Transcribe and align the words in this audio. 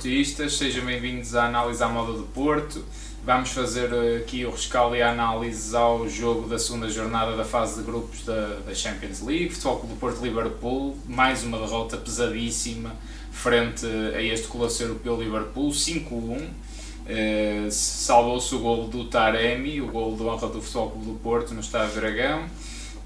Portistas, 0.00 0.56
sejam 0.56 0.86
bem-vindos 0.86 1.34
à 1.34 1.44
análise 1.44 1.82
à 1.82 1.86
moda 1.86 2.14
do 2.14 2.22
Porto. 2.22 2.82
Vamos 3.22 3.50
fazer 3.50 3.92
eh, 3.92 4.16
aqui 4.16 4.46
o 4.46 4.50
rescaldo 4.50 4.96
e 4.96 5.02
a 5.02 5.10
análise 5.10 5.76
ao 5.76 6.08
jogo 6.08 6.48
da 6.48 6.58
segunda 6.58 6.88
jornada 6.88 7.36
da 7.36 7.44
fase 7.44 7.78
de 7.78 7.82
grupos 7.84 8.24
da, 8.24 8.60
da 8.66 8.74
Champions 8.74 9.20
League, 9.20 9.50
Futebol 9.50 9.80
Clube 9.80 9.94
do 9.94 10.00
Porto 10.00 10.22
Liverpool, 10.22 10.96
mais 11.06 11.44
uma 11.44 11.58
derrota 11.58 11.98
pesadíssima 11.98 12.96
frente 13.30 13.84
a 13.84 14.22
este 14.22 14.48
colosso 14.48 14.82
europeu 14.82 15.20
Liverpool, 15.20 15.68
5-1. 15.68 16.48
Eh, 17.06 17.68
Salvou-se 17.70 18.54
o 18.54 18.58
gol 18.58 18.88
do 18.88 19.04
Taremi, 19.04 19.82
o 19.82 19.88
gol 19.88 20.16
de 20.16 20.22
honra 20.22 20.48
do 20.48 20.62
Futebol 20.62 20.92
Clube 20.92 21.06
do 21.08 21.18
Porto 21.18 21.52
no 21.52 21.60
Estádio 21.60 22.00
Dragão. 22.00 22.46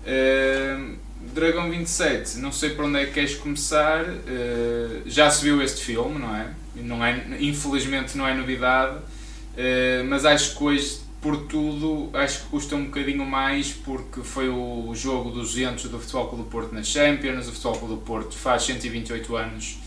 Uh, 0.07 0.97
Dragão 1.35 1.69
27, 1.71 2.39
não 2.39 2.53
sei 2.53 2.71
para 2.71 2.85
onde 2.85 3.01
é 3.01 3.07
que 3.07 3.15
queres 3.15 3.35
começar. 3.35 4.05
Uh, 4.05 5.03
já 5.07 5.29
se 5.29 5.43
viu 5.43 5.61
este 5.61 5.81
filme, 5.81 6.21
não 6.21 6.37
é? 6.37 6.55
Não 6.77 7.05
é? 7.05 7.25
Infelizmente 7.41 8.17
não 8.17 8.27
é 8.27 8.35
novidade, 8.35 8.97
uh, 8.97 10.05
mas 10.09 10.25
acho 10.25 10.57
que 10.57 10.65
hoje, 10.65 11.01
por 11.21 11.47
tudo, 11.47 12.11
acho 12.13 12.43
que 12.43 12.47
custa 12.49 12.77
um 12.77 12.87
bocadinho 12.87 13.25
mais 13.25 13.73
porque 13.73 14.23
foi 14.23 14.49
o 14.49 14.93
jogo 14.95 15.31
200 15.31 15.85
do 15.85 15.99
Futebol 15.99 16.29
Clube 16.29 16.45
do 16.45 16.51
Porto 16.51 16.75
na 16.75 16.83
Champions. 16.83 17.49
O 17.49 17.53
Futebol 17.53 17.79
Clube 17.79 17.95
do 17.95 18.01
Porto 18.01 18.37
faz 18.37 18.65
128 18.65 19.37
anos 19.37 19.79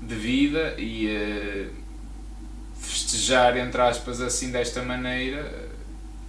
de 0.00 0.14
vida 0.14 0.74
e 0.78 1.06
uh, 1.06 1.70
festejar, 2.80 3.56
entre 3.56 3.80
aspas, 3.80 4.20
assim 4.20 4.50
desta 4.50 4.82
maneira 4.82 5.66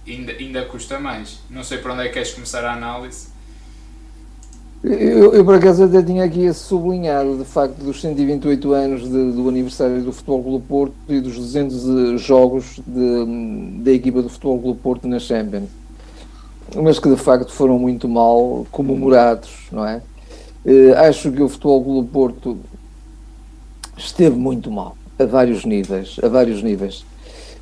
ainda, 0.06 0.32
ainda 0.32 0.64
custa 0.64 0.98
mais. 0.98 1.38
Não 1.50 1.62
sei 1.62 1.78
para 1.78 1.92
onde 1.92 2.02
é 2.02 2.08
que 2.08 2.14
queres 2.14 2.32
começar 2.32 2.64
a 2.64 2.72
análise. 2.72 3.28
Eu, 4.82 5.34
eu, 5.34 5.44
por 5.44 5.56
acaso 5.56 5.82
até 5.82 6.00
tinha 6.00 6.22
aqui 6.22 6.52
sublinhado 6.54 7.36
de 7.36 7.44
facto 7.44 7.78
dos 7.78 8.00
128 8.00 8.72
anos 8.72 9.02
de, 9.02 9.32
do 9.32 9.48
aniversário 9.48 10.02
do 10.02 10.12
Futebol 10.12 10.42
Clube 10.42 10.64
Porto 10.68 10.94
e 11.08 11.20
dos 11.20 11.36
200 11.36 12.20
jogos 12.20 12.80
da 12.86 13.90
equipa 13.90 14.22
do 14.22 14.28
Futebol 14.28 14.60
Clube 14.60 14.80
Porto 14.80 15.08
na 15.08 15.18
Champions, 15.18 15.68
mas 16.76 17.00
que 17.00 17.10
de 17.10 17.16
facto 17.16 17.50
foram 17.50 17.76
muito 17.76 18.08
mal 18.08 18.66
comemorados, 18.70 19.50
não 19.72 19.84
é? 19.84 20.00
Uh, 20.64 20.94
acho 21.08 21.32
que 21.32 21.42
o 21.42 21.48
Futebol 21.48 21.82
Clube 21.82 22.08
Porto 22.10 22.58
esteve 23.96 24.36
muito 24.36 24.70
mal 24.70 24.96
a 25.18 25.24
vários 25.24 25.64
níveis, 25.64 26.16
a 26.22 26.28
vários 26.28 26.62
níveis. 26.62 27.04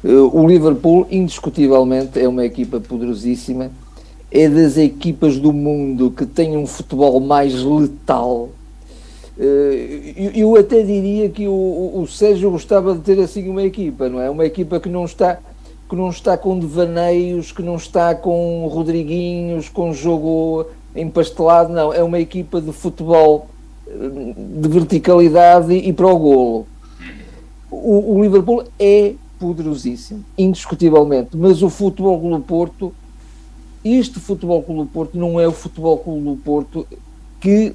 Uh, 0.04 0.38
o 0.38 0.46
Liverpool 0.46 1.06
indiscutivelmente 1.10 2.20
é 2.20 2.28
uma 2.28 2.44
equipa 2.44 2.78
poderosíssima 2.78 3.70
é 4.30 4.48
das 4.48 4.76
equipas 4.76 5.38
do 5.38 5.52
mundo 5.52 6.10
que 6.10 6.26
tem 6.26 6.56
um 6.56 6.66
futebol 6.66 7.20
mais 7.20 7.54
letal. 7.62 8.50
Eh, 9.38 10.32
eu 10.34 10.56
até 10.56 10.82
diria 10.82 11.28
que 11.28 11.46
o, 11.46 12.06
Sérgio 12.08 12.50
gostava 12.50 12.94
de 12.94 13.00
ter 13.00 13.20
assim 13.20 13.48
uma 13.48 13.62
equipa, 13.62 14.08
não 14.08 14.20
é? 14.20 14.28
Uma 14.28 14.46
equipa 14.46 14.80
que 14.80 14.88
não 14.88 15.04
está 15.04 15.38
que 15.88 15.94
não 15.94 16.10
está 16.10 16.36
com 16.36 16.58
devaneios, 16.58 17.52
que 17.52 17.62
não 17.62 17.76
está 17.76 18.12
com 18.12 18.66
Rodriguinhos, 18.66 19.68
com 19.68 19.92
jogo 19.92 20.66
empastelado, 20.96 21.72
não. 21.72 21.92
É 21.92 22.02
uma 22.02 22.18
equipa 22.18 22.60
de 22.60 22.72
futebol 22.72 23.46
eh, 23.86 23.92
de 24.60 24.68
verticalidade 24.68 25.72
e 25.72 25.92
para 25.92 26.06
o 26.08 26.18
golo. 26.18 26.66
O, 27.70 28.16
o 28.16 28.22
Liverpool 28.22 28.64
é 28.80 29.14
poderosíssimo, 29.38 30.24
indiscutivelmente, 30.36 31.36
mas 31.36 31.62
o 31.62 31.68
futebol 31.68 32.18
do 32.18 32.40
Porto 32.40 32.92
este 33.94 34.18
Futebol 34.18 34.62
Clube 34.62 34.82
do 34.82 34.86
Porto 34.86 35.18
não 35.18 35.38
é 35.38 35.46
o 35.46 35.52
Futebol 35.52 35.98
Clube 35.98 36.24
do 36.24 36.36
Porto 36.36 36.86
que, 37.40 37.74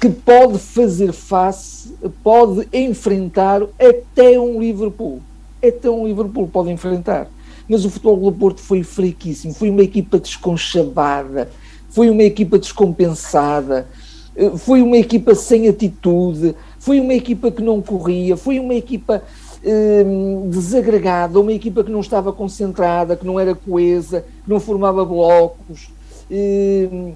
que 0.00 0.08
pode 0.08 0.58
fazer 0.58 1.12
face, 1.12 1.94
pode 2.22 2.68
enfrentar 2.72 3.62
até 3.78 4.38
um 4.38 4.60
Liverpool. 4.60 5.20
Até 5.62 5.88
um 5.88 6.06
Liverpool 6.06 6.48
pode 6.48 6.70
enfrentar. 6.70 7.28
Mas 7.68 7.84
o 7.84 7.90
Futebol 7.90 8.18
Clube 8.18 8.36
do 8.36 8.40
Porto 8.40 8.60
foi 8.60 8.82
fraquíssimo, 8.82 9.54
foi 9.54 9.70
uma 9.70 9.82
equipa 9.82 10.18
desconchabada, 10.18 11.50
foi 11.88 12.10
uma 12.10 12.22
equipa 12.22 12.58
descompensada, 12.58 13.86
eh, 14.36 14.50
foi 14.56 14.82
uma 14.82 14.96
equipa 14.96 15.34
sem 15.34 15.68
atitude, 15.68 16.54
foi 16.78 17.00
uma 17.00 17.14
equipa 17.14 17.50
que 17.50 17.62
não 17.62 17.80
corria, 17.80 18.36
foi 18.36 18.58
uma 18.58 18.74
equipa 18.74 19.22
Hum, 19.66 20.50
desagregada, 20.50 21.40
uma 21.40 21.52
equipa 21.52 21.82
que 21.82 21.90
não 21.90 22.00
estava 22.00 22.34
concentrada, 22.34 23.16
que 23.16 23.24
não 23.24 23.40
era 23.40 23.54
coesa, 23.54 24.20
que 24.20 24.50
não 24.50 24.60
formava 24.60 25.02
blocos, 25.06 25.88
hum, 26.30 27.14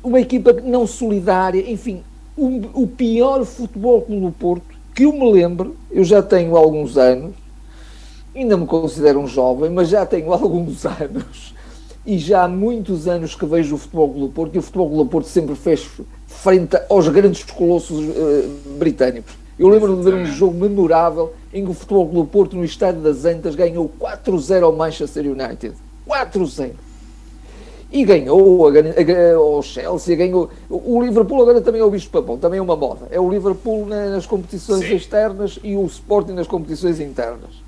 uma 0.00 0.20
equipa 0.20 0.52
não 0.52 0.86
solidária, 0.86 1.68
enfim, 1.68 2.04
o, 2.36 2.86
pior 2.86 3.44
futebol 3.44 4.04
do 4.08 4.30
Porto 4.30 4.74
que 4.94 5.04
eu 5.04 5.12
me 5.12 5.32
lembro, 5.32 5.76
eu 5.90 6.04
já 6.04 6.22
tenho 6.22 6.56
alguns 6.56 6.96
anos, 6.96 7.34
ainda 8.34 8.56
me 8.56 8.66
considero 8.66 9.18
um 9.18 9.26
jovem, 9.26 9.70
mas 9.70 9.88
já 9.88 10.06
tenho 10.06 10.30
alguns 10.34 10.86
anos 10.86 11.52
e 12.06 12.18
já 12.18 12.44
há 12.44 12.48
muitos 12.48 13.08
anos 13.08 13.34
que 13.34 13.46
vejo 13.46 13.74
o 13.74 13.78
Futebol 13.78 14.08
do 14.08 14.28
Porto 14.28 14.54
e 14.54 14.58
o 14.58 14.62
Futebol 14.62 14.96
do 14.96 15.06
Porto 15.06 15.26
sempre 15.26 15.56
fez 15.56 15.88
frente 16.26 16.78
aos 16.88 17.08
grandes 17.08 17.42
colossos 17.44 17.98
uh, 17.98 18.78
britânicos. 18.78 19.43
Eu 19.58 19.68
lembro 19.68 19.96
de 19.96 20.02
ver 20.02 20.14
um 20.14 20.26
jogo 20.26 20.58
memorável 20.58 21.32
em 21.52 21.64
que 21.64 21.70
o 21.70 21.74
Futebol 21.74 22.08
Clube 22.08 22.30
Porto, 22.30 22.56
no 22.56 22.64
estádio 22.64 23.00
das 23.00 23.24
Antas, 23.24 23.54
ganhou 23.54 23.90
4-0 24.00 24.64
ao 24.64 24.72
Manchester 24.72 25.26
United. 25.26 25.74
4-0. 26.08 26.72
E 27.92 28.04
ganhou 28.04 28.66
ao 28.66 29.62
Chelsea, 29.62 30.16
ganhou. 30.16 30.50
O 30.68 31.00
Liverpool 31.00 31.42
agora 31.42 31.60
também 31.60 31.80
é 31.80 31.84
o 31.84 31.90
bicho 31.90 32.10
papão, 32.10 32.36
também 32.36 32.58
é 32.58 32.62
uma 32.62 32.74
moda. 32.74 33.06
É 33.12 33.20
o 33.20 33.30
Liverpool 33.30 33.86
nas 33.86 34.26
competições 34.26 34.84
Sim. 34.84 34.96
externas 34.96 35.60
e 35.62 35.76
o 35.76 35.84
Sporting 35.86 36.32
nas 36.32 36.48
competições 36.48 36.98
internas. 36.98 37.62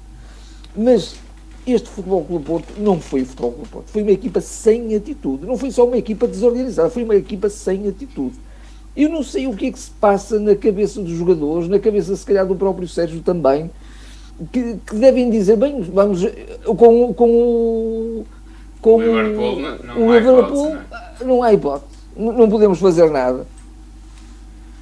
Mas 0.74 1.14
este 1.64 1.88
Futebol 1.88 2.24
Clube 2.24 2.44
Porto 2.44 2.72
não 2.78 3.00
foi 3.00 3.22
o 3.22 3.26
Futebol 3.26 3.52
Clube 3.52 3.68
Porto. 3.68 3.90
Foi 3.90 4.02
uma 4.02 4.10
equipa 4.10 4.40
sem 4.40 4.96
atitude. 4.96 5.46
Não 5.46 5.56
foi 5.56 5.70
só 5.70 5.86
uma 5.86 5.96
equipa 5.96 6.26
desorganizada, 6.26 6.90
foi 6.90 7.04
uma 7.04 7.14
equipa 7.14 7.48
sem 7.48 7.86
atitude. 7.86 8.34
Eu 8.96 9.10
não 9.10 9.22
sei 9.22 9.46
o 9.46 9.54
que 9.54 9.66
é 9.66 9.72
que 9.72 9.78
se 9.78 9.90
passa 9.90 10.40
na 10.40 10.54
cabeça 10.54 11.02
dos 11.02 11.12
jogadores, 11.12 11.68
na 11.68 11.78
cabeça, 11.78 12.16
se 12.16 12.24
calhar, 12.24 12.46
do 12.46 12.56
próprio 12.56 12.88
Sérgio 12.88 13.20
também, 13.20 13.70
que, 14.52 14.78
que 14.86 14.96
devem 14.96 15.28
dizer, 15.28 15.56
bem, 15.56 15.82
vamos 15.82 16.22
com, 16.64 17.12
com 17.14 17.30
o. 17.30 18.26
Com 18.80 18.96
o 18.96 19.00
Liverpool, 19.00 19.60
não, 19.60 19.78
não, 19.78 20.06
o 20.06 20.10
há 20.10 20.18
Liverpool, 20.18 20.72
hipótese, 20.74 21.24
não, 21.24 21.42
há 21.42 21.52
hipótese, 21.52 21.92
não, 22.16 22.48
podemos 22.48 22.78
fazer 22.78 23.10
nada. 23.10 23.46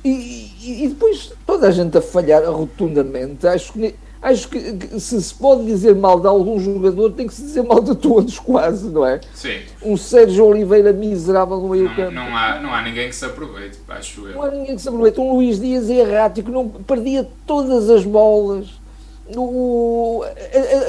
E, 0.04 0.50
e, 0.60 0.84
e, 0.84 0.88
depois 0.88 1.32
toda 1.46 1.68
a 1.68 1.70
gente 1.70 1.96
a 1.96 2.02
falhar 2.02 2.44
rotundamente. 2.44 3.46
Acho 3.46 3.72
que 3.72 3.94
acho 4.24 4.48
que, 4.48 4.98
se 4.98 5.22
se 5.22 5.34
pode 5.34 5.66
dizer 5.66 5.94
mal 5.94 6.18
de 6.18 6.26
algum 6.26 6.58
jogador, 6.58 7.12
tem 7.12 7.26
que 7.26 7.34
se 7.34 7.42
dizer 7.42 7.62
mal 7.62 7.80
de 7.80 7.94
todos, 7.94 8.38
quase, 8.40 8.88
não 8.88 9.06
é? 9.06 9.20
Sim. 9.34 9.58
Um 9.82 9.96
Sérgio 9.98 10.46
Oliveira 10.46 10.92
miserável 10.92 11.58
no 11.58 11.68
meio 11.68 11.84
não, 11.84 11.94
campo. 11.94 12.10
Não 12.12 12.36
há, 12.36 12.60
não 12.60 12.74
há 12.74 12.82
ninguém 12.82 13.08
que 13.08 13.14
se 13.14 13.24
aproveite, 13.24 13.78
acho 13.86 14.26
eu. 14.26 14.34
Não 14.34 14.42
há 14.42 14.50
ninguém 14.50 14.74
que 14.74 14.82
se 14.82 14.88
aproveite. 14.88 15.20
Um 15.20 15.34
Luís 15.34 15.60
Dias 15.60 15.90
errático, 15.90 16.50
não, 16.50 16.68
perdia 16.68 17.28
todas 17.46 17.90
as 17.90 18.04
bolas. 18.04 18.82
O, 19.36 20.22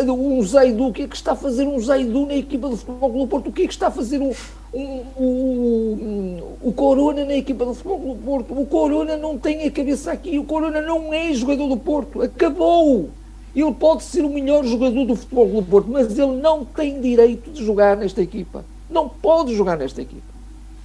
um 0.10 0.44
Zaidu, 0.44 0.88
o 0.88 0.94
que 0.94 1.04
é 1.04 1.08
que 1.08 1.16
está 1.16 1.32
a 1.34 1.36
fazer 1.38 1.66
um 1.66 1.80
Zaidu 1.80 2.26
na 2.26 2.36
equipa 2.36 2.68
do 2.68 2.76
Futebol 2.76 3.10
Clube 3.10 3.30
Porto? 3.30 3.50
O 3.50 3.52
que 3.52 3.64
é 3.64 3.68
que 3.68 3.74
está 3.74 3.88
a 3.88 3.92
fazer 3.92 4.20
um, 4.20 4.34
um, 4.74 5.04
um, 5.18 6.44
o 6.62 6.74
Corona 6.74 7.24
na 7.24 7.36
equipa 7.36 7.64
do 7.64 7.74
Futebol 7.74 8.00
Clube 8.00 8.24
Porto? 8.24 8.60
O 8.60 8.66
Corona 8.66 9.16
não 9.16 9.38
tem 9.38 9.66
a 9.66 9.72
cabeça 9.72 10.12
aqui, 10.12 10.38
o 10.38 10.44
Corona 10.44 10.82
não 10.82 11.14
é 11.14 11.34
jogador 11.34 11.68
do 11.68 11.78
Porto, 11.78 12.22
acabou! 12.22 13.10
Ele 13.56 13.74
pode 13.74 14.04
ser 14.04 14.26
o 14.26 14.30
melhor 14.30 14.66
jogador 14.66 15.06
do 15.06 15.16
Futebol 15.16 15.50
Clube 15.50 15.70
Porto, 15.70 15.90
mas 15.90 16.18
ele 16.18 16.36
não 16.42 16.66
tem 16.66 17.00
direito 17.00 17.52
de 17.52 17.64
jogar 17.64 17.96
nesta 17.96 18.22
equipa. 18.22 18.66
Não 18.90 19.08
pode 19.08 19.56
jogar 19.56 19.78
nesta 19.78 20.02
equipa. 20.02 20.36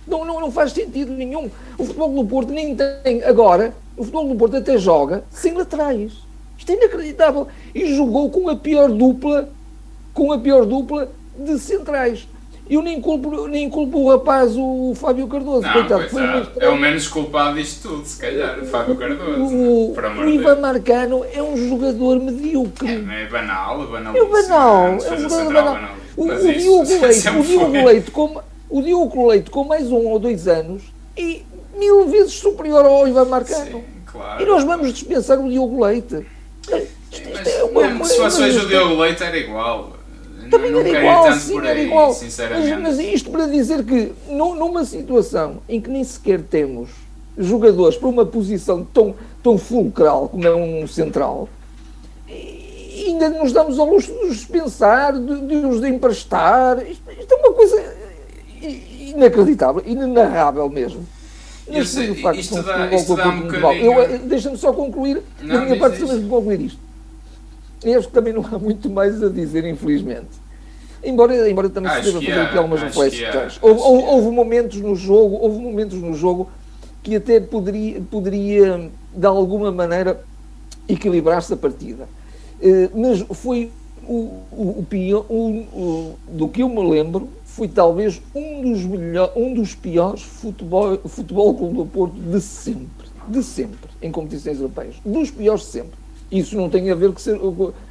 Não, 0.07 0.25
não, 0.25 0.41
não 0.41 0.53
faz 0.53 0.73
sentido 0.73 1.13
nenhum. 1.13 1.51
O 1.77 1.85
Futebol 1.85 2.13
Clube 2.13 2.31
Porto 2.31 2.53
nem 2.53 2.77
tem. 2.77 3.23
Agora, 3.25 3.75
o 3.97 4.03
Futebol 4.03 4.25
Clube 4.25 4.39
Porto 4.39 4.57
até 4.57 4.79
joga 4.79 5.25
sem 5.31 5.53
laterais. 5.55 6.13
Isto 6.57 6.73
é 6.73 6.75
inacreditável. 6.77 7.49
E 7.75 7.95
jogou 7.95 8.31
com 8.31 8.49
a 8.49 8.57
pior 8.57 8.91
dupla, 8.91 9.49
com 10.15 10.33
a 10.33 10.39
pior 10.39 10.65
dupla 10.65 11.11
de 11.39 11.59
centrais. 11.59 12.29
Eu 12.71 12.83
nem 12.83 13.01
culpo, 13.01 13.49
nem 13.49 13.69
culpo 13.69 13.99
o 13.99 14.11
rapaz, 14.11 14.53
o 14.57 14.93
Fábio 14.95 15.27
Cardoso. 15.27 15.63
Não, 15.63 15.73
coitado, 15.73 16.09
foi 16.09 16.23
é, 16.23 16.47
é 16.61 16.69
o 16.69 16.77
menos 16.77 17.09
culpado 17.09 17.57
disto 17.57 17.89
tudo, 17.89 18.07
se 18.07 18.17
calhar, 18.17 18.61
o 18.61 18.65
Fábio 18.65 18.95
Cardoso. 18.95 19.43
O, 19.43 19.93
o 19.93 20.29
Ivan 20.29 20.61
Marcano 20.61 21.25
é 21.35 21.43
um 21.43 21.57
jogador 21.57 22.21
medíocre. 22.21 22.89
É, 22.89 23.23
é 23.23 23.27
banal, 23.27 23.89
banal. 23.89 24.17
É 24.17 24.25
banal, 24.25 24.87
é 24.87 24.95
um 24.95 25.01
jogador 25.01 25.53
banal. 25.53 25.75
banal. 25.75 25.95
O, 26.17 26.25
o, 26.27 26.53
Diogo 26.53 27.01
Leite, 27.03 27.29
o, 27.29 27.43
Diogo 27.43 27.73
Leite 27.73 28.11
com, 28.13 28.41
o 28.71 28.83
Diogo 28.83 29.27
Leite 29.27 29.51
com 29.51 29.65
mais 29.65 29.91
um 29.91 30.07
ou 30.07 30.21
dois 30.21 30.47
anos 30.47 30.83
e 31.17 31.45
mil 31.77 32.07
vezes 32.07 32.35
superior 32.35 32.87
ao 32.87 33.09
Ivan 33.09 33.25
Marcano. 33.25 33.79
Sim, 33.79 33.85
claro. 34.07 34.41
E 34.41 34.47
nós 34.47 34.63
vamos 34.63 34.93
dispensar 34.93 35.41
o 35.41 35.49
Diogo 35.49 35.85
Leite. 35.85 36.25
Isto, 37.11 37.29
isto 37.31 37.49
é 37.49 37.65
uma, 37.65 38.05
se 38.05 38.17
fosse 38.17 38.43
o 38.43 38.69
Diogo 38.69 38.95
Leite 38.95 39.25
era 39.25 39.37
igual 39.37 39.99
também 40.51 40.79
era 40.79 40.89
igual, 40.89 41.33
sim, 41.33 41.59
era 41.59 41.83
igual. 41.83 42.09
Mas, 42.09 42.81
mas, 42.81 42.99
isto 42.99 43.31
para 43.31 43.47
dizer 43.47 43.85
que 43.85 44.13
numa 44.29 44.85
situação 44.85 45.59
em 45.69 45.81
que 45.81 45.89
nem 45.89 46.05
sequer 46.05 46.43
temos 46.43 46.91
jogadores 47.39 47.97
para 47.97 48.09
uma 48.09 48.27
posição 48.27 48.85
tão, 48.85 49.15
tão 49.43 49.57
fulcral 49.57 50.29
como 50.29 50.47
é 50.47 50.55
um 50.55 50.87
central, 50.87 51.49
ainda 52.29 53.31
nos 53.31 53.53
damos 53.53 53.79
ao 53.79 53.87
luxo 53.87 54.13
de 54.13 54.27
os 54.27 54.37
dispensar, 54.37 55.19
de, 55.19 55.41
de 55.47 55.57
os 55.67 55.81
de 55.81 55.89
emprestar. 55.89 56.79
Isto, 56.87 57.11
isto, 57.13 57.33
é 57.33 57.37
uma 57.37 57.53
coisa 57.53 57.95
inacreditável, 58.99 59.83
inenarrável 59.87 60.69
mesmo. 60.69 61.07
Mas 61.69 61.97
o 61.97 62.15
facto 62.17 62.41
isto 62.41 62.63
dá, 62.63 62.93
isto 62.93 63.15
dá 63.15 63.29
um 63.29 63.43
bocadinho... 63.43 64.19
Deixa-me 64.27 64.57
só 64.57 64.73
concluir, 64.73 65.23
não, 65.41 65.55
da 65.55 65.61
minha 65.63 65.79
parte, 65.79 65.99
deixa-me 65.99 66.29
concluir 66.29 66.61
isto. 66.63 66.81
E 67.85 67.95
acho 67.95 68.09
que 68.09 68.15
também 68.15 68.33
não 68.33 68.45
há 68.45 68.59
muito 68.59 68.91
mais 68.91 69.23
a 69.23 69.29
dizer, 69.29 69.65
infelizmente. 69.65 70.29
Embora, 71.03 71.49
embora 71.51 71.69
também 71.71 71.91
acho 71.91 72.05
se 72.05 72.13
deva 72.13 72.25
fazer 72.25 72.41
aqui 72.41 72.59
algumas 72.59 72.83
reflexões. 72.83 73.59
Houve, 73.63 73.81
houve, 73.81 74.05
houve, 74.05 74.31
momentos 74.31 74.81
no 74.81 74.95
jogo, 74.95 75.39
houve 75.41 75.59
momentos 75.59 75.99
no 75.99 76.15
jogo 76.15 76.51
que 77.03 77.17
até 77.17 77.41
poderia, 77.41 78.01
poderia 78.11 78.91
de 79.15 79.27
alguma 79.27 79.73
maneira, 79.73 80.23
equilibrar-se 80.89 81.53
a 81.53 81.57
partida. 81.57 82.09
Uh, 82.61 82.91
mas 82.95 83.39
foi 83.39 83.71
o, 84.07 84.43
o, 84.53 84.79
o 84.81 84.87
pior, 84.89 85.25
o, 85.31 86.15
do 86.29 86.49
que 86.49 86.63
eu 86.63 86.69
me 86.69 86.83
lembro, 86.91 87.29
foi 87.45 87.69
talvez 87.69 88.21
um 88.35 88.63
dos, 88.63 88.85
melhor, 88.85 89.33
um 89.37 89.55
dos 89.55 89.75
piores 89.75 90.23
futebol, 90.23 90.99
futebol 91.07 91.55
Clube 91.55 91.77
do 91.77 91.87
Porto 91.87 92.15
de 92.15 92.41
sempre. 92.41 93.09
De 93.29 93.43
sempre, 93.43 93.91
em 94.03 94.11
competições 94.11 94.57
europeias. 94.57 94.97
Dos 95.05 95.31
piores 95.31 95.63
de 95.63 95.69
sempre. 95.69 95.99
Isso 96.31 96.57
não 96.57 96.69
tem 96.69 96.91
a 96.91 96.95
ver 96.95 97.13
com 97.13 97.19
ser. 97.19 97.39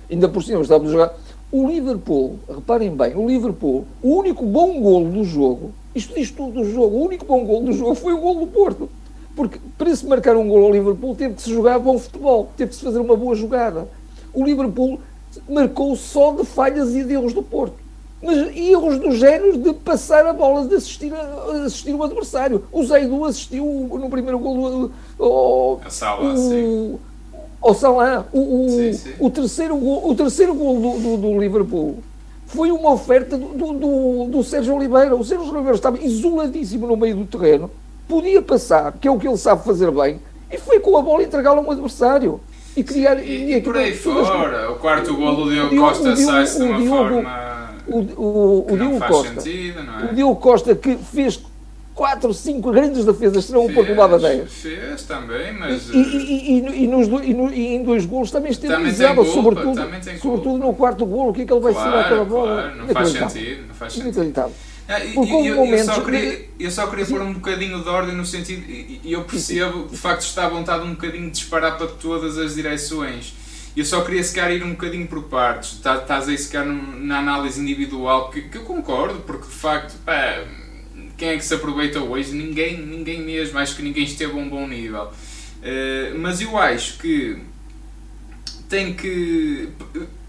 Ainda 0.10 0.28
por 0.28 0.44
cima, 0.44 0.62
estávamos 0.62 0.90
a 0.90 0.94
jogar. 0.94 1.14
O 1.51 1.68
Liverpool, 1.68 2.38
reparem 2.48 2.96
bem, 2.96 3.16
o 3.16 3.28
Liverpool, 3.28 3.86
o 4.04 4.16
único 4.18 4.46
bom 4.46 4.80
golo 4.80 5.10
do 5.10 5.24
jogo, 5.24 5.72
isto 5.96 6.13
diz 6.13 6.30
tudo 6.30 6.62
do 6.62 6.72
jogo, 6.72 6.96
o 6.96 7.06
único 7.06 7.25
bom 7.25 7.44
golo 7.44 7.66
do 7.66 7.74
jogo 7.74 7.96
foi 7.96 8.13
o 8.13 8.19
golo 8.19 8.42
do 8.42 8.48
Porto. 8.48 8.88
Porque 9.36 9.60
para 9.78 9.96
se 9.96 10.06
marcar 10.06 10.36
um 10.36 10.48
golo 10.48 10.66
ao 10.66 10.72
Liverpool 10.72 11.16
teve 11.16 11.34
que 11.34 11.42
se 11.42 11.51
jogar 11.51 11.80
bom 11.80 11.98
futebol, 11.98 12.50
teve 12.56 12.69
que 12.69 12.75
se 12.75 12.84
fazer 12.84 13.00
uma 13.00 13.16
boa 13.16 13.36
jogada. 13.36 13.88
O 14.31 14.44
Liverpool 14.44 15.00
marcou 15.50 15.96
só 15.96 16.34
de 16.34 16.46
falhas 16.46 16.94
e 16.94 17.04
de 17.04 17.13
erros 17.13 17.34
do 17.34 17.42
Porto. 17.42 17.75
Mas 18.22 18.56
erros 18.56 19.00
do 19.00 19.12
género 19.12 19.57
de 19.57 19.74
passar 19.74 20.25
a 20.25 20.34
bola, 20.34 20.68
de 20.68 20.75
assistir, 20.75 21.12
a, 21.13 21.63
assistir 21.66 21.94
o 21.94 22.04
adversário. 22.04 22.66
O 22.72 22.84
Zaidu 22.84 23.24
assistiu 23.25 23.66
no 23.66 24.10
primeiro 24.10 24.38
golo 24.38 24.92
ao, 25.18 25.81
a 25.84 25.90
Sala, 25.90 26.36
sim 26.36 27.00
ao 27.62 27.74
Salah. 27.74 28.26
O, 28.32 28.66
o, 28.66 28.70
sim, 28.70 28.94
sim. 28.94 29.14
o 29.20 29.30
terceiro 29.30 29.78
gol, 29.78 30.10
o 30.10 30.16
terceiro 30.16 30.54
gol 30.54 30.80
do, 30.80 31.00
do, 31.00 31.18
do 31.18 31.40
Liverpool 31.40 32.00
foi 32.50 32.72
uma 32.72 32.92
oferta 32.94 33.38
do, 33.38 33.74
do, 33.74 34.26
do, 34.26 34.44
Sérgio 34.44 34.76
Oliveira. 34.76 35.16
O 35.16 35.24
Sérgio 35.24 35.52
Oliveira 35.52 35.76
estava 35.76 36.04
isoladíssimo 36.04 36.88
no 36.88 36.98
meio 36.98 37.16
do 37.16 37.26
terreno, 37.26 37.70
podia 38.08 38.42
passar, 38.42 38.94
que 38.94 39.08
é 39.08 39.12
o 39.12 39.20
que 39.20 39.28
ele 39.28 39.38
sabe 39.38 39.64
fazer 39.64 39.92
bem, 39.92 40.20
e 40.52 40.58
foi 40.58 40.80
com 40.80 40.98
a 40.98 41.02
bola 41.02 41.22
entregá-la 41.22 41.60
a 41.60 41.62
um 41.62 41.72
adversário. 41.72 42.40
E, 42.76 42.84
criar, 42.84 43.20
e, 43.22 43.56
e 43.56 43.62
por 43.62 43.76
aí 43.78 43.94
fora, 43.94 44.72
o 44.72 44.76
quarto 44.76 45.16
gol 45.16 45.36
do 45.36 45.50
Diogo 45.50 45.76
Costa 45.76 46.16
sai-se 46.16 46.58
de 46.58 46.64
uma 46.64 46.80
Diogo, 46.80 46.98
forma. 46.98 47.70
O, 47.88 47.98
o, 47.98 48.74
o, 48.74 48.78
Diogo 48.78 49.00
Costa, 49.00 49.42
sentido, 49.42 49.80
é? 49.80 50.12
o 50.12 50.16
Diogo 50.16 50.36
Costa 50.36 50.76
que 50.76 50.96
fez 50.96 51.42
4, 52.00 52.34
5 52.34 52.72
grandes 52.72 53.04
defesas, 53.04 53.44
serão 53.44 53.66
um 53.66 53.74
pouco 53.74 53.90
levava 53.90 54.18
10. 54.18 54.50
Fez 54.50 55.04
também, 55.04 55.51
mas. 55.51 55.90
E, 55.90 55.98
e, 55.98 56.60
e, 56.62 56.84
e, 56.84 56.88
nos, 56.88 57.07
e, 57.07 57.34
no, 57.34 57.54
e 57.54 57.75
em 57.75 57.84
dois 57.84 58.06
golos 58.06 58.31
também 58.31 58.51
esteve 58.54 58.74
também 58.74 58.88
miserável, 58.88 59.25
sobretudo, 59.25 59.81
sobretudo 60.22 60.57
no 60.60 60.74
quarto 60.74 61.06
golo. 61.06 61.31
O 61.31 61.34
que 61.34 61.42
é 61.42 61.46
que 61.46 61.51
ele 61.51 61.60
vai 61.60 61.74
claro, 61.74 61.90
tirar 61.90 62.06
aquela 62.06 62.24
bola? 62.24 62.62
Claro, 62.62 62.78
não 62.78 62.88
faz 62.88 63.10
sentido. 63.10 63.68
Não 63.68 63.75
faz 63.75 63.94
sentido. 63.94 64.51
Ah, 64.88 65.01
Porque 65.13 65.34
eu, 65.34 65.66
eu, 65.66 65.84
só 65.84 66.01
queria, 66.01 66.46
eu 66.57 66.72
só 66.72 66.88
queria 66.88 67.06
pôr 67.06 67.22
um 67.22 67.34
bocadinho 67.34 67.84
de 67.84 67.90
ordem 67.90 68.16
no 68.16 68.25
sentido, 68.25 68.63
e 68.69 69.02
eu 69.04 69.25
percebo 69.25 69.90
de 69.90 69.98
facto 69.98 70.22
está 70.22 70.45
à 70.45 70.50
vontade 70.50 70.86
um 70.86 70.92
bocadinho 70.92 71.25
de 71.25 71.31
disparar 71.31 71.78
para 71.78 71.88
todas 71.88 72.38
as 72.38 72.56
direções. 72.56 73.34
Eu 73.75 73.84
só 73.84 74.02
queria 74.02 74.24
se 74.24 74.34
calhar 74.34 74.54
ir 74.54 74.63
um 74.63 74.72
bocadinho 74.72 75.06
por 75.06 75.24
partes. 75.24 75.74
Estás 75.74 76.30
aí 76.30 76.38
se 76.38 76.50
calhar 76.50 76.74
na 76.74 77.19
análise 77.19 77.62
individual, 77.62 78.30
que, 78.30 78.44
que 78.44 78.57
eu 78.57 78.63
concordo, 78.63 79.19
porque 79.19 79.45
de 79.45 79.54
facto, 79.54 79.95
pá, 80.06 80.44
quem 81.19 81.30
é 81.30 81.38
que 81.38 81.44
se 81.44 81.54
aproveita 81.54 82.00
hoje? 82.00 82.33
Ninguém, 82.33 82.77
ninguém 82.77 83.21
mesmo. 83.21 83.60
Acho 83.60 83.75
que 83.75 83.83
ninguém 83.83 84.06
esteve 84.06 84.31
a 84.31 84.36
um 84.36 84.50
bom 84.50 84.66
nível. 84.66 85.04
Uh, 85.04 86.18
mas 86.18 86.39
eu 86.39 86.57
acho 86.57 86.98
que 86.98 87.38
tem 88.69 88.94
que. 88.94 89.68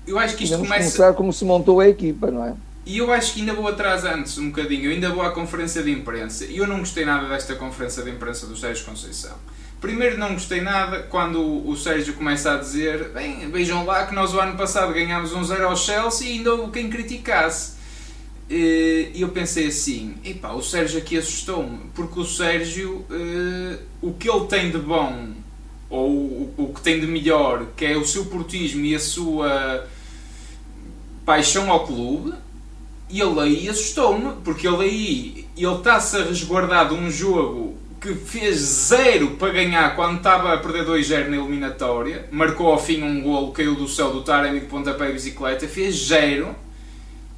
Eu 0.06 0.18
acho 0.18 0.36
que 0.36 0.42
isto 0.42 0.54
Podemos 0.54 0.68
começa. 0.68 0.96
começar 0.96 1.14
como 1.14 1.32
se 1.32 1.44
montou 1.44 1.78
a 1.78 1.88
equipa, 1.88 2.30
não 2.30 2.44
é? 2.44 2.54
E 2.84 2.98
eu 2.98 3.12
acho 3.12 3.34
que 3.34 3.40
ainda 3.40 3.54
vou 3.54 3.68
atrás 3.68 4.04
antes 4.04 4.36
um 4.38 4.48
bocadinho. 4.48 4.86
Eu 4.86 4.90
ainda 4.90 5.10
vou 5.10 5.22
à 5.22 5.30
conferência 5.30 5.80
de 5.82 5.92
imprensa. 5.92 6.44
E 6.46 6.56
eu 6.56 6.66
não 6.66 6.80
gostei 6.80 7.04
nada 7.04 7.28
desta 7.28 7.54
conferência 7.54 8.02
de 8.02 8.10
imprensa 8.10 8.46
do 8.46 8.56
Sérgio 8.56 8.84
Conceição. 8.84 9.36
Primeiro, 9.80 10.18
não 10.18 10.32
gostei 10.34 10.60
nada 10.60 11.06
quando 11.08 11.66
o 11.66 11.76
Sérgio 11.76 12.14
começa 12.14 12.54
a 12.54 12.56
dizer: 12.56 13.10
bem, 13.10 13.48
vejam 13.48 13.86
lá 13.86 14.06
que 14.06 14.14
nós 14.14 14.34
o 14.34 14.40
ano 14.40 14.56
passado 14.56 14.92
ganhámos 14.92 15.32
um 15.32 15.44
0 15.44 15.68
ao 15.68 15.76
Chelsea 15.76 16.26
e 16.26 16.32
ainda 16.32 16.52
houve 16.52 16.72
quem 16.72 16.90
criticasse. 16.90 17.78
E 18.52 19.12
eu 19.14 19.28
pensei 19.28 19.68
assim, 19.68 20.16
epá, 20.24 20.50
o 20.52 20.60
Sérgio 20.60 20.98
aqui 20.98 21.16
assustou-me, 21.16 21.78
porque 21.94 22.18
o 22.18 22.24
Sérgio, 22.24 23.06
uh, 23.08 23.78
o 24.02 24.12
que 24.14 24.28
ele 24.28 24.46
tem 24.46 24.72
de 24.72 24.78
bom, 24.78 25.28
ou 25.88 26.10
o, 26.10 26.54
o, 26.56 26.74
que 26.74 26.80
tem 26.80 26.98
de 26.98 27.06
melhor, 27.06 27.64
que 27.76 27.84
é 27.84 27.96
o 27.96 28.04
seu 28.04 28.24
portismo 28.26 28.84
e 28.84 28.92
a 28.96 28.98
sua 28.98 29.86
paixão 31.24 31.70
ao 31.70 31.86
clube, 31.86 32.34
e 33.08 33.20
ele 33.20 33.38
aí 33.38 33.68
assustou-me, 33.68 34.32
porque 34.42 34.66
ele 34.66 34.82
aí, 34.82 35.46
ele 35.56 35.74
está-se 35.76 36.16
a 36.16 36.24
resguardar 36.24 36.88
de 36.88 36.94
um 36.94 37.08
jogo 37.08 37.78
que 38.00 38.14
fez 38.14 38.56
zero 38.56 39.32
para 39.32 39.52
ganhar 39.52 39.94
quando 39.94 40.16
estava 40.16 40.54
a 40.54 40.58
perder 40.58 40.86
2-0 40.86 41.28
na 41.28 41.36
eliminatória, 41.36 42.28
marcou 42.32 42.72
ao 42.72 42.82
fim 42.82 43.00
um 43.00 43.20
golo, 43.20 43.52
caiu 43.52 43.76
do 43.76 43.86
céu 43.86 44.10
do 44.10 44.22
Taremi 44.22 44.58
de 44.58 44.66
pontapé 44.66 45.10
e 45.10 45.12
bicicleta, 45.12 45.68
fez 45.68 45.94
zero, 46.08 46.56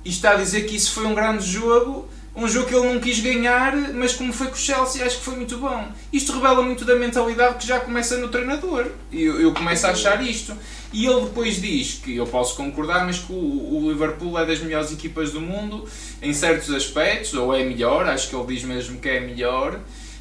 e 0.04 0.10
está 0.10 0.32
a 0.32 0.37
dizer 0.37 0.62
que 0.62 0.76
isso 0.76 0.93
foi 0.93 1.06
um 1.06 1.14
grande 1.14 1.44
jogo, 1.44 2.08
um 2.34 2.49
jogo 2.49 2.66
que 2.66 2.75
ele 2.75 2.93
não 2.93 2.99
quis 2.99 3.20
ganhar, 3.20 3.76
mas 3.94 4.14
como 4.14 4.32
foi 4.32 4.46
com 4.46 4.54
o 4.54 4.58
Chelsea, 4.58 5.04
acho 5.04 5.19
que 5.19 5.25
foi 5.25 5.37
muito 5.37 5.58
bom. 5.58 5.87
Isto 6.12 6.32
revela 6.32 6.62
muito 6.62 6.84
da 6.84 6.96
mentalidade 6.96 7.59
que 7.59 7.66
já 7.66 7.78
começa 7.78 8.16
no 8.16 8.28
treinador. 8.28 8.87
Eu, 9.12 9.40
eu 9.40 9.52
começo 9.52 9.87
a 9.87 9.90
achar 9.90 10.23
isto. 10.26 10.56
E 10.92 11.06
ele 11.06 11.23
depois 11.23 11.61
diz 11.61 12.00
que 12.04 12.16
eu 12.16 12.26
posso 12.26 12.54
concordar, 12.54 13.06
mas 13.06 13.18
que 13.18 13.32
o, 13.32 13.37
o, 13.37 13.90
Liverpool 13.90 14.38
é 14.38 14.44
das 14.44 14.61
melhores 14.61 14.92
equipas 14.92 15.32
do 15.32 15.40
mundo 15.40 15.88
em 16.21 16.35
certos 16.35 16.71
aspectos, 16.71 17.32
ou 17.32 17.54
é 17.54 17.64
melhor, 17.64 18.06
acho 18.06 18.28
que 18.28 18.37
ele 18.37 18.47
diz 18.47 18.62
mesmo 18.62 18.99
que 18.99 19.09
é 19.09 19.21
melhor. 19.21 19.80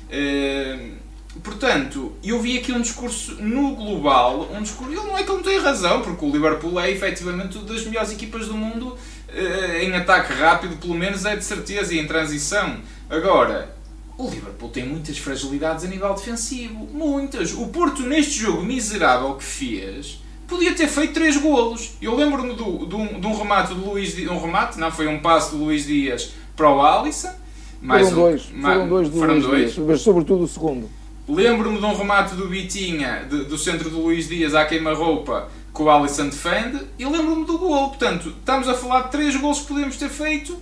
Uh, 0.09 0.95
portanto, 1.43 2.13
eu 2.23 2.39
vi 2.39 2.57
aqui 2.57 2.71
um 2.71 2.81
discurso 2.81 3.35
no 3.35 3.75
global, 3.75 4.49
um 4.53 4.61
discurso, 4.61 4.93
ele 4.93 5.01
não 5.01 5.17
é 5.17 5.23
que 5.23 5.29
ele 5.29 5.37
não 5.37 5.43
tem 5.43 5.59
razão, 5.59 6.01
porque 6.01 6.23
o 6.23 6.31
Liverpool 6.31 6.79
é 6.79 6.89
efetivamente 6.89 7.57
uma 7.57 7.65
das 7.65 7.83
melhores 7.83 8.11
equipas 8.11 8.47
do 8.47 8.53
mundo 8.55 8.97
em 9.81 9.93
ataque 9.95 10.33
rápido, 10.33 10.75
pelo 10.77 10.95
menos 10.95 11.25
é 11.25 11.35
de 11.35 11.43
certeza, 11.43 11.93
e 11.93 11.99
em 11.99 12.07
transição. 12.07 12.77
Agora, 13.09 13.75
o 14.17 14.29
Liverpool 14.29 14.69
tem 14.69 14.85
muitas 14.85 15.17
fragilidades 15.17 15.85
a 15.85 15.87
nível 15.87 16.13
defensivo. 16.13 16.87
Muitas. 16.91 17.53
O 17.53 17.67
Porto, 17.67 18.03
neste 18.03 18.39
jogo 18.39 18.63
miserável 18.63 19.35
que 19.35 19.43
fez, 19.43 20.21
podia 20.47 20.73
ter 20.73 20.87
feito 20.87 21.13
3 21.13 21.37
golos. 21.37 21.91
Eu 22.01 22.15
lembro-me 22.15 22.53
de 22.53 22.63
um, 22.63 23.19
de 23.19 23.27
um 23.27 23.37
remate 23.37 23.73
do 23.73 23.89
Luís 23.89 24.15
Dias, 24.15 24.29
um 24.29 24.39
remate, 24.39 24.79
não, 24.79 24.91
foi 24.91 25.07
um 25.07 25.19
passo 25.19 25.55
do 25.55 25.63
Luís 25.63 25.85
Dias 25.85 26.33
para 26.55 26.69
o 26.69 26.81
Alisson. 26.81 27.31
Mais 27.81 28.09
foram, 28.09 28.21
um, 28.21 28.29
dois, 28.29 28.43
foram 28.43 28.87
dois 28.87 29.09
do 29.09 29.17
foram 29.17 29.33
Luís 29.33 29.45
dois. 29.45 29.73
Dias, 29.73 29.87
mas 29.87 30.01
sobretudo 30.01 30.43
o 30.43 30.47
segundo. 30.47 30.89
Lembro-me 31.27 31.79
de 31.79 31.85
um 31.85 31.95
remate 31.95 32.35
do 32.35 32.47
Bitinha, 32.47 33.25
de, 33.29 33.45
do 33.45 33.57
centro 33.57 33.89
do 33.89 34.01
Luís 34.01 34.27
Dias 34.27 34.53
à 34.53 34.65
queima-roupa, 34.65 35.49
que 35.73 35.81
o 35.81 35.89
Alisson 35.89 36.29
defende, 36.29 36.85
e 36.99 37.05
lembro-me 37.05 37.45
do 37.45 37.57
gol. 37.57 37.89
Portanto, 37.89 38.35
estamos 38.37 38.67
a 38.67 38.73
falar 38.73 39.03
de 39.03 39.11
três 39.11 39.35
gols 39.35 39.61
que 39.61 39.67
podemos 39.67 39.95
ter 39.95 40.09
feito 40.09 40.57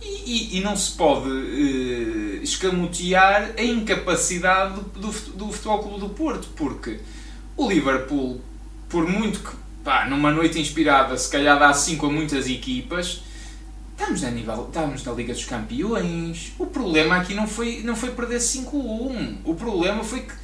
e, 0.00 0.56
e, 0.56 0.58
e 0.58 0.60
não 0.60 0.76
se 0.76 0.92
pode 0.92 1.28
uh, 1.28 2.42
escamotear 2.42 3.52
a 3.56 3.62
incapacidade 3.62 4.74
do, 4.74 4.82
do, 4.82 5.10
do 5.10 5.52
Futebol 5.52 5.78
Clube 5.80 6.00
do 6.00 6.08
Porto, 6.10 6.48
porque 6.56 7.00
o 7.56 7.68
Liverpool, 7.68 8.40
por 8.88 9.06
muito 9.06 9.40
que 9.40 9.56
pá, 9.84 10.06
numa 10.06 10.30
noite 10.30 10.58
inspirada, 10.58 11.16
se 11.16 11.30
calhar 11.30 11.58
dá 11.58 11.72
5 11.72 12.06
a 12.06 12.10
muitas 12.10 12.48
equipas, 12.48 13.22
estamos, 13.92 14.22
na 14.22 14.30
nível, 14.30 14.64
estamos 14.66 15.04
na 15.04 15.12
Liga 15.12 15.34
dos 15.34 15.44
Campeões. 15.44 16.52
O 16.58 16.66
problema 16.66 17.16
aqui 17.16 17.34
não 17.34 17.46
foi, 17.46 17.82
não 17.84 17.94
foi 17.94 18.10
perder 18.10 18.38
5-1. 18.38 19.36
O 19.44 19.54
problema 19.54 20.02
foi 20.02 20.20
que 20.20 20.34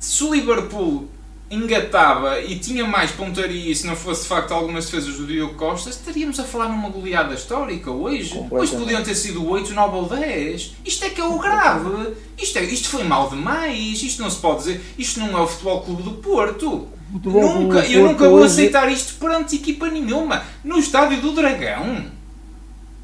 se 0.00 0.24
o 0.24 0.34
Liverpool 0.34 1.08
engatava 1.54 2.40
e 2.40 2.58
tinha 2.58 2.84
mais 2.84 3.10
pontaria 3.10 3.70
e 3.70 3.74
se 3.74 3.86
não 3.86 3.94
fosse 3.94 4.22
de 4.22 4.28
facto 4.28 4.52
algumas 4.52 4.86
defesas 4.86 5.14
do 5.16 5.26
Diogo 5.26 5.54
Costa, 5.54 5.90
estaríamos 5.90 6.38
a 6.40 6.44
falar 6.44 6.68
numa 6.68 6.88
goleada 6.88 7.34
histórica 7.34 7.90
hoje. 7.90 8.38
Hoje 8.50 8.76
podiam 8.76 9.02
ter 9.02 9.14
sido 9.14 9.48
8, 9.48 9.72
9 9.72 9.96
ou 9.96 10.08
10. 10.08 10.74
Isto 10.84 11.04
é 11.04 11.10
que 11.10 11.20
é 11.20 11.24
o 11.24 11.38
grave. 11.38 12.14
Isto, 12.36 12.58
é, 12.58 12.64
isto 12.64 12.88
foi 12.88 13.04
mal 13.04 13.30
demais. 13.30 14.02
Isto 14.02 14.22
não 14.22 14.30
se 14.30 14.38
pode 14.38 14.58
dizer. 14.58 14.80
Isto 14.98 15.20
não 15.20 15.36
é 15.38 15.40
o 15.40 15.46
Futebol 15.46 15.82
Clube 15.82 16.02
do 16.02 16.12
Porto. 16.12 16.88
Nunca, 17.22 17.86
eu 17.86 18.08
nunca 18.08 18.28
vou 18.28 18.42
aceitar 18.42 18.90
isto 18.90 19.14
perante 19.14 19.56
equipa 19.56 19.88
nenhuma. 19.88 20.42
No 20.64 20.78
estádio 20.78 21.20
do 21.20 21.32
Dragão. 21.32 22.12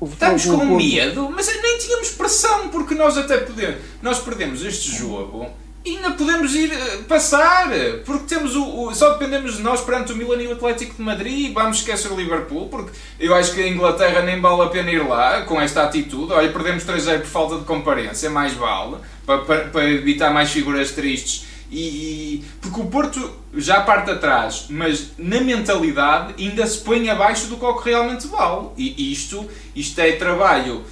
Estamos 0.02 0.46
com 0.46 0.76
medo, 0.76 1.30
mas 1.30 1.46
nem 1.46 1.78
tínhamos 1.78 2.08
pressão, 2.10 2.68
porque 2.70 2.94
nós 2.94 3.18
até 3.18 3.36
podemos. 3.36 3.76
Nós 4.00 4.18
perdemos 4.18 4.64
este 4.64 4.96
jogo 4.96 5.46
ainda 5.86 6.10
podemos 6.10 6.54
ir 6.54 6.72
eh, 6.72 6.98
passar, 7.08 7.68
porque 8.04 8.34
temos 8.34 8.54
o, 8.54 8.82
o, 8.82 8.94
só 8.94 9.10
dependemos 9.14 9.56
de 9.56 9.62
nós 9.62 9.80
perante 9.80 10.12
o 10.12 10.16
Milan 10.16 10.42
e 10.42 10.46
o 10.46 10.52
Atlético 10.52 10.94
de 10.94 11.02
Madrid, 11.02 11.52
vamos 11.52 11.78
esquecer 11.78 12.12
o 12.12 12.16
Liverpool, 12.16 12.68
porque 12.68 12.90
eu 13.18 13.34
acho 13.34 13.54
que 13.54 13.62
a 13.62 13.68
Inglaterra 13.68 14.22
nem 14.22 14.40
vale 14.40 14.62
a 14.62 14.66
pena 14.66 14.90
ir 14.90 15.06
lá 15.06 15.42
com 15.42 15.60
esta 15.60 15.84
atitude. 15.84 16.32
Olha, 16.32 16.52
perdemos 16.52 16.84
3 16.84 17.04
por 17.04 17.26
falta 17.26 17.58
de 17.58 17.64
comparência, 17.64 18.28
mais 18.28 18.52
vale, 18.52 18.96
para, 19.24 19.38
para, 19.38 19.64
para 19.68 19.84
evitar 19.88 20.30
mais 20.32 20.50
figuras 20.50 20.92
tristes. 20.92 21.46
E, 21.70 21.80
e, 21.80 22.44
porque 22.60 22.80
o 22.80 22.86
Porto 22.86 23.30
já 23.54 23.80
parte 23.80 24.10
atrás, 24.10 24.66
mas 24.68 25.12
na 25.16 25.40
mentalidade 25.40 26.34
ainda 26.36 26.66
se 26.66 26.78
põe 26.78 27.08
abaixo 27.08 27.46
do 27.46 27.56
que 27.56 27.82
que 27.82 27.88
realmente 27.88 28.26
vale. 28.26 28.68
E 28.76 29.12
isto, 29.12 29.48
isto 29.74 29.98
é 30.00 30.12
trabalho 30.12 30.84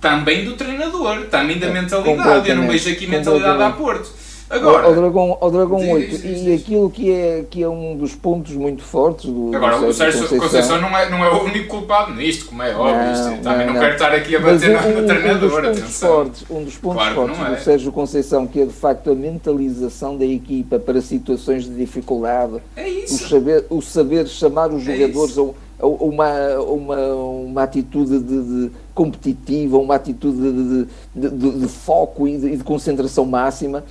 também 0.00 0.44
do 0.44 0.54
treinador, 0.54 1.26
também 1.30 1.58
da 1.58 1.68
mentalidade. 1.68 2.48
Eu 2.48 2.56
não 2.56 2.68
vejo 2.68 2.90
aqui 2.90 3.06
mentalidade 3.06 3.62
a 3.62 3.70
Porto. 3.70 4.26
Agora, 4.48 4.86
ao, 4.86 4.94
Dragão, 4.94 5.38
ao 5.40 5.50
Dragão 5.50 5.78
diz, 5.78 5.88
8, 5.88 6.08
diz, 6.08 6.22
diz, 6.22 6.46
e 6.46 6.54
aquilo 6.54 6.88
que 6.88 7.10
é, 7.10 7.44
que 7.50 7.62
é 7.64 7.68
um 7.68 7.96
dos 7.96 8.14
pontos 8.14 8.54
muito 8.54 8.80
fortes 8.80 9.28
do. 9.28 9.50
Agora, 9.52 9.78
do 9.78 9.86
o 9.86 9.92
Sérgio 9.92 10.20
Conceição, 10.20 10.38
Conceição 10.38 10.80
não, 10.80 10.96
é, 10.96 11.10
não 11.10 11.24
é 11.24 11.30
o 11.30 11.42
único 11.42 11.66
culpado 11.66 12.14
nisto, 12.14 12.46
como 12.46 12.62
é 12.62 12.72
óbvio. 12.72 13.24
Não, 13.24 13.38
também 13.38 13.66
não, 13.66 13.74
não, 13.74 13.80
quero 13.80 13.94
estar 13.94 14.12
aqui 14.12 14.36
a 14.36 14.40
bater 14.40 14.70
Mas 14.70 14.84
um, 14.86 15.00
no 15.00 15.06
treinador. 15.06 15.64
Um 15.64 15.72
dos 15.72 15.80
pontos 15.80 15.98
fortes, 15.98 16.44
um 16.48 16.64
dos 16.64 16.76
pontos 16.76 17.02
claro 17.02 17.14
fortes 17.14 17.40
é. 17.40 17.50
do 17.50 17.60
Sérgio 17.60 17.92
Conceição, 17.92 18.46
que 18.46 18.60
é 18.60 18.66
de 18.66 18.72
facto 18.72 19.10
a 19.10 19.14
mentalização 19.16 20.16
da 20.16 20.24
equipa 20.24 20.78
para 20.78 21.00
situações 21.00 21.64
de 21.64 21.74
dificuldade, 21.74 22.60
é 22.76 22.88
isso. 22.88 23.24
O, 23.24 23.28
saber, 23.28 23.66
o 23.68 23.82
saber 23.82 24.28
chamar 24.28 24.70
os 24.70 24.86
é 24.86 24.94
jogadores 24.94 25.36
a 25.38 25.86
uma, 25.86 26.60
uma, 26.60 26.96
uma 26.96 27.62
atitude 27.64 28.20
de, 28.20 28.42
de 28.42 28.70
competitiva, 28.96 29.76
uma 29.76 29.94
atitude 29.94 30.38
de, 30.40 30.86
de, 31.14 31.30
de, 31.30 31.60
de 31.60 31.68
foco 31.68 32.26
e 32.26 32.56
de, 32.56 32.64
concentração 32.64 33.26
máxima, 33.26 33.84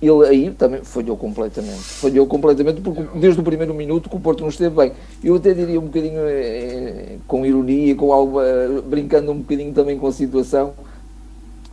ele 0.00 0.26
aí 0.26 0.50
também 0.52 0.84
falhou 0.84 1.16
completamente. 1.16 1.80
Falhou 1.80 2.24
completamente 2.24 2.80
porque 2.80 3.02
desde 3.18 3.40
o 3.40 3.42
primeiro 3.42 3.74
minuto 3.74 4.08
que 4.08 4.14
o 4.14 4.20
Porto 4.20 4.42
não 4.42 4.48
esteve 4.48 4.74
bem. 4.76 4.92
Eu 5.24 5.34
até 5.34 5.52
diria 5.52 5.80
um 5.80 5.86
bocadinho 5.86 6.20
eh, 6.20 7.16
com 7.26 7.44
ironia, 7.44 7.96
com 7.96 8.12
algo, 8.12 8.40
eh, 8.40 8.80
brincando 8.86 9.32
um 9.32 9.38
bocadinho 9.38 9.72
também 9.72 9.98
com 9.98 10.06
a 10.06 10.12
situação, 10.12 10.72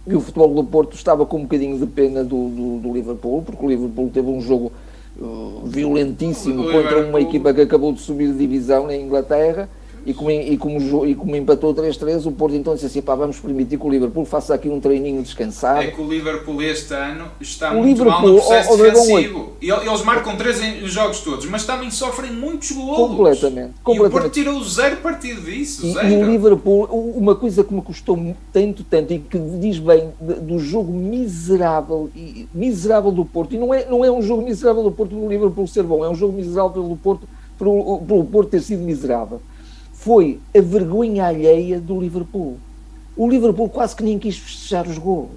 que 0.07 0.15
o 0.15 0.19
futebol 0.19 0.55
do 0.55 0.63
Porto 0.63 0.95
estava 0.95 1.23
com 1.23 1.37
um 1.37 1.43
bocadinho 1.43 1.77
de 1.77 1.85
pena 1.85 2.23
do, 2.23 2.49
do, 2.49 2.79
do 2.79 2.93
Liverpool, 2.93 3.43
porque 3.43 3.63
o 3.63 3.69
Liverpool 3.69 4.09
teve 4.11 4.27
um 4.27 4.41
jogo 4.41 4.71
uh, 5.19 5.61
violentíssimo 5.65 6.63
contra 6.71 7.05
uma 7.05 7.21
equipa 7.21 7.53
que 7.53 7.61
acabou 7.61 7.93
de 7.93 7.99
subir 7.99 8.31
de 8.31 8.39
divisão 8.39 8.87
na 8.87 8.95
Inglaterra 8.95 9.69
e 10.03 10.13
como, 10.13 10.31
e 10.31 10.57
como, 10.57 11.05
e 11.05 11.13
como 11.13 11.35
empatou 11.35 11.75
3-3, 11.75 12.25
o 12.25 12.31
Porto 12.31 12.55
então 12.55 12.73
disse 12.73 12.87
assim: 12.87 13.01
pá, 13.01 13.13
vamos 13.13 13.39
permitir 13.39 13.77
que 13.77 13.85
o 13.85 13.89
Liverpool 13.89 14.25
faça 14.25 14.55
aqui 14.55 14.67
um 14.67 14.79
treininho 14.79 15.21
descansado. 15.21 15.81
É 15.81 15.87
que 15.87 16.01
o 16.01 16.07
Liverpool 16.09 16.61
este 16.63 16.93
ano 16.93 17.25
está 17.39 17.71
o 17.71 17.75
muito 17.75 17.99
Liverpool, 17.99 18.11
mal 18.11 18.27
no 18.27 18.35
processo 18.37 18.77
defensivo. 18.77 19.53
E 19.61 19.69
eles 19.69 20.01
marcam 20.03 20.35
3 20.35 20.61
em 20.61 20.87
jogos 20.87 21.19
todos, 21.19 21.45
mas 21.45 21.65
também 21.65 21.91
sofrem 21.91 22.31
muitos 22.31 22.71
golos. 22.71 23.09
Completamente. 23.09 23.73
completamente. 23.83 24.03
E 24.03 24.07
o 24.07 24.09
Porto 24.09 24.29
tirou 24.29 24.63
zero 24.63 24.97
partido 24.97 25.41
disso. 25.41 25.85
E, 25.85 25.93
zero. 25.93 26.07
e, 26.07 26.17
o 26.17 26.25
Liverpool, 26.25 26.85
uma 27.15 27.35
coisa 27.35 27.63
que 27.63 27.73
me 27.73 27.81
custou 27.81 28.17
tanto, 28.51 28.83
tanto, 28.83 29.13
e 29.13 29.19
que 29.19 29.37
diz 29.59 29.77
bem 29.77 30.09
do 30.19 30.57
jogo 30.57 30.91
miserável, 30.91 32.09
e, 32.15 32.47
miserável 32.53 33.11
do 33.11 33.23
Porto, 33.23 33.53
e 33.53 33.59
não 33.59 33.71
é, 33.71 33.85
não 33.85 34.03
é 34.03 34.11
um 34.11 34.21
jogo 34.21 34.41
miserável 34.41 34.83
do 34.83 34.91
Porto 34.91 35.11
do 35.15 35.27
Liverpool 35.27 35.67
ser 35.67 35.83
bom, 35.83 36.03
é 36.03 36.09
um 36.09 36.15
jogo 36.15 36.33
miserável 36.33 36.81
do 36.81 36.95
Porto 36.95 37.29
pelo, 37.59 37.99
pelo 37.99 38.25
Porto 38.25 38.49
ter 38.49 38.61
sido 38.61 38.81
miserável 38.81 39.39
foi 40.01 40.39
a 40.55 40.59
vergonha 40.59 41.27
alheia 41.27 41.79
do 41.79 41.99
Liverpool. 41.99 42.57
O 43.15 43.29
Liverpool 43.29 43.69
quase 43.69 43.95
que 43.95 44.03
nem 44.03 44.17
quis 44.17 44.35
festejar 44.35 44.87
os 44.87 44.97
gols. 44.97 45.29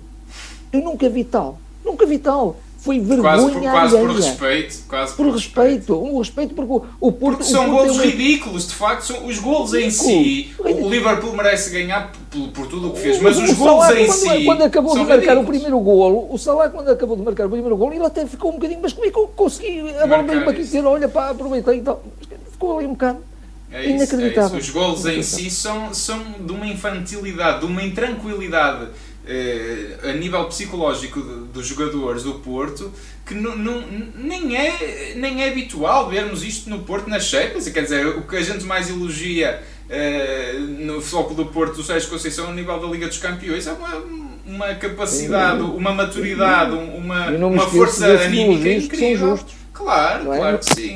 Eu 0.72 0.80
nunca 0.80 1.06
vi 1.08 1.22
tal. 1.22 1.58
Nunca 1.84 2.06
vi 2.06 2.18
tal. 2.18 2.56
Foi 2.78 2.98
vergonha 2.98 3.22
quase 3.22 3.52
por, 3.52 3.60
quase 3.60 3.96
alheia. 3.96 4.08
por 4.08 4.16
respeito. 4.16 4.84
Quase 4.88 5.14
por, 5.14 5.26
por 5.26 5.34
respeito. 5.34 6.02
Um 6.02 6.18
respeito 6.18 6.54
porque 6.54 6.86
o, 6.98 7.12
Porto... 7.12 7.38
Porque 7.38 7.44
são 7.44 7.70
golos 7.70 7.98
é 8.00 8.06
ridículos, 8.06 8.66
de 8.66 8.74
facto. 8.74 9.02
São 9.02 9.26
os 9.26 9.38
golos 9.38 9.74
em 9.74 9.90
si. 9.90 10.54
O 10.58 10.88
Liverpool 10.88 11.34
merece 11.36 11.68
ganhar 11.68 12.10
por, 12.30 12.48
por 12.48 12.66
tudo 12.66 12.88
o 12.88 12.92
que 12.94 13.00
fez. 13.00 13.20
Mas 13.20 13.36
o, 13.36 13.44
os 13.44 13.52
golos 13.52 13.90
em 13.90 14.06
quando, 14.06 14.16
si 14.16 14.44
Quando 14.46 14.62
acabou 14.62 14.94
de 14.94 15.00
marcar 15.00 15.14
ridículos. 15.16 15.42
o 15.42 15.46
primeiro 15.46 15.80
golo, 15.80 16.26
o 16.30 16.38
Salah 16.38 16.70
quando 16.70 16.88
acabou 16.88 17.16
de 17.16 17.22
marcar 17.22 17.46
o 17.46 17.50
primeiro 17.50 17.76
golo, 17.76 17.92
ele 17.92 18.04
até 18.04 18.24
ficou 18.24 18.50
um 18.50 18.54
bocadinho... 18.54 18.80
Mas 18.80 18.94
como 18.94 19.06
é 19.06 19.10
que 19.10 19.18
eu 19.18 19.28
consegui? 19.28 19.80
A 19.98 20.06
bola 20.06 20.22
veio-me 20.22 20.48
aqui 20.48 20.62
dizer, 20.62 20.84
olha, 20.86 21.08
pá, 21.08 21.30
aproveitei 21.30 21.78
e 21.78 21.82
tal. 21.82 22.02
Ficou 22.50 22.78
ali 22.78 22.86
um 22.86 22.92
bocado... 22.92 23.33
É 23.74 23.84
isso, 23.86 24.14
é 24.14 24.28
isso. 24.28 24.56
Os 24.56 24.70
golos 24.70 25.04
em 25.04 25.20
si 25.22 25.50
são, 25.50 25.92
são 25.92 26.22
de 26.40 26.52
uma 26.52 26.66
infantilidade, 26.66 27.60
de 27.60 27.66
uma 27.66 27.82
intranquilidade 27.82 28.88
eh, 29.26 29.98
a 30.04 30.12
nível 30.12 30.44
psicológico 30.44 31.20
de, 31.20 31.52
dos 31.52 31.66
jogadores 31.66 32.22
do 32.22 32.34
Porto 32.34 32.92
que 33.26 33.34
nem, 33.34 34.56
é, 34.56 35.14
nem 35.16 35.42
é 35.42 35.48
habitual 35.48 36.08
vermos 36.10 36.44
isto 36.44 36.68
no 36.68 36.80
Porto 36.80 37.08
nas 37.08 37.24
Champions. 37.24 37.66
Quer 37.68 37.82
dizer, 37.82 38.06
o 38.06 38.22
que 38.22 38.36
a 38.36 38.42
gente 38.42 38.64
mais 38.64 38.90
elogia 38.90 39.62
eh, 39.88 40.56
no 40.78 41.00
foco 41.00 41.34
do 41.34 41.46
Porto 41.46 41.76
do 41.76 41.82
Sérgio 41.82 42.10
Conceição 42.10 42.50
a 42.50 42.52
nível 42.52 42.78
da 42.78 42.86
Liga 42.86 43.08
dos 43.08 43.18
Campeões 43.18 43.66
é 43.66 43.72
uma, 43.72 44.04
uma 44.46 44.74
capacidade, 44.74 45.62
uma 45.62 45.92
maturidade, 45.92 46.74
uma, 46.74 47.30
uma 47.30 47.66
força 47.66 48.06
anímica 48.06 48.68
incrível. 48.70 49.38
Claro, 49.74 50.32
é? 50.32 50.38
claro 50.38 50.58
que 50.58 50.74
sim. 50.74 50.94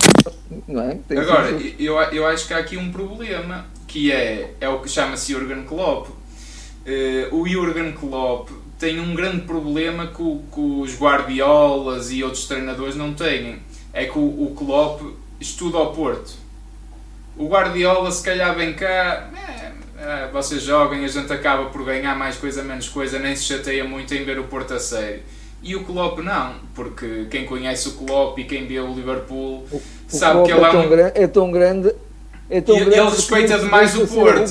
É? 1.11 1.19
Agora, 1.19 1.51
eu, 1.79 1.97
eu 1.97 2.27
acho 2.27 2.47
que 2.47 2.55
há 2.55 2.59
aqui 2.59 2.77
um 2.77 2.91
problema, 2.93 3.67
que 3.89 4.13
é, 4.13 4.55
é 4.61 4.69
o 4.69 4.79
que 4.81 4.89
chama-se 4.89 5.33
Jurgen 5.33 5.65
Klopp. 5.65 6.09
Uh, 6.11 7.37
o 7.37 7.47
Jurgen 7.47 7.93
Klopp 7.93 8.51
tem 8.79 9.01
um 9.01 9.15
grande 9.15 9.43
problema 9.43 10.07
que, 10.07 10.15
que, 10.53 10.61
os 10.61 10.97
Guardiolas 10.97 12.13
e 12.13 12.23
outros 12.23 12.47
treinadores 12.47 12.95
não 12.95 13.13
têm. 13.13 13.59
É 13.93 14.05
que 14.05 14.17
o, 14.17 14.23
o 14.23 14.55
Klopp 14.57 15.03
estuda 15.41 15.77
ao 15.77 15.93
Porto. 15.93 16.33
O 17.37 17.49
Guardiola, 17.49 18.11
se 18.13 18.23
calhar, 18.23 18.55
vem 18.55 18.75
cá, 18.75 19.29
é, 19.35 19.73
é, 20.01 20.29
vocês 20.33 20.63
joguem, 20.63 21.05
a 21.05 21.09
gente 21.09 21.33
acaba 21.33 21.67
por 21.71 21.85
ganhar 21.85 22.17
mais 22.17 22.37
coisa, 22.37 22.63
menos 22.63 22.89
coisa, 22.89 23.19
nem 23.19 23.35
se 23.35 23.45
chateia 23.45 23.85
muito 23.85 24.15
em 24.15 24.25
ver 24.25 24.39
o 24.39 24.45
Porto 24.45 24.75
a 24.75 24.81
sério. 24.81 25.23
E 25.63 25.75
o 25.75 25.85
Klopp 25.85 26.21
não, 26.21 26.55
porque 26.75 27.27
quem 27.31 27.45
conhece 27.45 27.89
o 27.89 27.93
Klopp 27.93 28.39
e 28.39 28.45
quem 28.45 28.67
vê 28.67 28.79
o 28.79 28.95
Liverpool 28.95 29.67
o, 29.71 29.83
sabe 30.07 30.41
o 30.41 30.43
que 30.45 30.53
ele 30.53 30.65
é, 30.65 30.71
tão 30.71 30.81
um... 30.81 30.89
grande, 30.89 31.13
é 31.15 31.27
tão 31.27 31.51
grande. 31.51 31.95
É 32.51 32.63
tão 32.63 32.77
e, 32.77 32.81
grande 32.81 32.99
ele 32.99 33.11
respeita 33.11 33.59
demais 33.59 33.95
o 33.95 34.07
Porto. 34.07 34.51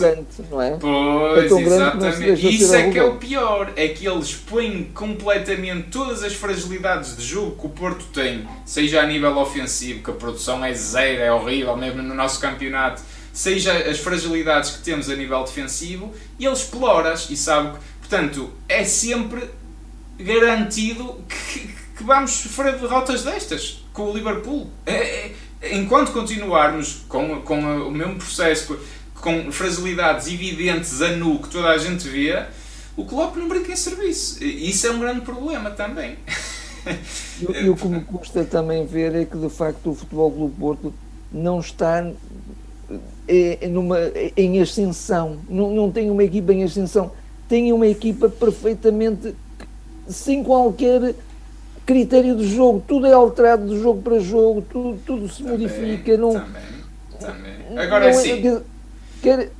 Não 0.52 0.62
é? 0.62 0.78
Pois, 0.80 1.52
é 1.52 1.62
exatamente. 1.62 2.46
E 2.46 2.56
isso 2.56 2.76
é 2.76 2.92
que 2.92 3.00
é 3.00 3.04
o 3.04 3.16
pior, 3.16 3.72
é 3.76 3.88
que 3.88 4.08
ele 4.08 4.20
expõe 4.20 4.92
completamente 4.94 5.88
todas 5.90 6.24
as 6.24 6.34
fragilidades 6.34 7.18
de 7.18 7.26
jogo 7.26 7.56
que 7.60 7.66
o 7.66 7.70
Porto 7.70 8.06
tem, 8.14 8.48
seja 8.66 9.02
a 9.02 9.06
nível 9.08 9.36
ofensivo, 9.40 10.04
que 10.04 10.12
a 10.12 10.14
produção 10.14 10.64
é 10.64 10.74
zero, 10.74 11.22
é 11.24 11.34
horrível, 11.34 11.76
mesmo 11.76 12.04
no 12.04 12.14
nosso 12.14 12.40
campeonato, 12.40 13.02
seja 13.34 13.72
as 13.74 13.98
fragilidades 13.98 14.72
que 14.72 14.84
temos 14.84 15.10
a 15.10 15.16
nível 15.16 15.44
defensivo, 15.44 16.14
e 16.38 16.46
ele 16.46 16.54
explora-as 16.54 17.30
e 17.32 17.38
sabe 17.38 17.72
que, 17.72 18.08
portanto, 18.08 18.52
é 18.70 18.84
sempre 18.84 19.42
garantido 20.20 21.22
que, 21.28 21.68
que 21.98 22.04
vamos 22.04 22.32
sofrer 22.32 22.78
derrotas 22.78 23.24
destas 23.24 23.84
com 23.94 24.10
o 24.10 24.14
Liverpool. 24.14 24.70
É, 24.86 25.32
é, 25.62 25.78
enquanto 25.78 26.12
continuarmos 26.12 27.06
com, 27.08 27.42
com 27.42 27.60
o 27.60 27.92
mesmo 27.92 28.16
processo, 28.16 28.80
com 29.16 29.52
fragilidades 29.52 30.28
evidentes 30.28 31.02
a 31.02 31.10
nu 31.10 31.40
que 31.40 31.50
toda 31.50 31.70
a 31.70 31.78
gente 31.78 32.08
vê, 32.08 32.46
o 32.96 33.06
Klopp 33.06 33.38
não 33.38 33.48
brinca 33.48 33.72
em 33.72 33.76
serviço. 33.76 34.44
Isso 34.44 34.88
é 34.88 34.92
um 34.92 35.00
grande 35.00 35.22
problema 35.22 35.72
também. 35.72 36.18
E 37.40 37.70
o 37.70 37.76
que 37.76 37.88
me 37.88 38.02
custa 38.02 38.46
também 38.46 38.86
ver 38.86 39.14
é 39.14 39.26
que 39.26 39.38
de 39.38 39.50
facto 39.50 39.92
o 39.92 39.96
Futebol 39.96 40.32
Clube 40.32 40.56
Porto 40.58 40.94
não 41.32 41.60
está 41.60 42.10
é, 43.28 43.68
numa, 43.68 43.98
em 44.36 44.62
ascensão, 44.62 45.40
não, 45.50 45.74
não 45.74 45.92
tem 45.92 46.10
uma 46.10 46.24
equipa 46.24 46.54
em 46.54 46.64
ascensão, 46.64 47.12
tem 47.50 47.74
uma 47.74 47.88
equipa 47.88 48.30
perfeitamente 48.30 49.36
sem 50.10 50.44
qualquer 50.44 51.16
critério 51.86 52.36
de 52.36 52.54
jogo, 52.54 52.84
tudo 52.86 53.08
é 53.08 53.14
alterado 53.14 53.66
de 53.66 53.82
jogo 53.82 54.02
para 54.02 54.20
jogo, 54.20 54.62
tudo, 54.70 55.00
tudo 55.06 55.30
se 55.30 55.44
também, 55.44 55.60
modifica. 55.60 56.18
Não, 56.18 56.34
também, 56.34 56.62
também. 57.20 57.80
Agora 57.80 58.14
sim. 58.14 58.46
É, 58.46 58.62
quer... 59.22 59.52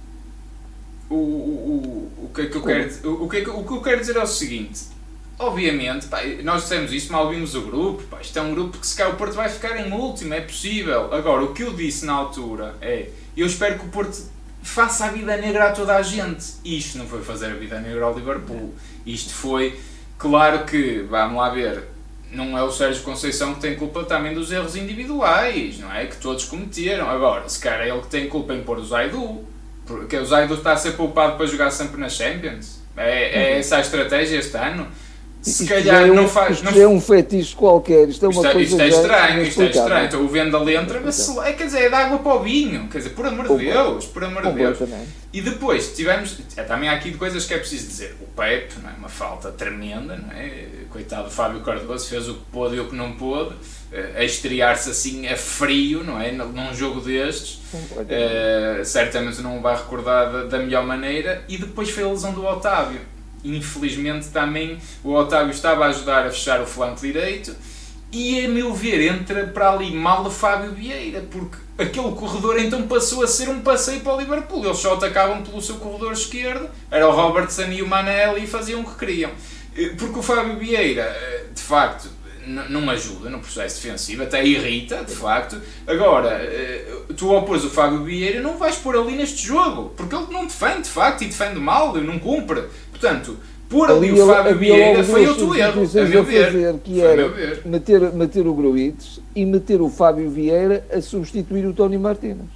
O, 1.10 1.16
o, 1.16 2.12
o, 2.26 2.30
que 2.36 2.42
é 2.42 2.46
que 2.48 2.58
eu 2.58 2.64
quero, 2.64 3.24
o, 3.24 3.30
que 3.30 3.38
é 3.38 3.42
que, 3.42 3.50
o 3.50 3.64
que 3.64 3.72
eu 3.72 3.82
quero 3.82 4.00
dizer 4.02 4.18
é 4.18 4.24
o 4.24 4.28
seguinte. 4.28 4.98
Obviamente, 5.40 6.08
pá, 6.08 6.20
nós 6.44 6.64
dissemos 6.64 6.92
isso, 6.92 7.14
mal 7.14 7.30
vimos 7.30 7.56
o 7.56 7.62
grupo. 7.62 8.04
Pá, 8.04 8.20
isto 8.20 8.38
é 8.38 8.42
um 8.42 8.54
grupo 8.54 8.78
que 8.78 8.86
se 8.86 8.96
calhar 8.96 9.14
o 9.14 9.18
Porto 9.18 9.34
vai 9.34 9.48
ficar 9.48 9.78
em 9.78 9.90
último, 9.94 10.34
é 10.34 10.42
possível. 10.42 11.14
Agora, 11.14 11.44
o 11.44 11.54
que 11.54 11.64
eu 11.64 11.74
disse 11.74 12.06
na 12.06 12.14
altura 12.14 12.76
é: 12.82 13.10
eu 13.38 13.46
espero 13.46 13.80
que 13.80 13.86
o 13.86 13.90
Porto 13.90 14.22
faça 14.62 15.06
a 15.06 15.10
vida 15.12 15.38
negra 15.38 15.70
a 15.70 15.72
toda 15.72 15.96
a 15.96 16.02
gente. 16.02 16.46
Isto 16.66 16.98
não 16.98 17.06
foi 17.06 17.22
fazer 17.22 17.46
a 17.46 17.56
vida 17.56 17.80
negra 17.80 18.04
ao 18.04 18.14
Liverpool. 18.14 18.74
Isto 19.06 19.34
foi 19.34 19.80
Claro 20.18 20.66
que, 20.66 21.06
vamos 21.10 21.38
lá 21.38 21.50
ver, 21.50 21.84
não 22.32 22.58
é 22.58 22.64
o 22.64 22.72
Sérgio 22.72 23.04
Conceição 23.04 23.54
que 23.54 23.62
tem 23.62 23.76
culpa 23.76 24.04
também 24.04 24.34
dos 24.34 24.52
erros 24.52 24.76
individuais, 24.76 25.80
não 25.80 25.94
é? 25.94 26.06
Que 26.06 26.18
todos 26.18 26.46
cometeram. 26.46 27.10
Agora, 27.10 27.48
se 27.48 27.60
calhar 27.60 27.82
é 27.82 27.90
ele 27.90 28.02
que 28.02 28.08
tem 28.08 28.28
culpa 28.28 28.54
em 28.54 28.64
pôr 28.64 28.80
o 28.80 28.86
Zaidu, 28.86 29.46
porque 29.86 30.18
o 30.18 30.26
Zaidu 30.26 30.56
está 30.56 30.74
a 30.74 30.78
ser 30.78 30.94
poupado 30.94 31.38
para 31.38 31.46
jogar 31.46 31.72
sempre 31.72 32.00
na 32.00 32.10
Champions. 32.10 32.82
É, 32.96 33.50
é 33.50 33.54
uhum. 33.54 33.60
essa 33.60 33.78
a 33.78 33.80
estratégia 33.80 34.38
este 34.38 34.58
ano? 34.58 34.88
Se 35.42 35.64
isto 35.64 35.74
calhar 35.74 36.08
é 36.08 36.12
um, 36.12 36.16
não 36.16 36.28
faz. 36.28 36.58
Isto 36.58 36.66
não... 36.66 36.82
é 36.82 36.88
um 36.88 37.00
fetiche 37.00 37.56
qualquer, 37.56 38.10
isto 38.10 38.26
é 38.26 38.30
uma 38.30 38.42
isto, 38.42 38.54
coisa. 38.54 38.70
Isto 38.70 38.82
é 38.82 38.88
estranho, 38.88 39.44
isto 39.44 39.62
é 39.62 39.66
estranho. 39.70 40.06
Então 40.06 40.26
o 40.26 40.28
Vendel 40.28 40.70
entra, 40.70 41.02
mas 41.04 41.38
é, 41.38 41.54
quer 41.54 41.66
dizer, 41.66 41.84
é 41.84 41.90
de 41.90 41.96
água 41.96 42.20
para 42.20 42.34
o 42.34 42.44
vinho, 42.44 42.88
quer 42.90 42.98
dizer, 43.00 43.12
por 43.12 43.26
amor 43.26 43.48
de 43.48 43.66
Deus, 43.66 44.06
por 44.06 44.24
amor 44.24 44.44
de 44.44 44.52
Deus. 44.54 44.78
E 45.32 45.42
depois 45.42 45.94
tivemos. 45.96 46.38
É, 46.56 46.64
também 46.64 46.90
há 46.90 46.94
aqui 46.94 47.12
coisas 47.14 47.46
que 47.46 47.54
é 47.54 47.58
preciso 47.58 47.88
dizer. 47.88 48.16
O 48.22 48.26
Pepe, 48.40 48.80
não 48.82 48.90
é? 48.90 48.94
Uma 48.94 49.10
falta 49.10 49.52
tremenda, 49.52 50.16
não 50.16 50.32
é? 50.32 50.66
Coitado 50.90 51.26
do 51.26 51.32
Fábio 51.32 51.62
Cardoso, 51.62 52.08
fez 52.08 52.28
o 52.28 52.36
que 52.36 52.46
pôde 52.52 52.76
e 52.76 52.80
o 52.80 52.88
que 52.88 52.96
não 52.96 53.14
pôde. 53.14 53.54
Eh, 53.92 54.14
a 54.18 54.24
estrear-se 54.24 54.90
assim 54.90 55.28
a 55.28 55.38
frio, 55.38 56.04
não 56.04 56.20
é? 56.20 56.32
Num 56.32 56.74
jogo 56.74 57.00
destes, 57.02 57.60
uh, 57.74 58.84
certamente 58.84 59.42
não 59.42 59.60
o 59.60 59.62
vai 59.62 59.76
recordar 59.76 60.32
da, 60.32 60.44
da 60.44 60.58
melhor 60.60 60.86
maneira. 60.86 61.44
E 61.48 61.58
depois 61.58 61.90
foi 61.90 62.04
a 62.04 62.08
lesão 62.08 62.34
do 62.34 62.46
Otávio 62.46 63.00
infelizmente 63.44 64.28
também 64.30 64.78
o 65.04 65.14
Otávio 65.14 65.52
estava 65.52 65.86
a 65.86 65.90
ajudar 65.90 66.26
a 66.26 66.32
fechar 66.32 66.62
o 66.62 66.66
flanco 66.66 67.02
direito 67.02 67.56
e 68.12 68.46
a 68.46 68.48
meu 68.48 68.74
ver 68.74 69.02
entra 69.02 69.48
para 69.48 69.72
ali 69.72 69.92
mal 69.92 70.26
o 70.26 70.32
Fábio 70.32 70.72
Vieira 70.72 71.22
porque 71.30 71.58
aquele 71.78 72.12
corredor 72.12 72.60
então 72.60 72.88
passou 72.88 73.24
a 73.24 73.28
ser 73.28 73.50
um 73.50 73.62
passeio 73.62 74.02
para 74.02 74.16
o 74.16 74.20
Liverpool. 74.20 74.66
Eles 74.66 74.78
só 74.78 74.94
atacavam 74.94 75.44
pelo 75.44 75.62
seu 75.62 75.76
corredor 75.76 76.14
esquerdo 76.14 76.70
era 76.90 77.08
o 77.08 77.12
Robertson 77.12 77.70
e 77.72 77.82
o 77.82 77.88
Manelli 77.88 78.44
e 78.44 78.48
faziam 78.48 78.82
o 78.82 78.86
que 78.86 78.98
queriam. 78.98 79.32
Eh, 79.76 79.94
porque 79.98 80.20
o 80.20 80.24
Fábio 80.24 80.58
Vieira 80.58 81.04
eh, 81.04 81.46
de 81.54 81.62
facto 81.62 82.10
não 82.48 82.90
ajuda 82.90 83.30
no 83.30 83.40
processo 83.40 83.82
defensivo, 83.82 84.24
até 84.24 84.46
irrita, 84.46 85.04
de 85.04 85.14
facto. 85.14 85.60
Agora, 85.86 86.30
eh, 86.30 86.86
tu 87.16 87.32
opôs 87.32 87.64
o 87.66 87.70
Fábio 87.70 88.04
Vieira, 88.04 88.42
não 88.42 88.58
vais 88.58 88.76
pôr 88.78 88.96
ali 88.96 89.16
neste 89.16 89.46
jogo, 89.46 89.92
porque 89.96 90.16
ele 90.16 90.28
não 90.32 90.46
defende, 90.46 90.84
de 90.84 90.90
facto, 90.90 91.24
e 91.24 91.28
defende 91.28 91.60
mal, 91.60 91.94
não 91.96 92.18
cumpre. 92.18 92.64
Portanto, 92.90 93.38
pôr 93.70 93.90
ali 93.92 94.12
o 94.12 94.26
Fábio 94.26 94.58
Vieira 94.58 95.04
foi 95.04 95.28
outro 95.28 95.56
erro, 95.56 95.82
a 95.82 96.04
meu 96.06 96.24
ver. 96.24 96.46
Fazer, 96.46 96.76
que 96.84 97.02
era 97.02 97.62
meter, 97.66 98.14
meter 98.14 98.48
o 98.48 98.54
Gruites 98.54 99.20
e 99.36 99.46
meter 99.46 99.82
o 99.82 99.90
Fábio 99.90 100.30
Vieira 100.30 100.86
a 100.92 101.02
substituir 101.02 101.66
o 101.66 101.74
Tony 101.74 101.98
Martínez. 101.98 102.48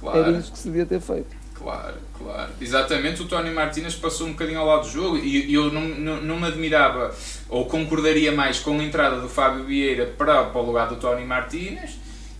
Claro. 0.00 0.18
Era 0.18 0.30
isso 0.32 0.52
que 0.52 0.58
se 0.58 0.68
devia 0.68 0.84
ter 0.84 1.00
feito. 1.00 1.41
Claro, 1.62 1.94
claro. 2.18 2.52
Exatamente, 2.60 3.22
o 3.22 3.26
Tony 3.26 3.50
Martínez 3.50 3.94
passou 3.94 4.26
um 4.26 4.32
bocadinho 4.32 4.58
ao 4.58 4.66
lado 4.66 4.82
do 4.82 4.90
jogo 4.90 5.16
e 5.16 5.52
eu 5.54 5.72
não, 5.72 5.82
não, 5.82 6.20
não 6.20 6.40
me 6.40 6.46
admirava 6.48 7.14
ou 7.48 7.66
concordaria 7.66 8.32
mais 8.32 8.58
com 8.58 8.80
a 8.80 8.82
entrada 8.82 9.20
do 9.20 9.28
Fábio 9.28 9.64
Vieira 9.64 10.06
para, 10.18 10.44
para 10.44 10.60
o 10.60 10.66
lugar 10.66 10.88
do 10.88 10.96
Tony 10.96 11.24
Martínez 11.24 11.92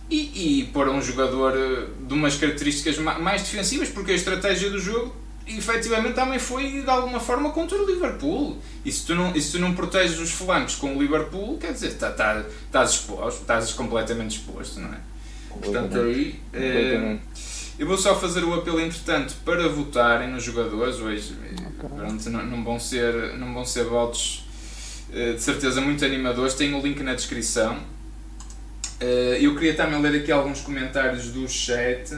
e, 0.09 0.59
e 0.59 0.63
pôr 0.65 0.89
um 0.89 1.01
jogador 1.01 1.53
eh, 1.55 1.87
de 2.05 2.13
umas 2.13 2.35
características 2.35 2.97
mais 2.97 3.43
defensivas, 3.43 3.87
porque 3.89 4.11
a 4.11 4.15
estratégia 4.15 4.69
do 4.69 4.79
jogo 4.79 5.15
efetivamente 5.47 6.15
também 6.15 6.39
foi 6.39 6.81
de 6.81 6.89
alguma 6.89 7.19
forma 7.19 7.51
contra 7.51 7.77
o 7.77 7.85
Liverpool. 7.85 8.57
E 8.83 8.91
se 8.91 9.05
tu 9.05 9.15
não, 9.15 9.33
e 9.33 9.41
se 9.41 9.53
tu 9.53 9.59
não 9.59 9.73
proteges 9.73 10.19
os 10.19 10.31
flancos 10.31 10.75
com 10.75 10.95
o 10.95 11.01
Liverpool, 11.01 11.57
quer 11.57 11.71
dizer, 11.71 11.97
tá, 11.97 12.11
tá, 12.11 12.43
estás 12.65 12.91
exposto, 12.91 13.41
estás 13.41 13.71
completamente 13.71 14.37
exposto, 14.37 14.81
não 14.81 14.89
é? 14.89 14.97
Portanto, 15.49 15.97
aí. 15.99 16.39
Eh, 16.51 17.17
eu 17.79 17.87
vou 17.87 17.97
só 17.97 18.15
fazer 18.15 18.43
o 18.43 18.53
apelo, 18.53 18.79
entretanto, 18.79 19.35
para 19.43 19.67
votarem 19.67 20.29
nos 20.29 20.43
jogadores 20.43 20.97
hoje. 20.97 21.35
Okay. 21.53 21.89
Pronto, 21.89 22.29
não, 22.29 22.45
não, 22.45 22.63
vão 22.63 22.79
ser, 22.79 23.37
não 23.37 23.53
vão 23.53 23.65
ser 23.65 23.85
votos 23.85 24.45
eh, 25.11 25.33
de 25.33 25.41
certeza 25.41 25.81
muito 25.81 26.05
animadores. 26.05 26.53
Tem 26.53 26.73
o 26.73 26.81
link 26.81 27.01
na 27.01 27.13
descrição. 27.13 27.77
Eh, 28.99 29.39
eu 29.41 29.53
queria 29.55 29.75
também 29.75 30.01
ler 30.01 30.21
aqui 30.21 30.31
alguns 30.31 30.61
comentários 30.61 31.27
do 31.29 31.47
chat. 31.47 32.15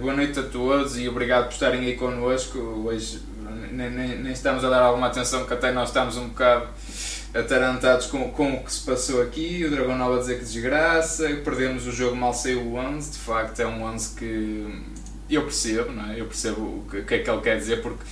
Boa 0.00 0.14
noite 0.14 0.38
a 0.40 0.42
todos 0.42 0.98
e 0.98 1.08
obrigado 1.08 1.44
por 1.46 1.52
estarem 1.52 1.80
aí 1.82 1.94
connosco. 1.94 2.58
Hoje 2.58 3.20
nem, 3.72 3.90
nem, 3.90 4.18
nem, 4.18 4.32
estamos 4.32 4.64
a 4.64 4.68
dar 4.68 4.82
alguma 4.82 5.06
atenção, 5.06 5.44
que 5.46 5.54
até 5.54 5.72
nós 5.72 5.88
estamos 5.88 6.16
um 6.16 6.28
bocado 6.28 6.68
atarantados 7.34 8.06
com, 8.06 8.30
com 8.30 8.54
o 8.54 8.64
que 8.64 8.72
se 8.72 8.84
passou 8.84 9.22
aqui. 9.22 9.64
O 9.64 9.70
Dragão 9.70 9.96
Nova 9.96 10.16
a 10.16 10.20
dizer 10.20 10.38
que 10.38 10.44
desgraça, 10.44 11.28
perdemos 11.44 11.86
o 11.86 11.92
jogo, 11.92 12.16
mal 12.16 12.32
saiu 12.32 12.60
o 12.60 12.76
11. 12.76 13.10
De 13.12 13.18
facto, 13.18 13.60
é 13.60 13.66
um 13.66 13.82
11 13.82 14.16
que 14.16 14.82
eu 15.30 15.42
percebo, 15.42 15.92
não 15.92 16.10
é? 16.10 16.20
Eu 16.20 16.26
percebo 16.26 16.60
o 16.60 16.86
que, 16.90 17.02
que 17.02 17.14
é 17.14 17.18
que 17.18 17.30
ele 17.30 17.40
quer 17.40 17.58
dizer, 17.58 17.82
porque 17.82 18.04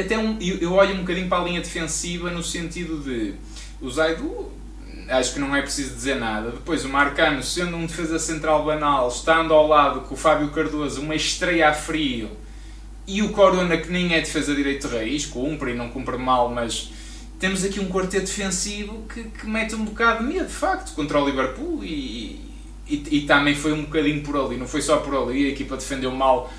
até 0.00 0.16
um, 0.16 0.38
eu, 0.40 0.72
olho 0.72 0.94
um 0.94 1.00
bocadinho 1.00 1.28
para 1.28 1.42
a 1.42 1.44
linha 1.44 1.60
defensiva 1.60 2.30
no 2.30 2.42
sentido 2.42 3.02
de 3.02 3.34
o 3.80 3.90
Zaidu 3.90 4.50
acho 5.08 5.34
que 5.34 5.40
não 5.40 5.54
é 5.54 5.60
preciso 5.60 5.94
dizer 5.94 6.16
nada. 6.16 6.50
Depois, 6.50 6.84
o 6.84 6.88
Marcano, 6.88 7.42
sendo 7.42 7.76
um 7.76 7.84
defesa 7.84 8.18
central 8.18 8.64
banal, 8.64 9.08
estando 9.08 9.52
ao 9.52 9.66
lado 9.66 10.02
com 10.02 10.14
o 10.14 10.16
Fábio 10.16 10.50
Cardoso, 10.50 11.00
uma 11.00 11.14
estreia 11.14 11.68
a 11.68 11.72
frio, 11.72 12.30
e 13.06 13.22
o 13.22 13.30
Corona, 13.30 13.76
que 13.76 13.90
nem 13.90 14.14
é 14.14 14.20
defesa 14.20 14.54
direito 14.54 14.86
raiz, 14.86 15.26
cumpre 15.26 15.72
e 15.72 15.74
não 15.74 15.88
cumpre 15.88 16.16
mal, 16.16 16.48
mas 16.48 16.92
temos 17.40 17.64
aqui 17.64 17.80
um 17.80 17.88
quarteto 17.88 18.26
defensivo 18.26 19.02
que, 19.12 19.24
que 19.24 19.46
mete 19.46 19.74
um 19.74 19.84
bocado 19.84 20.24
de 20.24 20.32
medo, 20.32 20.46
de 20.46 20.52
facto, 20.52 20.94
contra 20.94 21.20
o 21.20 21.26
Liverpool 21.26 21.82
e, 21.82 22.38
e, 22.86 23.02
e, 23.10 23.20
também 23.22 23.54
foi 23.54 23.72
um 23.72 23.84
bocadinho 23.84 24.22
por 24.22 24.36
ali, 24.36 24.58
não 24.58 24.68
foi 24.68 24.82
só 24.82 24.98
por 24.98 25.16
ali, 25.16 25.46
a 25.46 25.48
equipa 25.48 25.76
defendeu 25.76 26.10
mal 26.12 26.52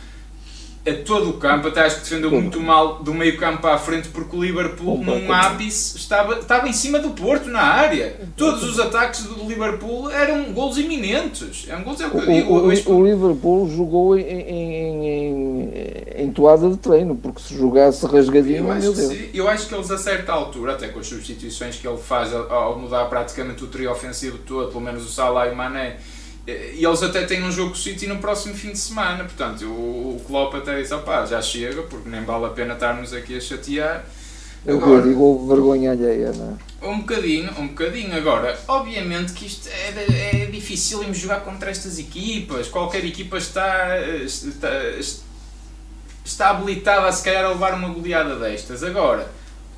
a 0.83 0.93
todo 1.05 1.29
o 1.29 1.33
campo, 1.33 1.67
até 1.67 1.81
acho 1.81 1.97
que 1.97 2.09
defendeu 2.09 2.31
muito 2.31 2.59
mal 2.59 3.03
do 3.03 3.13
meio 3.13 3.37
campo 3.37 3.67
à 3.67 3.77
frente 3.77 4.07
porque 4.07 4.35
o 4.35 4.43
Liverpool 4.43 4.97
num 4.97 5.31
ápice 5.31 5.95
estava, 5.97 6.39
estava 6.39 6.67
em 6.67 6.73
cima 6.73 6.97
do 6.97 7.11
Porto 7.11 7.49
na 7.49 7.61
área. 7.61 8.15
Todos 8.35 8.63
os 8.63 8.79
ataques 8.79 9.23
do 9.23 9.47
Liverpool 9.47 10.09
eram 10.09 10.51
gols 10.53 10.77
iminentes. 10.77 11.67
É 11.69 11.75
um 11.75 11.83
gols, 11.83 12.01
é 12.01 12.07
o, 12.07 12.17
o, 12.17 12.67
o, 12.67 12.97
o, 12.97 13.05
Liverpool 13.05 13.69
jogou 13.69 14.17
em, 14.17 14.23
em, 14.23 15.07
em, 15.07 16.23
em, 16.23 16.31
toada 16.31 16.67
de 16.67 16.77
treino, 16.77 17.15
porque 17.15 17.41
se 17.41 17.55
jogasse 17.55 18.03
rasgadinho, 18.07 18.65
eu 18.65 18.71
acho, 18.71 18.95
sim, 18.95 19.29
eu 19.35 19.47
acho 19.47 19.67
que 19.67 19.75
eles 19.75 19.91
a 19.91 19.97
certa 19.99 20.31
altura, 20.31 20.73
até 20.73 20.87
com 20.87 20.99
as 20.99 21.05
substituições 21.05 21.75
que 21.75 21.87
ele 21.87 21.97
faz 21.97 22.33
ao 22.33 22.79
mudar 22.79 23.05
praticamente 23.05 23.63
o 23.63 23.67
trio 23.67 23.91
ofensivo 23.91 24.39
todo, 24.39 24.69
pelo 24.69 24.81
menos 24.81 25.05
o 25.05 25.09
Salah 25.09 25.47
e 25.47 25.51
o 25.51 25.55
Mané, 25.55 25.97
e 26.47 26.83
eles 26.83 27.03
até 27.03 27.23
têm 27.23 27.43
um 27.43 27.51
jogo 27.51 27.69
com 27.69 27.75
o 27.75 27.79
City 27.79 28.07
no 28.07 28.17
próximo 28.17 28.55
fim 28.55 28.71
de 28.71 28.79
semana, 28.79 29.23
portanto 29.23 29.65
o, 29.65 30.17
o 30.17 30.23
Klopp 30.25 30.55
até 30.55 30.81
disse, 30.81 30.93
opá, 30.93 31.25
já 31.25 31.41
chega, 31.41 31.83
porque 31.83 32.09
nem 32.09 32.23
vale 32.23 32.45
a 32.45 32.49
pena 32.49 32.73
estarmos 32.73 33.13
aqui 33.13 33.37
a 33.37 33.41
chatear. 33.41 34.05
Eu 34.65 34.77
Agora, 34.77 35.01
digo 35.01 35.47
vergonha 35.47 35.91
alheia, 35.91 36.31
não 36.33 36.57
é? 36.81 36.87
Um 36.87 36.99
bocadinho, 36.99 37.51
um 37.59 37.67
bocadinho. 37.69 38.15
Agora, 38.15 38.59
obviamente 38.67 39.33
que 39.33 39.45
isto 39.45 39.67
é, 39.67 40.43
é 40.43 40.45
difícil 40.45 41.01
irmos 41.01 41.17
jogar 41.17 41.41
contra 41.41 41.71
estas 41.71 41.97
equipas. 41.97 42.67
Qualquer 42.67 43.03
equipa 43.03 43.37
está, 43.37 43.97
está, 44.23 44.69
está 46.23 46.49
habilitada 46.51 47.07
a 47.07 47.11
se 47.11 47.23
calhar 47.23 47.45
a 47.45 47.49
levar 47.49 47.73
uma 47.73 47.89
goleada 47.89 48.35
destas. 48.35 48.83
Agora, 48.83 49.31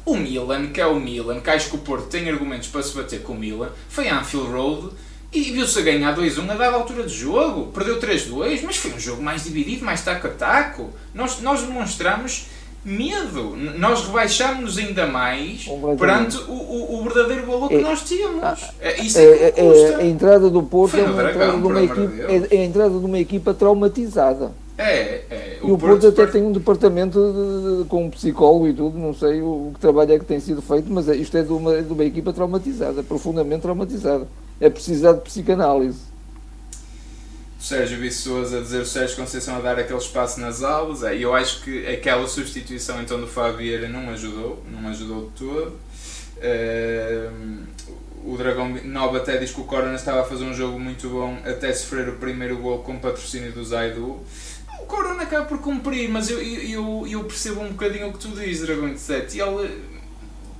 o 0.05 0.17
Milan, 0.17 0.67
que 0.67 0.81
é 0.81 0.85
o 0.85 0.99
Milan, 0.99 1.39
que 1.39 1.49
acho 1.49 1.69
que 1.69 1.75
o 1.75 1.79
Porto 1.79 2.07
tem 2.07 2.29
argumentos 2.29 2.67
para 2.67 2.83
se 2.83 2.93
bater 2.93 3.21
com 3.21 3.33
o 3.33 3.37
Milan, 3.37 3.69
foi 3.87 4.09
a 4.09 4.19
Anfield 4.19 4.51
Road 4.51 4.89
e 5.33 5.51
viu-se 5.51 5.79
a 5.79 5.81
ganhar 5.81 6.15
2-1 6.15 6.49
a 6.49 6.53
dada 6.53 6.75
altura 6.75 7.03
de 7.03 7.13
jogo. 7.13 7.71
Perdeu 7.73 7.99
3-2, 7.99 8.61
mas 8.63 8.77
foi 8.77 8.91
um 8.91 8.99
jogo 8.99 9.21
mais 9.21 9.43
dividido, 9.43 9.83
mais 9.83 10.03
taco 10.03 10.27
a 10.27 10.29
taco. 10.29 10.89
Nós, 11.13 11.41
nós 11.41 11.63
demonstramos 11.63 12.45
medo. 12.85 13.55
Nós 13.77 14.05
rebaixámos-nos 14.05 14.77
ainda 14.77 15.07
mais 15.07 15.65
perante 15.97 16.37
o, 16.37 16.51
o, 16.51 16.99
o, 16.99 17.03
verdadeiro 17.03 17.47
valor 17.47 17.69
que 17.69 17.75
é, 17.75 17.81
nós 17.81 18.03
tínhamos. 18.03 18.43
Ah, 18.43 18.57
é, 18.79 19.01
isso 19.01 19.17
é, 19.17 19.23
é, 19.23 19.53
é, 19.57 19.95
a 19.95 20.05
entrada 20.05 20.49
do 20.49 20.61
Porto 20.61 20.97
é, 20.97 21.03
uma 21.03 21.29
entrada 21.29 21.57
de 21.57 21.67
uma 21.67 21.81
equipa, 21.81 22.13
é, 22.31 22.57
a 22.57 22.63
entrada 22.63 22.99
de 22.99 23.05
uma 23.05 23.19
equipa 23.19 23.53
traumatizada. 23.53 24.51
É, 24.77 25.21
é. 25.29 25.59
O 25.61 25.69
e 25.69 25.71
o 25.71 25.77
Porto, 25.77 26.01
Porto 26.01 26.07
até 26.07 26.25
tem 26.27 26.43
um 26.43 26.51
departamento 26.51 27.19
de, 27.19 27.83
de, 27.83 27.89
com 27.89 28.05
um 28.05 28.09
psicólogo 28.09 28.67
e 28.67 28.73
tudo, 28.73 28.97
não 28.97 29.13
sei 29.13 29.41
o, 29.41 29.45
o, 29.45 29.71
que 29.73 29.79
trabalho 29.79 30.13
é 30.13 30.19
que 30.19 30.25
tem 30.25 30.39
sido 30.39 30.61
feito, 30.61 30.91
mas 30.91 31.07
isto 31.07 31.37
é 31.37 31.43
de 31.43 31.53
uma, 31.53 31.81
de 31.81 31.93
uma 31.93 32.03
equipa 32.03 32.33
traumatizada, 32.33 33.01
profundamente 33.03 33.61
traumatizada 33.61 34.27
é 34.63 34.69
precisar 34.69 35.13
de 35.13 35.21
psicanálise. 35.21 35.99
Sérgio 37.59 37.99
Viçoso 37.99 38.57
a 38.57 38.61
dizer 38.61 38.81
o 38.81 38.85
Sérgio 38.85 39.15
Conceição 39.17 39.57
a 39.57 39.59
dar 39.59 39.77
aquele 39.77 39.99
espaço 39.99 40.39
nas 40.39 40.63
aulas, 40.63 41.03
é, 41.03 41.15
e 41.15 41.21
eu 41.21 41.33
acho 41.33 41.63
que 41.63 41.85
aquela 41.87 42.27
substituição 42.27 43.01
então 43.01 43.19
do 43.19 43.27
Fábio 43.27 43.57
Vieira 43.57 43.87
não 43.87 44.09
ajudou, 44.09 44.63
não 44.69 44.89
ajudou 44.89 45.29
de 45.29 45.31
todo. 45.31 45.79
Uh, 46.37 47.63
o 48.25 48.37
Dragão 48.37 48.69
Nova 48.85 49.17
até 49.17 49.37
diz 49.37 49.51
que 49.51 49.61
o 49.61 49.65
Corona 49.65 49.95
estava 49.95 50.21
a 50.21 50.23
fazer 50.23 50.45
um 50.45 50.53
jogo 50.53 50.79
muito 50.79 51.09
bom 51.09 51.37
até 51.45 51.73
sofrer 51.73 52.07
o 52.09 52.13
primeiro 52.13 52.57
gol 52.57 52.79
com 52.79 52.97
patrocínio 52.99 53.51
do 53.51 53.63
Zaidu. 53.63 54.19
O 54.79 54.85
Corona 54.85 55.23
acaba 55.23 55.45
por 55.45 55.59
cumprir, 55.59 56.09
mas 56.09 56.29
eu, 56.29 56.41
eu, 56.41 57.05
eu 57.09 57.23
percebo 57.25 57.61
um 57.61 57.69
bocadinho 57.69 58.09
o 58.09 58.13
que 58.13 58.19
tu 58.19 58.29
dizes, 58.29 58.65
Dragão 58.65 58.93
de 58.93 58.99
7. 58.99 59.37
E 59.37 59.41
ele 59.41 59.83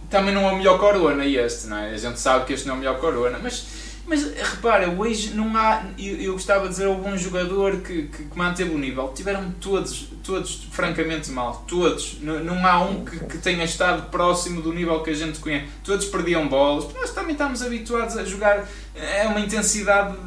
também 0.09 0.33
não 0.33 0.47
é 0.47 0.53
o 0.53 0.57
melhor 0.57 0.77
Corona 0.77 1.25
este, 1.25 1.67
não 1.67 1.77
é? 1.77 1.91
A 1.91 1.97
gente 1.97 2.19
sabe 2.19 2.45
que 2.45 2.53
este 2.53 2.65
não 2.67 2.75
é 2.75 2.77
o 2.77 2.79
melhor 2.79 2.99
Corona, 2.99 3.39
mas 3.41 3.82
mas 4.05 4.23
repara, 4.23 4.89
hoje 4.89 5.33
não 5.33 5.55
há. 5.55 5.83
Eu, 5.97 6.17
eu 6.17 6.33
gostava 6.33 6.63
de 6.63 6.69
dizer 6.69 6.87
algum 6.87 7.17
jogador 7.17 7.77
que, 7.77 8.03
que, 8.03 8.23
que, 8.25 8.37
manteve 8.37 8.71
o 8.71 8.77
nível. 8.77 9.11
Tiveram 9.15 9.51
todos, 9.61 10.09
todos 10.23 10.67
francamente 10.71 11.31
mal. 11.31 11.63
Todos. 11.67 12.17
Não, 12.21 12.43
não 12.43 12.67
há 12.67 12.81
um 12.81 13.05
que, 13.05 13.17
que, 13.19 13.37
tenha 13.37 13.63
estado 13.63 14.09
próximo 14.09 14.61
do 14.61 14.73
nível 14.73 15.01
que 15.01 15.09
a 15.09 15.13
gente 15.13 15.39
conhece. 15.39 15.67
Todos 15.83 16.05
perdiam 16.07 16.47
bolas. 16.47 16.93
Nós 16.93 17.11
também 17.11 17.31
estamos 17.31 17.61
habituados 17.61 18.17
a 18.17 18.25
jogar. 18.25 18.67
É 18.93 19.25
uma 19.25 19.39
intensidade 19.39 20.17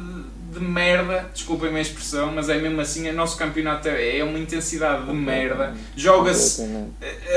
de 0.51 0.59
merda, 0.59 1.29
desculpem 1.31 1.75
a 1.75 1.79
expressão, 1.79 2.31
mas 2.33 2.49
é 2.49 2.57
mesmo 2.59 2.81
assim, 2.81 3.07
o 3.07 3.13
nosso 3.13 3.37
campeonato 3.37 3.89
é, 3.89 4.17
é 4.17 4.23
uma 4.23 4.39
intensidade 4.39 5.05
de 5.05 5.13
merda, 5.13 5.75
joga-se 5.95 6.67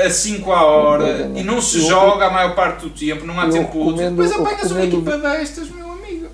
a 0.03 0.09
5 0.09 0.51
a 0.51 0.65
hora 0.65 1.31
e 1.35 1.43
não 1.43 1.61
se 1.61 1.81
joga 1.81 2.27
a 2.27 2.31
maior 2.31 2.55
parte 2.55 2.81
do 2.81 2.89
tempo, 2.89 3.25
não 3.25 3.39
há 3.39 3.47
tempo 3.47 3.89
útil, 3.89 4.09
depois 4.09 4.31
apanhas 4.31 4.71
uma 4.71 4.83
equipa 4.83 5.17
destas, 5.17 5.69
meu. 5.69 5.90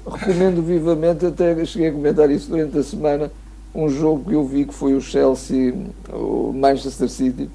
Recomendo 0.09 0.61
vivamente, 0.61 1.25
até 1.25 1.65
cheguei 1.65 1.89
a 1.89 1.91
comentar 1.91 2.31
isso 2.31 2.49
durante 2.49 2.77
a 2.77 2.83
semana, 2.83 3.31
um 3.75 3.89
jogo 3.89 4.29
que 4.29 4.35
eu 4.35 4.45
vi 4.45 4.65
que 4.65 4.73
foi 4.73 4.93
o 4.93 5.01
Chelsea, 5.01 5.73
o 6.11 6.53
Manchester 6.53 7.09
City. 7.09 7.49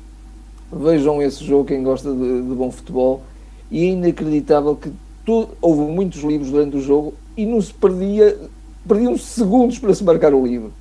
Vejam 0.72 1.20
esse 1.22 1.44
jogo, 1.44 1.64
quem 1.64 1.82
gosta 1.82 2.12
de, 2.12 2.42
de 2.42 2.54
bom 2.54 2.70
futebol, 2.70 3.22
e 3.70 3.84
é 3.84 3.90
inacreditável 3.90 4.76
que 4.76 4.92
tu, 5.24 5.48
houve 5.60 5.80
muitos 5.92 6.22
livros 6.22 6.50
durante 6.50 6.76
o 6.76 6.80
jogo 6.80 7.14
e 7.36 7.46
não 7.46 7.60
se 7.60 7.72
perdia, 7.72 8.38
perdiam 8.86 9.16
segundos 9.16 9.78
para 9.78 9.94
se 9.94 10.04
marcar 10.04 10.34
o 10.34 10.46
livro. 10.46 10.72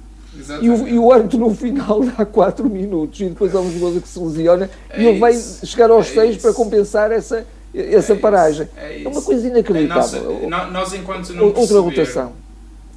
E 0.61 0.69
o, 0.69 0.87
e 0.87 0.97
o, 0.97 1.11
árbitro 1.11 1.37
no 1.37 1.53
final 1.53 2.03
dá 2.17 2.25
4 2.25 2.69
minutos 2.69 3.19
e 3.19 3.25
depois 3.25 3.53
há 3.53 3.59
um 3.59 3.71
jogador 3.71 4.01
que 4.01 4.07
se 4.07 4.19
lesiona 4.19 4.69
é 4.89 5.01
e 5.01 5.05
ele 5.07 5.19
vai 5.19 5.33
chegar 5.33 5.91
aos 5.91 6.07
6 6.07 6.35
é 6.35 6.39
para 6.39 6.53
compensar 6.53 7.11
essa, 7.11 7.45
essa 7.73 8.13
é 8.13 8.15
paragem. 8.15 8.67
É, 8.75 9.03
é, 9.03 9.07
uma 9.07 9.21
coisa 9.21 9.47
inacreditável. 9.47 10.49
Nossa, 10.49 10.71
nós, 10.71 10.93
enquanto 10.93 11.33
não 11.33 11.45
Outra 11.45 11.61
perceber, 11.61 11.79
rotação. 11.79 12.33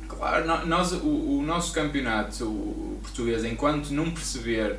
Claro, 0.09 0.67
nós, 0.67 0.93
o, 0.93 1.39
o 1.39 1.43
nosso 1.43 1.73
campeonato 1.73 2.45
o 2.45 2.99
português, 3.03 3.45
enquanto 3.45 3.91
não 3.91 4.11
perceber 4.11 4.79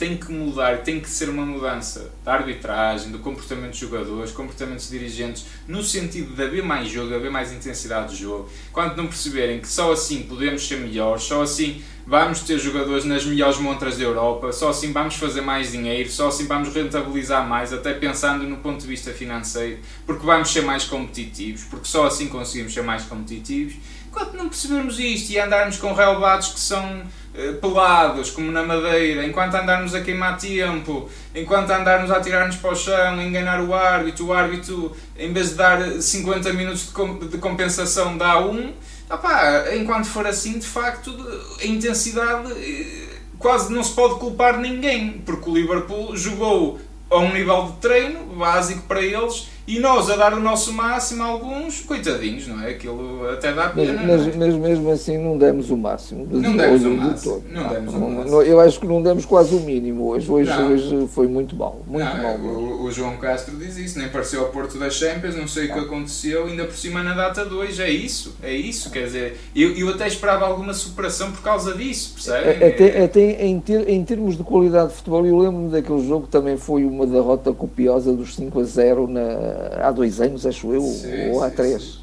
tem 0.00 0.16
que 0.16 0.32
mudar, 0.32 0.78
tem 0.78 0.98
que 0.98 1.10
ser 1.10 1.28
uma 1.28 1.44
mudança 1.44 2.10
da 2.24 2.32
arbitragem, 2.32 3.12
do 3.12 3.18
comportamento 3.18 3.72
dos 3.72 3.78
jogadores, 3.78 4.32
comportamentos 4.32 4.88
dirigentes, 4.88 5.44
no 5.68 5.82
sentido 5.82 6.34
de 6.34 6.42
haver 6.42 6.62
mais 6.62 6.88
jogo, 6.88 7.08
de 7.08 7.16
haver 7.16 7.30
mais 7.30 7.52
intensidade 7.52 8.14
de 8.14 8.22
jogo. 8.22 8.48
Quando 8.72 8.96
não 8.96 9.06
perceberem 9.06 9.60
que 9.60 9.68
só 9.68 9.92
assim 9.92 10.22
podemos 10.22 10.66
ser 10.66 10.78
melhores, 10.78 11.24
só 11.24 11.42
assim 11.42 11.82
vamos 12.06 12.40
ter 12.40 12.58
jogadores 12.58 13.04
nas 13.04 13.26
melhores 13.26 13.58
montras 13.58 13.98
da 13.98 14.04
Europa, 14.04 14.50
só 14.52 14.70
assim 14.70 14.90
vamos 14.90 15.16
fazer 15.16 15.42
mais 15.42 15.70
dinheiro, 15.70 16.10
só 16.10 16.28
assim 16.28 16.46
vamos 16.46 16.74
rentabilizar 16.74 17.46
mais, 17.46 17.70
até 17.70 17.92
pensando 17.92 18.44
no 18.44 18.56
ponto 18.56 18.80
de 18.80 18.86
vista 18.86 19.12
financeiro, 19.12 19.80
porque 20.06 20.24
vamos 20.24 20.50
ser 20.50 20.62
mais 20.62 20.84
competitivos, 20.84 21.64
porque 21.64 21.86
só 21.86 22.06
assim 22.06 22.26
conseguimos 22.26 22.72
ser 22.72 22.82
mais 22.82 23.04
competitivos. 23.04 23.74
Enquanto 24.08 24.32
não 24.32 24.48
percebermos 24.48 24.98
isto 24.98 25.30
e 25.30 25.38
andarmos 25.38 25.76
com 25.76 25.92
relevados 25.92 26.48
que 26.48 26.58
são 26.58 27.02
pelados, 27.60 28.30
como 28.30 28.50
na 28.50 28.62
madeira, 28.62 29.24
enquanto 29.24 29.54
andarmos 29.54 29.94
a 29.94 30.00
queimar 30.00 30.36
tempo, 30.36 31.08
enquanto 31.34 31.70
andarmos 31.70 32.10
a 32.10 32.20
tirar-nos 32.20 32.56
para 32.56 32.72
o 32.72 32.76
chão, 32.76 33.18
a 33.18 33.24
enganar 33.24 33.60
o 33.62 33.72
árbitro, 33.72 34.26
o 34.26 34.32
árbitro, 34.32 34.96
em 35.16 35.32
vez 35.32 35.50
de 35.50 35.54
dar 35.54 35.80
50 36.02 36.52
minutos 36.52 36.92
de 37.30 37.38
compensação, 37.38 38.16
dá 38.16 38.40
um. 38.40 38.72
Opá, 39.08 39.74
enquanto 39.74 40.06
for 40.06 40.26
assim, 40.26 40.58
de 40.58 40.66
facto, 40.66 41.14
a 41.60 41.66
intensidade 41.66 42.52
eh, 42.52 43.16
quase 43.38 43.72
não 43.72 43.82
se 43.82 43.92
pode 43.92 44.16
culpar 44.20 44.58
ninguém, 44.58 45.22
porque 45.24 45.50
o 45.50 45.54
Liverpool 45.54 46.16
jogou 46.16 46.80
a 47.10 47.18
um 47.18 47.32
nível 47.32 47.72
de 47.72 47.72
treino 47.80 48.20
básico 48.36 48.82
para 48.82 49.02
eles 49.02 49.48
e 49.70 49.78
nós 49.78 50.10
a 50.10 50.16
dar 50.16 50.34
o 50.34 50.40
nosso 50.40 50.72
máximo, 50.72 51.22
alguns, 51.22 51.80
coitadinhos, 51.80 52.48
não 52.48 52.60
é? 52.60 52.70
Aquilo 52.70 53.28
até 53.30 53.52
dá 53.52 53.68
pena. 53.68 54.02
Mas, 54.04 54.26
é? 54.26 54.32
mas 54.36 54.54
mesmo 54.56 54.90
assim 54.90 55.16
não 55.16 55.38
demos 55.38 55.70
o 55.70 55.76
máximo. 55.76 56.26
De, 56.26 56.38
não 56.38 56.56
demos 56.56 56.84
o 56.84 56.90
máximo. 56.90 57.44
Não, 57.48 57.68
demos 57.68 57.94
o 57.94 58.00
máximo. 58.00 58.42
Eu 58.42 58.58
acho 58.58 58.80
que 58.80 58.86
não 58.88 59.00
demos 59.00 59.24
quase 59.24 59.54
o 59.54 59.60
mínimo 59.60 60.08
hoje. 60.08 60.28
Hoje, 60.28 60.50
hoje 60.50 61.08
foi 61.14 61.28
muito 61.28 61.54
mal. 61.54 61.80
Muito 61.86 62.04
não, 62.04 62.20
mal. 62.20 62.34
O, 62.36 62.82
o, 62.82 62.90
João 62.90 63.16
Castro 63.18 63.56
diz 63.56 63.76
isso, 63.76 63.96
nem 64.00 64.08
pareceu 64.08 64.40
ao 64.40 64.48
Porto 64.48 64.76
das 64.76 64.94
Champions, 64.94 65.36
não 65.36 65.46
sei 65.46 65.66
o 65.66 65.72
que 65.72 65.78
aconteceu, 65.78 66.46
ainda 66.46 66.64
por 66.64 66.74
cima 66.74 67.04
na 67.04 67.14
data 67.14 67.44
2. 67.44 67.78
É 67.78 67.90
isso, 67.90 68.34
é 68.42 68.52
isso. 68.52 68.90
Quer 68.90 69.04
dizer, 69.04 69.36
eu, 69.54 69.76
eu 69.76 69.90
até 69.90 70.08
esperava 70.08 70.46
alguma 70.46 70.74
superação 70.74 71.30
por 71.30 71.42
causa 71.42 71.76
disso, 71.76 72.14
percebem? 72.14 72.56
Até, 72.56 73.04
até 73.04 73.44
em, 73.46 73.60
ter, 73.60 73.88
em 73.88 74.04
termos 74.04 74.36
de 74.36 74.42
qualidade 74.42 74.88
de 74.88 74.96
futebol, 74.96 75.24
eu 75.24 75.38
lembro-me 75.38 75.70
daquele 75.70 76.04
jogo 76.08 76.26
também 76.26 76.56
foi 76.56 76.84
uma 76.84 77.06
derrota 77.06 77.52
copiosa 77.52 78.12
dos 78.12 78.34
5 78.34 78.58
a 78.58 78.64
0 78.64 79.06
na 79.06 79.59
há 79.82 79.90
dois 79.90 80.20
anos, 80.20 80.46
acho 80.46 80.72
eu, 80.72 80.82
sim, 80.82 81.30
ou 81.30 81.42
há 81.42 81.50
sim, 81.50 81.56
três. 81.56 81.82
Sim. 81.82 82.00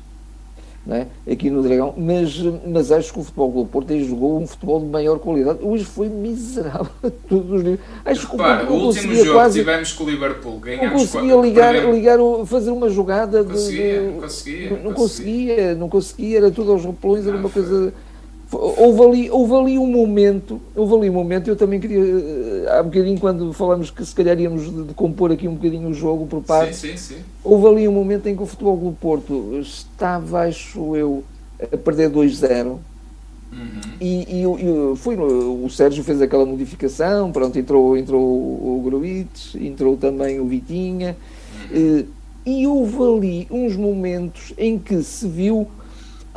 É? 0.89 1.05
aqui 1.29 1.49
no 1.49 1.61
Dragão, 1.61 1.93
mas, 1.97 2.39
mas 2.65 2.93
acho 2.93 3.11
que 3.11 3.19
o 3.19 3.23
Futebol 3.23 3.51
Clube 3.51 3.69
Porto 3.69 3.99
jogou 4.05 4.39
um 4.41 4.47
futebol 4.47 4.79
de 4.79 4.85
maior 4.85 5.19
qualidade. 5.19 5.59
Hoje 5.61 5.83
foi 5.83 6.07
miserável 6.07 6.87
a 7.03 7.09
todos 7.27 7.51
os 7.51 7.57
níveis. 7.57 7.79
Acho 8.05 8.25
que 8.25 8.31
Repara, 8.37 8.71
o, 8.71 8.73
o 8.73 8.85
último 8.85 9.13
jogo 9.15 9.33
quase, 9.33 9.59
tivemos 9.59 9.91
com 9.91 10.05
o 10.05 10.09
Liverpool, 10.09 10.59
ganhámos 10.59 10.91
Não 10.91 10.99
conseguia 10.99 11.35
ligar, 11.35 11.75
ligar, 11.93 12.17
fazer 12.45 12.71
uma 12.71 12.89
jogada. 12.89 13.43
Conseguia, 13.43 13.99
de, 13.99 14.07
não 14.07 14.21
conseguia. 14.21 14.69
Não, 14.69 14.83
não 14.83 14.93
conseguia, 14.93 15.75
não 15.75 15.89
conseguia, 15.89 16.37
era 16.37 16.51
tudo 16.51 16.71
aos 16.71 16.85
repolões, 16.85 17.27
era 17.27 17.35
uma 17.35 17.49
foi. 17.49 17.63
coisa 17.63 17.93
Houve 18.49 19.03
ali, 19.03 19.29
houve 19.29 19.53
ali 19.53 19.77
um 19.77 19.87
momento, 19.87 20.61
houve 20.73 20.95
ali 20.95 21.09
um 21.09 21.13
momento, 21.13 21.49
eu 21.49 21.55
também 21.55 21.81
queria, 21.81 21.99
eh, 21.99 22.65
há 22.69 22.81
um 22.81 22.85
bocadinho 22.85 23.19
quando 23.19 23.51
falamos 23.51 23.91
que 23.91 24.05
se 24.05 24.15
calhar 24.15 24.39
íamos 24.39 24.73
de, 24.73 24.83
de 24.83 24.93
compor 24.93 25.33
aqui 25.33 25.49
um 25.49 25.55
bocadinho 25.55 25.89
o 25.89 25.93
jogo 25.93 26.25
por 26.27 26.41
parte, 26.41 26.77
sim, 26.77 26.95
sim, 26.95 27.15
sim. 27.15 27.21
houve 27.43 27.67
ali 27.67 27.87
um 27.89 27.91
momento 27.91 28.25
em 28.27 28.37
que 28.37 28.41
o 28.41 28.45
Futebol 28.45 28.77
do 28.77 28.93
Porto 28.93 29.59
estava, 29.59 30.43
acho 30.43 30.95
eu, 30.95 31.25
a 31.61 31.75
perder 31.75 32.09
2-0 32.09 32.67
uhum. 32.67 32.79
e, 33.99 34.05
e, 34.05 34.43
e, 34.43 34.95
foi, 34.95 35.17
o 35.17 35.69
Sérgio 35.69 36.01
fez 36.01 36.21
aquela 36.21 36.45
modificação, 36.45 37.33
pronto, 37.33 37.59
entrou, 37.59 37.97
entrou 37.97 38.23
o 38.23 38.81
Gruites, 38.81 39.55
entrou 39.55 39.97
também 39.97 40.39
o 40.39 40.47
Vitinha, 40.47 41.17
uhum. 41.69 41.99
Eh, 41.99 42.05
e 42.47 42.65
houve 42.65 42.95
ali 42.95 43.47
uns 43.51 43.75
momentos 43.75 44.53
em 44.57 44.79
que 44.79 45.03
se 45.03 45.27
viu 45.27 45.67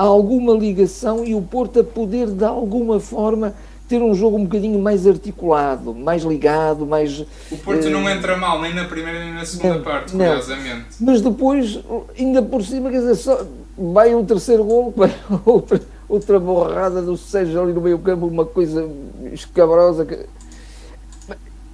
alguma 0.01 0.55
ligação 0.55 1.25
e 1.25 1.35
o 1.35 1.43
Porto 1.43 1.81
a 1.81 1.85
poder 1.85 2.29
de 2.29 2.45
alguma 2.45 2.99
forma 2.99 3.55
ter 3.87 4.01
um 4.01 4.15
jogo 4.15 4.37
um 4.37 4.45
bocadinho 4.45 4.79
mais 4.79 5.07
articulado, 5.07 5.93
mais 5.93 6.23
ligado, 6.23 6.87
mais. 6.87 7.25
O 7.51 7.57
Porto 7.57 7.91
não 7.91 8.09
entra 8.09 8.37
mal 8.37 8.61
nem 8.63 8.73
na 8.73 8.85
primeira 8.85 9.19
nem 9.19 9.35
na 9.35 9.45
segunda 9.45 9.75
não, 9.75 9.83
parte, 9.83 10.17
não. 10.17 10.25
curiosamente. 10.25 10.87
Mas 11.01 11.21
depois, 11.21 11.81
ainda 12.17 12.41
por 12.41 12.63
cima, 12.63 12.89
quer 12.89 13.01
dizer, 13.01 13.17
só 13.17 13.45
vai 13.77 14.15
um 14.15 14.25
terceiro 14.25 14.65
gol, 14.65 14.95
vai 14.97 15.13
outra, 15.45 15.81
outra 16.09 16.39
borrada 16.39 17.03
do 17.03 17.17
Sérgio 17.17 17.61
ali 17.61 17.73
no 17.73 17.81
meio 17.81 17.99
campo, 17.99 18.27
uma 18.27 18.47
coisa 18.47 18.89
escabrosa. 19.33 20.07
Que... 20.07 20.25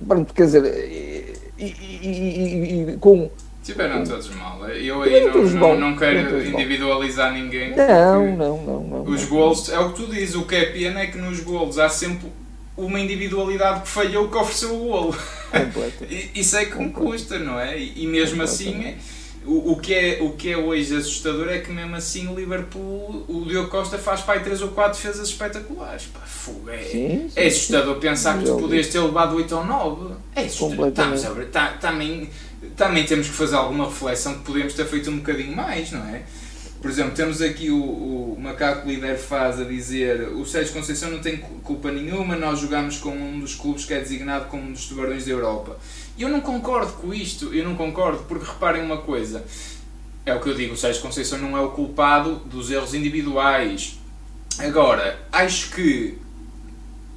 Pronto, 0.09 0.33
quer 0.33 0.47
dizer, 0.47 0.65
e, 0.65 1.37
e, 1.59 1.65
e, 1.67 2.91
e 2.93 2.97
com 2.97 3.31
Tiveram 3.67 4.05
todos 4.05 4.31
mal. 4.31 4.65
Eu 4.69 5.03
aí 5.03 5.25
não, 5.27 5.43
não, 5.43 5.81
não, 5.81 5.97
quero 5.97 6.47
individualizar 6.47 7.33
ninguém. 7.33 7.75
Não, 7.75 8.37
não, 8.37 8.63
não, 8.63 8.81
não. 8.85 9.03
Os 9.03 9.25
golos, 9.25 9.69
é 9.69 9.79
o 9.81 9.93
que 9.93 10.05
tu 10.05 10.07
dizes, 10.07 10.37
o 10.37 10.45
que 10.45 10.55
é 10.55 10.67
pena 10.67 11.01
é 11.01 11.09
que 11.09 11.19
nos 11.19 11.41
golos 11.41 11.77
há 11.77 11.89
sempre 11.89 12.29
uma 12.77 13.01
individualidade 13.01 13.81
que 13.81 13.89
falhou 13.89 14.29
que 14.29 14.37
ofereceu 14.37 14.73
o 14.73 14.79
golo. 14.79 15.17
Isso 16.33 16.57
é 16.57 16.67
que 16.67 16.79
me 16.79 16.91
custa, 16.91 17.41
não 17.41 17.59
é? 17.59 17.77
E 17.77 18.07
mesmo 18.07 18.41
assim, 18.41 18.95
o, 19.45 19.73
o, 19.73 19.81
que 19.81 19.93
é, 19.93 20.19
o 20.21 20.31
que 20.31 20.53
é 20.53 20.57
hoje 20.57 20.97
assustador 20.97 21.49
é 21.49 21.59
que 21.59 21.73
mesmo 21.73 21.97
assim 21.97 22.29
o 22.29 22.37
Liverpool, 22.37 23.25
o 23.27 23.47
Diogo 23.49 23.69
Costa 23.69 23.99
faz 23.99 24.23
aí 24.29 24.39
3 24.39 24.63
ou 24.63 24.69
4 24.69 24.93
defesas 24.93 25.29
espetaculares. 25.29 26.05
Pá, 26.07 26.21
fuga, 26.21 26.73
é, 26.73 26.85
sim, 26.85 27.29
sim, 27.31 27.33
é 27.35 27.49
assustador 27.49 27.97
pensar 27.97 28.39
que 28.39 28.45
tu 28.45 28.57
podias 28.59 28.87
ter 28.87 29.01
levado 29.01 29.35
8 29.35 29.57
ou 29.57 29.65
9. 29.65 30.15
É 30.37 30.43
assustador. 30.43 30.89
Estamos 30.89 31.25
a 31.25 31.31
ver, 31.31 31.47
tá, 31.47 31.69
também 31.81 32.31
também 32.77 33.05
temos 33.05 33.29
que 33.29 33.35
fazer 33.35 33.57
alguma 33.57 33.87
reflexão 33.87 34.35
que 34.35 34.45
podemos 34.45 34.75
ter 34.75 34.87
feito 34.87 35.11
um 35.11 35.19
bocadinho 35.19 35.55
mais, 35.55 35.93
não 35.93 36.05
é? 36.09 36.23
Por 36.81 36.91
exemplo, 36.91 37.13
temos 37.13 37.41
aqui 37.43 37.71
o, 37.71 37.83
o 37.83 38.37
Macaco 38.39 38.89
Líder 38.89 39.17
faz 39.19 39.61
a 39.61 39.65
dizer 39.65 40.29
o 40.29 40.45
Sérgio 40.45 40.73
Conceição 40.73 41.11
não 41.11 41.19
tem 41.19 41.39
culpa 41.39 41.91
nenhuma, 41.91 42.37
nós 42.37 42.61
jogamos 42.61 42.99
com 42.99 43.11
um 43.11 43.41
dos 43.41 43.55
clubes 43.55 43.85
que 43.85 43.95
é 43.95 44.01
designado 44.01 44.47
como 44.47 44.63
um 44.63 44.73
dos 44.73 44.87
tubarões 44.87 45.25
da 45.25 45.33
Europa. 45.33 45.79
E 46.17 46.23
eu 46.23 46.29
não 46.29 46.41
concordo 46.41 46.93
com 46.93 47.13
isto, 47.13 47.53
eu 47.53 47.65
não 47.65 47.75
concordo, 47.75 48.25
porque 48.29 48.45
reparem 48.45 48.83
uma 48.83 48.99
coisa, 48.99 49.45
é 50.25 50.35
o 50.35 50.41
que 50.41 50.49
eu 50.49 50.55
digo, 50.55 50.75
o 50.75 50.77
Sérgio 50.77 51.03
Conceição 51.03 51.39
não 51.39 51.57
é 51.57 51.61
o 51.61 51.71
culpado 51.71 52.37
dos 52.47 52.71
erros 52.71 52.95
individuais. 52.95 53.99
Agora, 54.59 55.19
acho 55.33 55.71
que 55.71 56.19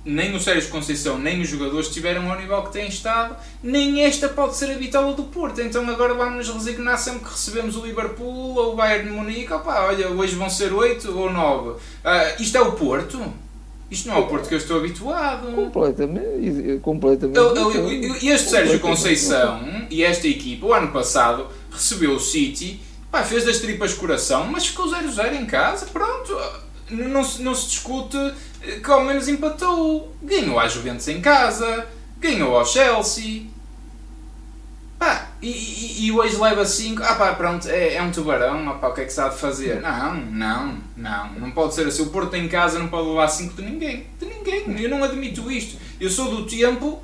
nem 0.09 0.35
o 0.35 0.39
Sérgio 0.39 0.69
Conceição 0.69 1.17
nem 1.17 1.41
os 1.41 1.47
jogadores 1.47 1.87
estiveram 1.87 2.29
ao 2.31 2.39
nível 2.39 2.61
que 2.63 2.73
têm 2.73 2.87
estado, 2.87 3.35
nem 3.61 4.03
esta 4.03 4.27
pode 4.27 4.55
ser 4.55 4.71
a 4.71 4.77
vitória 4.77 5.13
do 5.13 5.23
Porto. 5.23 5.61
Então 5.61 5.87
agora 5.89 6.13
vamos 6.13 6.47
nos 6.47 6.55
resignar 6.55 6.97
sempre 6.97 7.21
que 7.21 7.31
recebemos 7.31 7.75
o 7.75 7.85
Liverpool 7.85 8.55
ou 8.55 8.73
o 8.73 8.75
Bayern 8.75 9.09
de 9.09 9.15
Munique. 9.15 9.53
Opa, 9.53 9.85
olha, 9.85 10.09
hoje 10.09 10.35
vão 10.35 10.49
ser 10.49 10.73
8 10.73 11.17
ou 11.17 11.31
9. 11.31 11.69
Uh, 11.69 11.77
ah, 12.03 12.35
isto 12.39 12.57
é 12.57 12.61
o 12.61 12.71
Porto? 12.73 13.21
Isto 13.91 14.09
não 14.09 14.17
é 14.17 14.19
o 14.19 14.27
Porto 14.27 14.47
que 14.47 14.53
eu 14.53 14.57
estou 14.59 14.77
habituado. 14.77 15.51
Completamente. 15.53 16.79
completamente 16.81 17.37
e 18.21 18.29
este 18.29 18.49
Sérgio 18.49 18.79
Conceição 18.79 19.87
e 19.89 20.03
esta 20.03 20.27
equipa, 20.27 20.67
o 20.67 20.73
ano 20.73 20.91
passado, 20.91 21.47
recebeu 21.71 22.13
o 22.13 22.19
City, 22.19 22.79
pá, 23.11 23.23
fez 23.23 23.45
das 23.45 23.59
tripas 23.59 23.93
coração, 23.93 24.45
mas 24.45 24.67
ficou 24.67 24.87
0-0 24.87 25.41
em 25.41 25.45
casa, 25.45 25.87
pronto. 25.87 26.37
Não, 26.91 27.21
não 27.39 27.55
se 27.55 27.67
discute 27.67 28.17
que 28.59 28.91
ao 28.91 29.03
menos 29.03 29.27
empatou. 29.27 30.15
Ganhou 30.21 30.59
à 30.59 30.67
Juventus 30.67 31.07
em 31.07 31.21
casa, 31.21 31.87
ganhou 32.19 32.57
ao 32.57 32.65
Chelsea. 32.65 33.47
Pá, 34.97 35.29
e, 35.41 35.47
e, 35.47 36.05
e, 36.07 36.11
hoje 36.11 36.35
leva 36.35 36.65
5, 36.65 37.01
ah 37.01 37.15
pá, 37.15 37.33
pronto, 37.33 37.65
é, 37.69 37.93
é 37.93 38.01
um 38.01 38.11
tubarão, 38.11 38.69
ah 38.69 38.73
pá, 38.73 38.89
o 38.89 38.93
que 38.93 38.99
é 38.99 39.05
que 39.05 39.13
se 39.13 39.21
há 39.21 39.29
de 39.29 39.37
fazer? 39.37 39.79
Não, 39.79 40.15
não, 40.15 40.77
não, 40.97 41.33
não 41.35 41.51
pode 41.51 41.73
ser 41.73 41.87
assim. 41.87 42.01
O 42.01 42.07
Porto 42.07 42.35
em 42.35 42.49
casa 42.49 42.77
não 42.77 42.89
pode 42.89 43.07
levar 43.07 43.29
5 43.29 43.53
de 43.55 43.61
ninguém, 43.61 44.07
de 44.19 44.25
ninguém, 44.25 44.81
eu 44.81 44.89
não 44.89 45.01
admito 45.01 45.49
isto. 45.49 45.79
Eu 46.01 46.09
sou 46.09 46.29
do 46.29 46.45
tempo, 46.45 47.01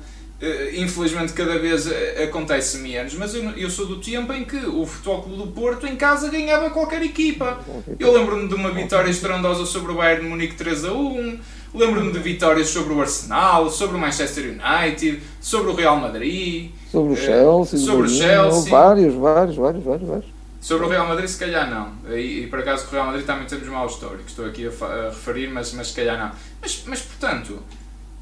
infelizmente 0.74 1.32
cada 1.32 1.58
vez 1.58 1.86
eh, 1.86 2.24
acontece 2.24 2.78
menos, 2.78 3.14
mas 3.14 3.34
eu, 3.34 3.42
eu 3.52 3.70
sou 3.70 3.86
do 3.86 3.96
tempo 3.96 4.32
em 4.34 4.44
que 4.44 4.56
o 4.56 4.84
Futebol 4.84 5.22
Clube 5.22 5.42
do 5.42 5.46
Porto 5.48 5.86
em 5.86 5.96
casa 5.96 6.28
ganhava 6.28 6.68
qualquer 6.70 7.02
equipa. 7.02 7.58
Eu 7.98 8.12
lembro-me 8.12 8.46
de 8.46 8.54
uma 8.54 8.70
vitória 8.70 9.10
estrondosa 9.10 9.64
sobre 9.64 9.92
o 9.92 9.94
Bayern 9.94 10.24
de 10.24 10.28
Munique 10.28 10.54
3 10.54 10.84
a 10.84 10.92
1, 10.92 11.38
lembro-me 11.74 12.12
de 12.12 12.18
vitórias 12.18 12.68
sobre 12.68 12.92
o 12.92 13.00
Arsenal, 13.00 13.70
sobre 13.70 13.96
o 13.96 13.98
Manchester 13.98 14.44
United, 14.44 15.22
sobre 15.40 15.70
o 15.70 15.74
Real 15.74 15.96
Madrid. 15.96 16.70
Sobre 16.92 17.14
o 17.14 17.16
Chelsea, 17.16 17.78
sobre 17.78 18.06
o 18.06 18.08
Chelsea. 18.08 18.70
Vários, 18.70 19.14
vários, 19.14 19.56
vários, 19.56 19.84
vários, 19.84 20.08
vários. 20.08 20.36
Sobre 20.60 20.86
o 20.86 20.88
Real 20.90 21.06
Madrid, 21.06 21.28
se 21.28 21.38
calhar 21.38 21.70
não. 21.70 22.14
E, 22.14 22.42
e 22.42 22.46
por 22.48 22.58
acaso 22.58 22.86
o 22.86 22.90
Real 22.90 23.06
Madrid 23.06 23.24
também 23.24 23.46
temos 23.46 23.66
mau 23.68 23.86
histórico, 23.86 24.24
estou 24.26 24.44
aqui 24.44 24.66
a, 24.66 24.84
a, 24.84 25.04
referir, 25.08 25.48
mas, 25.48 25.72
mas 25.72 25.88
se 25.88 25.94
calhar 25.94 26.18
não. 26.18 26.32
Mas, 26.60 26.82
mas 26.86 27.00
portanto, 27.00 27.58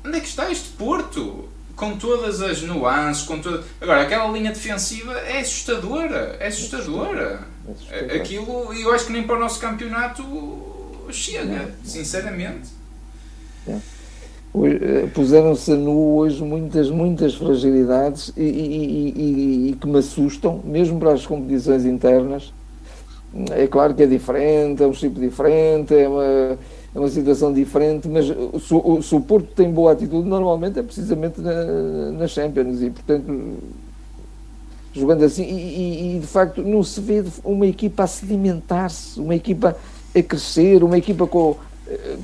onde 0.05 0.16
é 0.16 0.20
que 0.20 0.29
está 0.29 0.48
este 0.48 0.68
Porto? 0.70 1.48
Com 1.77 1.97
todas 1.97 2.41
as 2.41 2.63
nuances, 2.63 3.25
com 3.25 3.41
toda. 3.41 3.65
Agora, 3.81 4.03
aquela 4.03 4.29
linha 4.29 4.53
defensiva 4.53 5.13
é 5.21 5.41
assustadora. 5.41 6.37
É 6.39 6.47
assustadora. 6.47 7.47
É 7.67 7.71
assustadora. 7.73 8.17
Aquilo, 8.17 8.73
eu 8.75 8.93
acho 8.93 9.07
que 9.07 9.13
nem 9.13 9.25
para 9.25 9.37
o 9.37 9.41
nosso 9.41 9.61
campeonato 9.61 10.23
chega, 11.11 11.75
sinceramente. 11.85 12.69
É. 13.67 13.77
Eh, 14.57 15.09
puseram-se 15.13 15.73
a 15.73 15.75
nu 15.75 16.17
hoje 16.17 16.41
muitas, 16.45 16.89
muitas 16.89 17.35
fragilidades 17.35 18.33
e, 18.37 18.43
e, 18.43 19.13
e, 19.17 19.71
e, 19.71 19.73
que 19.75 19.87
me 19.89 19.99
assustam, 19.99 20.61
mesmo 20.65 21.01
para 21.01 21.13
as 21.13 21.27
competições 21.27 21.85
internas. 21.85 22.53
É 23.51 23.67
claro 23.67 23.95
que 23.95 24.05
é 24.05 24.07
diferente, 24.07 24.81
é 24.81 24.87
um 24.87 24.93
tipo 24.93 25.19
diferente, 25.19 25.93
é 25.93 26.09
uma, 26.09 26.57
é 26.95 26.99
uma 26.99 27.09
situação 27.09 27.53
diferente, 27.53 28.09
mas 28.09 28.27
se, 28.27 29.03
se 29.03 29.15
o 29.15 29.21
Porto 29.21 29.49
tem 29.55 29.71
boa 29.71 29.93
atitude, 29.93 30.29
normalmente 30.29 30.79
é 30.79 30.83
precisamente 30.83 31.41
na, 31.41 32.13
na 32.13 32.29
Champions 32.29 32.81
e, 32.81 32.91
portanto, 32.91 33.59
jogando 34.93 35.25
assim, 35.25 35.43
e, 35.43 36.19
de 36.21 36.27
facto 36.27 36.63
não 36.63 36.85
se 36.85 37.01
vê 37.01 37.25
uma 37.43 37.67
equipa 37.67 38.05
a 38.05 38.07
sedimentar-se, 38.07 39.19
uma 39.19 39.35
equipa 39.35 39.77
a 40.15 40.23
crescer, 40.23 40.85
uma 40.85 40.97
equipa 40.97 41.27
com 41.27 41.57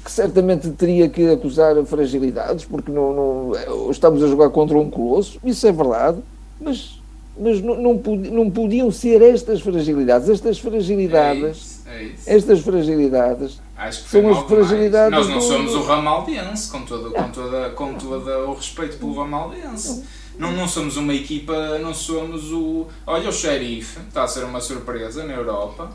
que 0.05 0.11
certamente 0.11 0.71
teria 0.71 1.09
que 1.09 1.29
acusar 1.29 1.77
fragilidades, 1.85 2.65
porque 2.65 2.91
não, 2.91 3.13
não, 3.13 3.91
estamos 3.91 4.23
a 4.23 4.27
jogar 4.27 4.51
contra 4.51 4.79
um 4.79 4.89
colosso, 4.89 5.39
isso 5.45 5.67
é 5.67 5.73
verdade, 5.73 6.19
mas, 6.59 6.99
mas 7.39 7.61
não, 7.61 7.77
não, 7.77 7.95
não 7.95 8.51
podiam 8.51 8.91
ser 8.91 9.21
estas 9.21 9.61
fragilidades. 9.61 10.29
Estas 10.29 10.59
fragilidades, 10.59 11.80
é 11.80 11.80
é 11.91 12.11
estas 12.27 12.61
fragilidades 12.61 13.61
são 13.93 14.31
as 14.31 14.47
fragilidades. 14.47 15.11
Nós 15.11 15.29
não 15.29 15.39
do... 15.39 15.43
somos 15.43 15.75
o 15.75 15.83
Ramaldense, 15.83 16.71
com 16.71 16.83
todo, 16.83 17.11
com, 17.11 17.29
toda, 17.31 17.71
com 17.71 17.95
todo 17.95 18.31
o 18.31 18.55
respeito 18.55 18.99
pelo 18.99 19.15
Ramaldense. 19.15 20.05
Não, 20.39 20.53
não 20.53 20.69
somos 20.69 20.97
uma 20.97 21.15
equipa, 21.15 21.79
não 21.79 21.93
somos 21.95 22.53
o. 22.53 22.87
Olha, 23.07 23.29
o 23.29 23.33
xerife 23.33 24.01
está 24.09 24.25
a 24.25 24.29
ser 24.29 24.45
uma 24.45 24.61
surpresa 24.61 25.25
na 25.25 25.35
Europa 25.35 25.91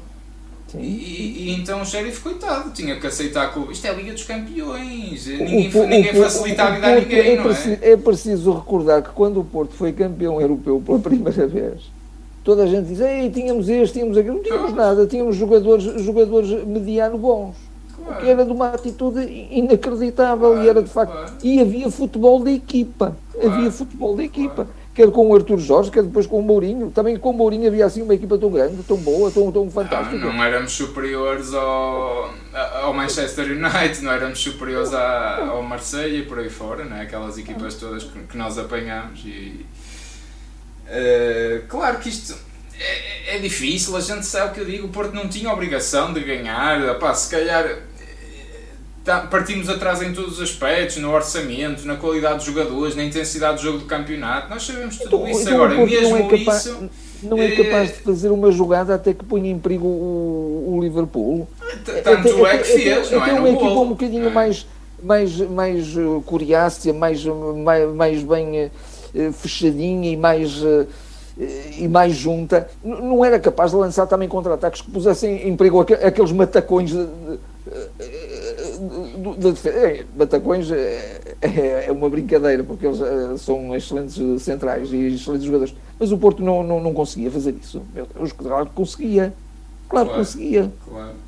e, 0.74 1.48
e, 1.48 1.52
então 1.52 1.82
o 1.82 1.86
Sheriff, 1.86 2.22
coitado, 2.22 2.72
tinha 2.72 3.00
que 3.00 3.08
aceitar 3.08 3.54
que 3.54 3.72
isto 3.72 3.86
é 3.86 3.90
a 3.90 3.94
Liga 3.94 4.12
dos 4.12 4.24
Campeões, 4.24 5.28
ninguém, 5.28 5.70
o, 5.70 5.88
ninguém 5.88 6.12
o, 6.12 6.24
facilita 6.24 6.64
a 6.64 6.72
vida 6.72 6.88
a 6.88 7.00
ninguém, 7.00 7.20
é, 7.20 7.36
não 7.36 7.52
é? 7.52 7.92
É 7.92 7.98
preciso 7.98 8.52
recordar 8.54 9.02
que 9.02 9.10
quando 9.10 9.40
o 9.40 9.46
Porto 9.46 9.74
foi 9.74 9.94
campeão 9.94 10.42
europeu 10.42 10.82
pela 10.84 11.00
primeira 11.00 11.48
vez, 11.48 11.84
toda 12.46 12.64
a 12.64 12.68
gente 12.68 12.88
diz, 12.88 13.02
ei, 13.02 13.30
tínhamos 13.30 13.68
este, 13.68 13.96
tínhamos 13.96 14.18
aquilo, 14.18 14.36
não 14.36 14.44
tínhamos 14.44 14.74
nada, 14.74 15.06
tínhamos 15.08 15.36
jogadores, 15.36 15.84
jogadores 16.02 16.66
mediano 16.66 17.18
bons. 17.18 17.56
Claro. 17.98 18.22
Que 18.22 18.30
era 18.30 18.46
de 18.46 18.52
uma 18.52 18.70
atitude 18.70 19.20
inacreditável 19.52 20.52
claro, 20.52 20.64
e 20.64 20.70
era 20.70 20.84
de 20.84 20.90
facto. 20.90 21.12
Claro. 21.12 21.34
E 21.44 21.60
havia 21.60 21.90
futebol 21.90 22.44
de 22.44 22.52
equipa. 22.52 23.18
Havia 23.44 23.72
futebol 23.72 24.16
de 24.16 24.24
equipa 24.24 24.68
quer 24.96 25.12
com 25.12 25.30
o 25.30 25.36
Arthur 25.36 25.60
Jorge, 25.60 25.92
quer 25.92 26.04
depois 26.04 26.26
com 26.26 26.40
o 26.40 26.42
Mourinho. 26.42 26.90
Também 26.90 27.18
com 27.18 27.32
o 27.32 27.34
Mourinho 27.34 27.68
havia 27.68 27.86
assim 27.86 28.02
uma 28.02 28.16
equipa 28.16 28.38
tão 28.38 28.50
grande, 28.50 28.82
tão 28.84 28.96
boa, 28.96 29.30
tão, 29.30 29.52
tão 29.52 29.70
fantástica. 29.70 30.18
Não, 30.18 30.32
não 30.32 30.44
éramos 30.44 30.72
superiores 30.72 31.54
ao, 31.54 32.34
ao 32.82 32.94
Manchester 32.94 33.46
United, 33.46 34.02
não 34.02 34.12
éramos 34.12 34.40
superiores 34.40 34.94
à, 34.94 35.50
ao 35.50 35.62
Marseille 35.62 36.20
e 36.20 36.26
por 36.26 36.40
aí 36.40 36.50
fora, 36.50 36.86
né? 36.86 37.02
aquelas 37.02 37.38
equipas 37.38 37.76
todas 37.76 38.06
que, 38.06 38.20
que 38.20 38.38
nós 38.38 38.58
apanhamos. 38.58 39.20
E, 39.26 39.66
uh, 40.88 41.68
claro 41.68 42.00
que 42.00 42.10
isto 42.10 42.36
é, 42.80 43.36
é, 43.36 43.40
difícil, 43.40 43.96
a 43.96 44.02
gente 44.02 44.26
sabe 44.26 44.52
o 44.52 44.54
que 44.54 44.62
eu 44.62 44.66
digo, 44.66 44.88
o 44.88 44.90
Porto 44.90 45.14
não 45.14 45.28
tinha 45.28 45.52
obrigação 45.52 46.14
de 46.14 46.22
ganhar, 46.22 46.82
Epá, 46.90 47.14
se 47.14 47.30
calhar 47.30 47.84
Tá, 49.06 49.20
partimos 49.20 49.70
atrás 49.70 50.02
em 50.02 50.12
todos 50.14 50.40
os 50.40 50.42
aspectos, 50.42 50.98
no 50.98 51.14
orçamento, 51.14 51.86
na 51.86 51.96
qualidade 51.96 52.38
dos 52.38 52.46
jogadores, 52.46 52.96
na 52.96 53.04
intensidade 53.04 53.58
do 53.58 53.62
jogo 53.62 53.78
do 53.78 53.86
campeonato. 53.86 54.50
Nós 54.50 54.64
sabemos 54.64 54.98
tudo 54.98 55.18
então, 55.18 55.30
isso 55.30 55.42
então, 55.42 55.54
agora. 55.54 55.86
Mesmo 55.86 56.10
não 56.10 56.18
é 56.18 56.38
capaz, 56.40 56.66
isso. 56.66 56.90
Não 57.22 57.38
é 57.40 57.52
capaz 57.52 57.90
de 57.90 57.98
fazer 58.00 58.30
uma 58.30 58.52
jogada 58.52 58.96
até 58.96 59.14
que 59.14 59.24
ponha 59.24 59.52
em 59.52 59.60
perigo 59.60 59.86
o, 59.86 60.76
o 60.76 60.82
Liverpool. 60.82 61.48
Tanto 62.04 62.48
é, 62.48 62.56
é 62.56 62.58
que 62.58 62.64
fez, 62.64 63.12
não 63.12 63.24
é? 63.24 63.34
uma 63.34 63.50
equipa 63.50 63.80
um 63.80 63.90
bocadinho 63.90 64.28
é. 64.28 64.32
mais, 64.32 64.66
mais, 65.04 65.38
mais 65.38 65.86
coriácea, 66.26 66.92
mais, 66.92 67.24
mais, 67.24 67.88
mais 67.94 68.24
bem 68.24 68.72
fechadinha 69.34 70.12
e 70.12 70.18
mais. 70.18 70.62
Uh, 70.62 70.88
e 71.78 71.86
mais 71.86 72.16
junta, 72.16 72.70
não 72.82 73.26
era 73.26 73.38
capaz 73.38 73.72
de 73.72 73.76
lançar 73.76 74.08
também 74.08 74.26
contra-ataques 74.26 74.80
que 74.80 74.90
pusessem 74.90 75.50
em 75.50 75.54
perigo 75.58 75.82
aqueles 75.82 76.32
matacões 76.32 76.92
de, 76.92 77.06
de, 79.38 79.70
é, 79.70 80.06
Batacões 80.16 80.72
é, 80.72 81.20
é, 81.42 81.86
é, 81.88 81.92
uma 81.92 82.10
brincadeira, 82.10 82.64
porque 82.64 82.86
eles 82.86 83.02
eh, 83.02 83.38
são 83.38 83.76
excelentes 83.76 84.18
centrais 84.42 84.92
e 84.92 85.16
excelentes 85.16 85.46
jogadores. 85.46 85.76
Mas 86.00 86.12
o 86.12 86.18
Porto 86.18 86.44
não, 86.44 86.64
não, 86.64 86.80
não 86.80 86.94
conseguia 86.94 87.32
fazer 87.32 87.56
isso. 87.62 87.82
Claro 88.38 88.68
que 88.68 88.74
conseguia. 88.74 89.34
Claro, 89.90 90.10
que 90.10 90.16
conseguia. 90.16 90.72
Claro. 90.88 91.25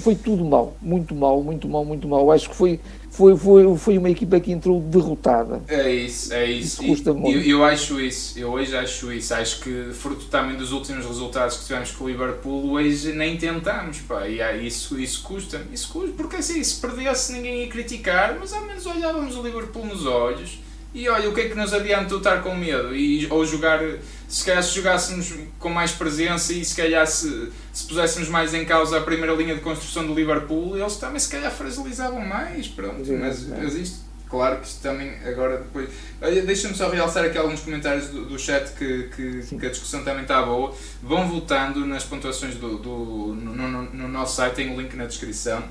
Foi 0.00 0.16
tudo 0.16 0.44
mal, 0.44 0.76
muito 0.82 1.14
mal, 1.14 1.42
muito 1.42 1.68
mal, 1.68 1.84
muito 1.84 2.08
mal. 2.08 2.30
Acho 2.32 2.50
que 2.50 2.56
foi, 2.56 2.80
foi, 3.10 3.36
foi, 3.36 3.76
foi 3.76 3.98
uma 3.98 4.10
equipa 4.10 4.40
que 4.40 4.50
entrou 4.50 4.80
derrotada. 4.80 5.62
É 5.68 5.90
isso, 5.90 6.32
é 6.34 6.50
isso. 6.50 6.82
isso 6.82 6.92
custa 6.92 7.14
muito. 7.14 7.38
Eu, 7.38 7.58
eu, 7.58 7.64
acho 7.64 8.00
isso, 8.00 8.38
eu 8.38 8.50
hoje 8.50 8.76
acho 8.76 9.12
isso. 9.12 9.32
Acho 9.32 9.60
que, 9.60 9.90
fruto 9.92 10.26
também 10.26 10.56
dos 10.56 10.72
últimos 10.72 11.06
resultados 11.06 11.58
que 11.58 11.66
tivemos 11.66 11.92
com 11.92 12.04
o 12.04 12.08
Liverpool, 12.08 12.72
hoje 12.72 13.12
nem 13.12 13.36
tentamos, 13.36 13.98
pá. 14.00 14.26
E 14.26 14.66
isso, 14.66 14.98
isso 15.00 15.22
custa 15.22 15.62
isso 15.72 15.88
custa, 15.92 16.12
porque 16.16 16.36
assim, 16.36 16.62
se 16.62 16.80
perdesse 16.80 17.32
ninguém 17.32 17.62
ia 17.62 17.68
criticar, 17.68 18.36
mas 18.38 18.52
ao 18.52 18.66
menos 18.66 18.84
olhávamos 18.84 19.36
o 19.36 19.42
Liverpool 19.42 19.86
nos 19.86 20.04
olhos 20.04 20.58
e 20.94 21.08
olha, 21.08 21.28
o 21.28 21.34
que 21.34 21.42
é 21.42 21.48
que 21.48 21.54
nos 21.54 21.72
adianta 21.72 22.14
estar 22.14 22.42
com 22.42 22.54
medo? 22.54 22.94
E, 22.94 23.26
ou 23.30 23.44
jogar, 23.44 23.80
se 24.28 24.44
calhar 24.44 24.62
se 24.62 24.74
jogássemos 24.74 25.32
com 25.58 25.70
mais 25.70 25.90
presença 25.90 26.52
e 26.52 26.62
se 26.62 26.76
calhar 26.76 27.06
se, 27.06 27.50
se 27.72 27.86
puséssemos 27.86 28.28
mais 28.28 28.52
em 28.52 28.64
causa 28.64 28.98
a 28.98 29.00
primeira 29.00 29.34
linha 29.34 29.54
de 29.54 29.62
construção 29.62 30.06
do 30.06 30.14
Liverpool, 30.14 30.76
eles 30.76 30.96
também 30.96 31.18
se 31.18 31.30
calhar 31.30 31.50
fragilizavam 31.50 32.20
mais, 32.20 32.68
pronto. 32.68 33.10
Mas, 33.14 33.48
mas 33.48 33.74
isto, 33.74 34.00
claro 34.28 34.60
que 34.60 34.66
isto 34.66 34.82
também 34.82 35.14
agora 35.24 35.56
depois. 35.56 35.88
Deixa-me 36.44 36.74
só 36.74 36.90
realçar 36.90 37.24
aqui 37.24 37.38
alguns 37.38 37.60
comentários 37.60 38.08
do, 38.08 38.26
do 38.26 38.38
chat 38.38 38.70
que, 38.72 39.04
que, 39.16 39.56
que, 39.56 39.66
a 39.66 39.70
discussão 39.70 40.04
também 40.04 40.22
está 40.22 40.42
boa. 40.42 40.76
Vão 41.02 41.26
votando 41.26 41.86
nas 41.86 42.04
pontuações 42.04 42.54
do, 42.56 42.76
do 42.76 43.34
no, 43.34 43.68
no, 43.68 43.82
no 43.82 44.08
nosso 44.08 44.36
site, 44.36 44.56
tem 44.56 44.68
o 44.68 44.74
um 44.74 44.80
link 44.80 44.94
na 44.94 45.06
descrição 45.06 45.64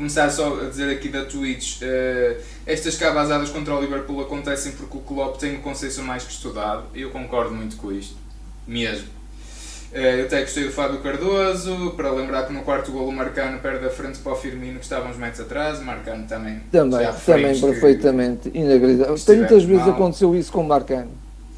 começar 0.00 0.30
só 0.30 0.58
a 0.62 0.64
dizer 0.64 0.90
aqui 0.90 1.10
da 1.10 1.26
Twitch, 1.26 1.82
uh, 1.82 2.42
estas 2.66 2.96
cavazadas 2.96 3.50
contra 3.50 3.74
o 3.74 3.80
Liverpool 3.80 4.22
acontecem 4.22 4.72
porque 4.72 4.96
o 4.96 5.00
Klopp 5.00 5.38
tem 5.38 5.56
o 5.56 5.60
conceito 5.60 6.02
mais 6.02 6.24
que 6.24 6.32
estudado, 6.32 6.84
e 6.94 7.02
eu 7.02 7.10
concordo 7.10 7.54
muito 7.54 7.76
com 7.76 7.92
isto, 7.92 8.16
mesmo. 8.66 9.06
Uh, 9.92 9.98
eu 9.98 10.24
até 10.24 10.40
gostei 10.40 10.64
do 10.64 10.72
Fábio 10.72 11.00
Cardoso, 11.00 11.92
para 11.96 12.10
lembrar 12.12 12.46
que 12.46 12.52
no 12.54 12.62
quarto 12.62 12.90
golo 12.90 13.08
o 13.08 13.12
Marcano 13.12 13.58
perde 13.60 13.84
a 13.84 13.90
frente 13.90 14.18
para 14.20 14.32
o 14.32 14.36
Firmino 14.36 14.78
que 14.78 14.84
estava 14.84 15.06
uns 15.06 15.18
metros 15.18 15.40
atrás, 15.40 15.80
o 15.80 15.84
Marcano 15.84 16.26
também. 16.26 16.60
Também, 16.72 17.06
também 17.26 17.60
perfeitamente 17.60 18.50
inacreditável. 18.54 19.16
Tantas 19.16 19.64
vezes 19.64 19.86
mal. 19.86 19.90
aconteceu 19.90 20.34
isso 20.34 20.50
com 20.50 20.62
o 20.62 20.66
Marcano, 20.66 21.10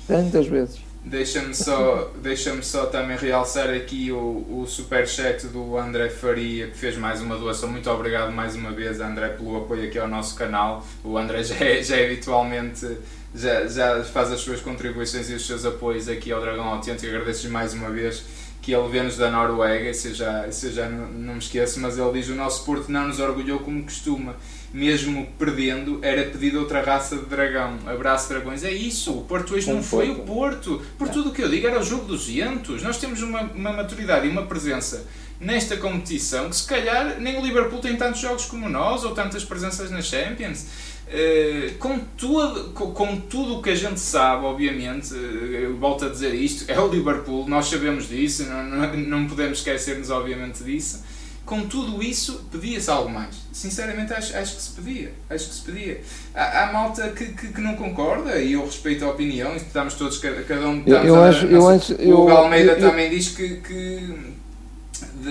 tantas 0.09 0.49
vezes. 0.49 0.92
Deixa-me 1.05 1.53
só, 1.53 2.13
deixa 2.23 2.63
só 2.63 2.87
também 2.87 3.17
realçar 3.17 3.69
aqui 3.71 4.13
o, 4.13 4.17
o 4.61 4.67
superchat 4.69 5.49
do 5.49 5.77
André 5.77 6.09
Faria, 6.09 6.69
que 6.69 6.79
fez 6.79 6.97
mais 6.97 7.21
uma 7.21 7.37
doação. 7.37 7.69
Muito 7.69 7.91
obrigado 7.91 8.31
mais 8.31 8.55
uma 8.55 8.71
vez, 8.71 9.01
André, 9.01 9.31
pelo 9.31 9.57
apoio 9.57 9.89
aqui 9.89 9.99
ao 9.99 10.07
nosso 10.07 10.37
canal. 10.37 10.87
O 11.03 11.19
André 11.19 11.43
já 11.43 11.57
é, 11.57 11.83
já 11.83 11.97
é 11.97 12.07
habitualmente 12.07 12.87
já, 13.35 13.67
já 13.67 14.05
faz 14.05 14.31
as 14.31 14.41
suas 14.41 14.61
contribuições 14.61 15.29
e 15.29 15.35
os 15.35 15.45
seus 15.45 15.65
apoios 15.65 16.09
aqui 16.09 16.31
ao 16.31 16.41
Dragão 16.41 16.67
Autêntico. 16.67 17.07
Agradeço-lhe 17.07 17.53
mais 17.53 17.75
uma 17.75 17.91
vez 17.91 18.25
que 18.61 18.73
ele 18.73 18.89
vê-nos 18.89 19.17
da 19.17 19.29
Noruega, 19.29 19.91
isso 19.91 20.07
eu 20.07 20.15
já, 20.15 20.47
eu 20.47 20.73
já 20.73 20.89
não, 20.89 21.09
não 21.09 21.33
me 21.33 21.41
esqueço, 21.41 21.81
mas 21.81 21.99
ele 21.99 22.13
diz 22.13 22.29
o 22.29 22.35
nosso 22.37 22.65
Porto 22.65 22.93
não 22.93 23.09
nos 23.09 23.19
orgulhou 23.19 23.59
como 23.59 23.83
costuma 23.83 24.37
mesmo 24.73 25.27
perdendo, 25.39 25.99
era 26.03 26.25
pedido 26.25 26.59
outra 26.61 26.83
raça 26.83 27.17
de 27.17 27.27
dragão. 27.27 27.79
Abraço, 27.87 28.29
dragões. 28.29 28.65
É 28.65 28.73
isso, 28.73 29.13
o 29.13 29.25
Porto 29.25 29.55
hoje 29.55 29.71
não 29.71 29.83
foi 29.83 30.11
o 30.11 30.21
Porto. 30.21 30.81
Por 30.99 31.09
tudo 31.09 31.31
o 31.31 31.33
que 31.33 31.43
eu 31.43 31.49
digo, 31.49 31.67
era 31.67 31.79
o 31.79 31.85
jogo 31.85 32.05
dos 32.05 32.29
entos. 32.29 32.83
Nós 32.83 32.97
temos 32.97 33.21
uma, 33.23 33.43
uma 33.43 33.73
maturidade 33.73 34.27
e 34.27 34.31
uma 34.31 34.47
presença 34.47 35.07
nesta 35.39 35.77
competição 35.77 36.49
que 36.49 36.57
se 36.57 36.67
calhar 36.67 37.19
nem 37.21 37.37
o 37.37 37.45
Liverpool 37.45 37.81
tem 37.81 37.97
tantos 37.97 38.21
jogos 38.21 38.45
como 38.45 38.69
nós 38.69 39.05
ou 39.05 39.13
tantas 39.13 39.45
presenças 39.45 39.91
na 39.91 40.01
Champions. 40.01 40.67
Uh, 41.09 41.77
com, 41.79 41.99
tudo, 42.17 42.71
com, 42.71 42.93
com, 42.93 43.21
tudo 43.21 43.59
o 43.59 43.63
que 43.63 43.69
a 43.69 43.75
gente 43.75 44.01
sabe, 44.01 44.47
obviamente, 44.47 45.13
uh, 45.13 45.17
eu 45.17 45.77
volto 45.77 46.07
a 46.07 46.09
dizer 46.09 46.33
isto, 46.33 46.65
é 46.71 46.81
o 46.81 46.89
Liverpool, 46.89 47.47
nós 47.47 47.67
sabemos 47.67 48.09
disso, 48.09 48.45
não, 48.45 48.65
não, 48.65 48.97
não 48.97 49.27
podemos 49.27 49.59
esquecer-nos, 49.59 50.09
obviamente, 50.09 50.65
disso 50.65 51.03
com 51.45 51.67
tudo 51.67 52.03
isso, 52.03 52.45
pedia-se 52.51 52.91
algo 52.91 53.11
mais. 53.11 53.35
Sinceramente, 53.53 54.13
acho, 54.13 54.37
acho 54.37 54.57
que 54.57 54.63
se 54.63 54.71
pedia. 54.71 55.13
Acho 55.29 55.49
que 55.49 55.55
se 55.55 55.61
pedia. 55.63 56.01
Há, 56.35 56.63
há 56.63 56.73
malta 56.73 57.09
que, 57.11 57.27
que, 57.27 57.49
que, 57.49 57.61
não 57.61 57.75
concorda 57.75 58.39
e 58.39 58.53
eu 58.53 58.65
respeito 58.65 59.05
a 59.05 59.11
opinião, 59.11 59.55
estamos 59.57 59.95
todos, 59.95 60.19
cada, 60.19 60.69
um. 60.69 60.83
Eu, 60.87 60.97
eu 60.99 61.17
a, 61.17 61.29
acho, 61.29 61.47
eu 61.47 61.69
acho, 61.69 61.95
o 61.95 62.31
Almeida 62.31 62.73
eu, 62.73 62.81
também 62.81 63.11
diz 63.11 63.31
que. 63.31 63.57
que 63.57 64.33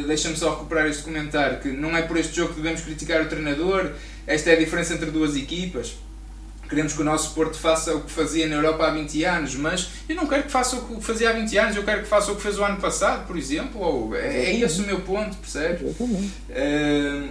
Deixa-me 0.05 0.35
só 0.35 0.51
recuperar 0.51 0.87
este 0.87 1.03
comentário: 1.03 1.59
que 1.59 1.69
não 1.69 1.95
é 1.95 2.01
por 2.01 2.17
este 2.17 2.35
jogo 2.35 2.53
que 2.53 2.61
devemos 2.61 2.81
criticar 2.81 3.21
o 3.21 3.29
treinador, 3.29 3.91
esta 4.27 4.49
é 4.49 4.53
a 4.53 4.59
diferença 4.59 4.93
entre 4.93 5.11
duas 5.11 5.35
equipas 5.35 5.95
queremos 6.71 6.93
que 6.93 7.01
o 7.01 7.03
nosso 7.03 7.35
Porto 7.35 7.57
faça 7.57 7.93
o 7.93 7.99
que 7.99 8.09
fazia 8.09 8.47
na 8.47 8.55
Europa 8.55 8.87
há 8.87 8.91
20 8.91 9.23
anos, 9.25 9.55
mas 9.55 9.89
eu 10.07 10.15
não 10.15 10.25
quero 10.25 10.43
que 10.43 10.51
faça 10.51 10.77
o 10.77 10.95
que 10.95 11.03
fazia 11.03 11.29
há 11.29 11.33
20 11.33 11.57
anos, 11.57 11.75
eu 11.75 11.83
quero 11.83 12.03
que 12.03 12.07
faça 12.07 12.31
o 12.31 12.35
que 12.37 12.41
fez 12.41 12.57
o 12.57 12.63
ano 12.63 12.77
passado, 12.77 13.27
por 13.27 13.37
exemplo. 13.37 13.81
Ou, 13.81 14.15
é, 14.15 14.45
é 14.45 14.59
esse 14.61 14.79
o 14.79 14.85
meu 14.85 15.01
ponto, 15.01 15.35
percebes? 15.35 15.81
Uh, 15.99 16.23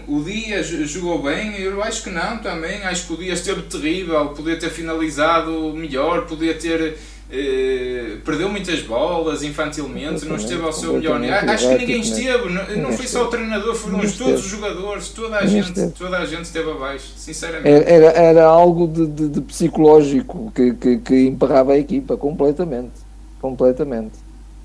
o 0.07 0.23
Dias 0.23 0.67
jogou 0.67 1.23
bem, 1.23 1.59
eu 1.59 1.83
acho 1.83 2.03
que 2.03 2.11
não 2.11 2.37
também. 2.39 2.83
Acho 2.83 3.07
que 3.07 3.13
o 3.15 3.17
Dias 3.17 3.39
esteve 3.39 3.63
terrível, 3.63 4.29
podia 4.29 4.59
ter 4.59 4.69
finalizado 4.69 5.73
melhor, 5.75 6.27
podia 6.27 6.55
ter 6.55 6.99
eh, 7.33 8.17
perdeu 8.25 8.49
muitas 8.49 8.83
bolas 8.83 9.43
infantilmente, 9.43 10.25
não 10.27 10.37
esteve 10.37 10.63
ao 10.63 10.73
seu 10.73 10.95
melhor. 10.95 11.23
Acho 11.49 11.69
que 11.69 11.79
ninguém 11.79 12.01
esteve, 12.01 12.49
não, 12.49 12.77
não 12.89 12.93
foi 12.93 13.07
só 13.07 13.25
o 13.25 13.27
treinador, 13.29 13.75
foram 13.75 14.01
todos 14.01 14.45
os 14.45 14.51
jogadores, 14.51 15.09
toda 15.11 15.37
a 15.37 15.47
gente, 15.47 15.91
toda 15.91 16.19
a 16.19 16.27
gente 16.27 16.45
esteve 16.45 16.71
abaixo, 16.71 17.13
sinceramente. 17.17 17.89
Era, 17.89 18.07
era 18.07 18.45
algo 18.47 18.89
de, 18.89 19.07
de, 19.07 19.29
de 19.29 19.41
psicológico 19.43 20.53
que, 20.55 20.75
que, 20.75 20.99
que 20.99 21.27
emperrava 21.27 21.73
a 21.73 21.79
equipa 21.79 22.17
completamente. 22.17 22.93
Completamente. 23.41 24.13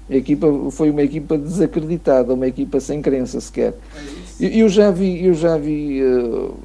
A 0.10 0.16
equipa 0.16 0.48
foi 0.72 0.90
uma 0.90 1.02
equipa 1.02 1.38
desacreditada, 1.38 2.34
uma 2.34 2.48
equipa 2.48 2.80
sem 2.80 3.02
crença 3.02 3.40
sequer. 3.40 3.74
É 4.40 4.46
eu, 4.46 4.50
eu 4.50 4.70
já 4.70 4.92
vi, 4.92 5.26
eu 5.26 5.34
já 5.34 5.58
vi. 5.58 6.04
Uh, 6.04 6.56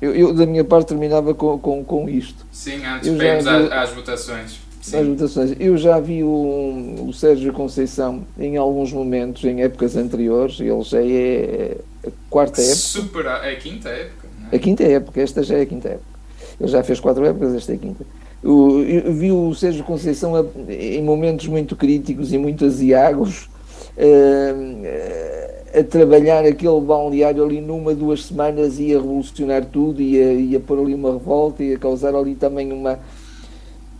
eu, 0.00 0.14
eu, 0.14 0.34
da 0.34 0.44
minha 0.44 0.64
parte 0.64 0.88
terminava 0.88 1.32
com, 1.32 1.58
com, 1.58 1.84
com 1.84 2.08
isto. 2.08 2.44
Sim, 2.50 2.84
antes 2.84 3.16
de 3.16 3.24
irmos 3.24 3.46
às 3.46 3.90
votações. 3.90 4.61
Sim. 4.82 5.14
votações. 5.14 5.54
Eu 5.60 5.76
já 5.76 6.00
vi 6.00 6.24
o, 6.24 7.06
o 7.08 7.12
Sérgio 7.12 7.52
Conceição 7.52 8.24
em 8.38 8.56
alguns 8.56 8.92
momentos, 8.92 9.44
em 9.44 9.62
épocas 9.62 9.96
anteriores, 9.96 10.58
ele 10.58 10.82
já 10.82 11.00
é 11.00 11.76
a 12.04 12.10
quarta 12.28 12.60
época. 12.60 12.76
Super, 12.76 13.26
é 13.26 13.52
a 13.52 13.56
quinta 13.56 13.88
época. 13.88 14.28
É? 14.50 14.56
A 14.56 14.58
quinta 14.58 14.82
época, 14.82 15.20
esta 15.20 15.42
já 15.42 15.56
é 15.56 15.62
a 15.62 15.66
quinta 15.66 15.88
época. 15.88 16.12
Ele 16.60 16.68
já 16.68 16.82
fez 16.82 16.98
quatro 16.98 17.24
épocas, 17.24 17.54
esta 17.54 17.72
é 17.72 17.74
a 17.76 17.78
quinta. 17.78 18.04
Eu, 18.42 18.84
eu 18.84 19.12
vi 19.12 19.30
o 19.30 19.54
Sérgio 19.54 19.84
Conceição 19.84 20.34
a, 20.34 20.44
em 20.68 21.02
momentos 21.02 21.46
muito 21.46 21.76
críticos 21.76 22.32
e 22.32 22.38
muito 22.38 22.64
aziagos 22.64 23.48
uh, 23.96 25.78
a 25.78 25.84
trabalhar 25.84 26.44
aquele 26.44 26.80
balneário 26.80 27.44
ali 27.44 27.60
numa, 27.60 27.94
duas 27.94 28.24
semanas 28.24 28.80
e 28.80 28.92
a 28.92 28.98
revolucionar 28.98 29.64
tudo 29.64 30.02
e 30.02 30.20
a, 30.20 30.32
e 30.32 30.56
a 30.56 30.60
pôr 30.60 30.80
ali 30.80 30.92
uma 30.92 31.12
revolta 31.12 31.62
e 31.62 31.74
a 31.74 31.78
causar 31.78 32.16
ali 32.16 32.34
também 32.34 32.72
uma 32.72 32.98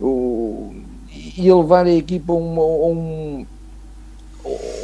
o, 0.03 0.73
e 1.37 1.49
a 1.49 1.55
levar 1.55 1.85
a 1.85 1.91
equipa 1.91 2.33
a 2.33 2.35
um, 2.35 2.59
um, 2.91 3.45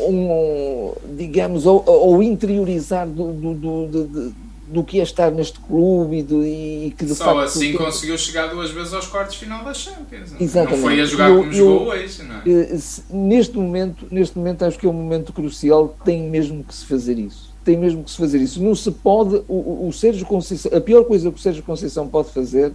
um, 0.08 0.94
digamos, 1.18 1.66
ou, 1.66 1.84
ou 1.86 2.24
interiorizar 2.24 3.06
do, 3.06 3.34
do, 3.34 3.54
do, 3.54 3.88
do, 3.88 4.36
do, 4.68 4.84
que 4.84 5.00
é 5.00 5.04
estar 5.04 5.30
neste 5.32 5.60
clube 5.60 6.20
e, 6.20 6.24
do, 6.24 6.46
e 6.46 6.96
que 6.98 7.06
de 7.06 7.16
Só 7.16 7.26
facto, 7.26 7.40
assim 7.40 7.74
conseguiu 7.74 8.18
chegar 8.18 8.48
duas 8.48 8.72
vezes 8.72 8.94
aos 8.94 9.08
quartos 9.08 9.34
de 9.34 9.42
final 9.42 9.64
da 9.64 9.74
Champions. 9.74 10.34
Exatamente. 10.40 10.78
Não 10.78 10.88
foi 10.88 11.02
a 11.02 11.06
jogar 11.06 11.30
eu, 11.30 11.38
como 11.40 11.52
eu, 11.52 11.54
jogou 11.54 11.88
hoje, 11.90 12.24
não 12.24 12.36
é? 12.36 12.42
Eh, 12.46 12.80
neste 13.10 13.58
momento, 13.58 14.08
neste 14.10 14.38
momento 14.38 14.64
acho 14.64 14.80
que 14.80 14.86
é 14.86 14.90
um 14.90 14.94
momento 14.94 15.34
crucial, 15.34 15.98
tem 16.06 16.30
mesmo 16.30 16.64
que 16.64 16.74
se 16.74 16.86
fazer 16.86 17.20
isso. 17.20 17.50
Tem 17.66 17.78
mesmo 17.78 18.04
que 18.06 18.12
se 18.12 18.18
fazer 18.18 18.40
isso. 18.40 18.64
Não 18.64 18.74
se 18.74 18.90
pode, 18.90 19.44
o, 19.50 19.88
o 19.88 19.92
Sérgio 19.92 20.26
Conceição, 20.26 20.72
a 20.76 20.80
pior 20.80 21.04
coisa 21.04 21.30
que 21.30 21.38
o 21.38 21.42
Sérgio 21.42 21.62
Conceição 21.64 22.08
pode 22.08 22.30
fazer 22.30 22.72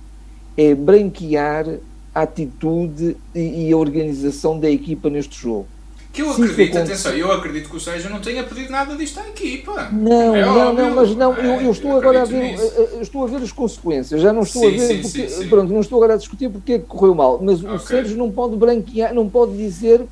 é 0.57 0.74
branquear 0.74 1.66
a 2.14 2.22
atitude 2.22 3.16
e, 3.35 3.72
a 3.72 3.77
organização 3.77 4.59
da 4.59 4.70
equipa 4.70 5.11
neste 5.11 5.40
jogo. 5.40 5.66
Que 6.12 6.22
eu 6.22 6.31
acredito, 6.31 6.79
atenção, 6.79 7.12
eu 7.12 7.33
acredito 7.33 7.68
que 7.68 7.77
o 7.77 7.81
Sérgio 7.81 8.09
não 8.09 8.20
tenha 8.20 8.44
pedido 8.44 8.70
nada 8.70 8.94
disto 8.94 9.18
à 9.18 9.29
equipa. 9.29 9.88
Não, 9.90 10.37
é 10.37 10.42
não, 10.42 10.68
óbvio, 10.68 10.85
não, 10.85 10.94
mas 10.94 11.16
não, 11.16 11.35
eu, 11.35 11.61
eu 11.62 11.70
estou 11.72 11.96
agora 11.96 12.22
a 12.22 12.24
ver, 12.24 12.55
eu 12.92 13.03
estou 13.03 13.24
a 13.24 13.27
ver 13.27 13.42
as 13.42 13.50
consequências, 13.50 14.20
já 14.20 14.33
não 14.33 14.42
estou 14.42 14.62
sim, 14.62 14.68
a 14.68 14.70
ver, 14.70 14.87
sim, 14.87 15.03
porque, 15.03 15.29
sim, 15.29 15.48
pronto, 15.48 15.72
não 15.72 15.81
estou 15.81 15.98
agora 15.98 16.14
a 16.14 16.16
discutir 16.16 16.48
porque 16.48 16.74
é 16.74 16.79
que 16.79 16.85
correu 16.85 17.16
mal, 17.16 17.40
mas 17.42 17.59
okay. 17.59 17.74
o 17.74 17.79
Sérgio 17.81 18.16
não 18.16 18.31
pode 18.31 18.55
branquear, 18.55 19.12
não 19.12 19.29
pode 19.29 19.57
dizer, 19.57 20.03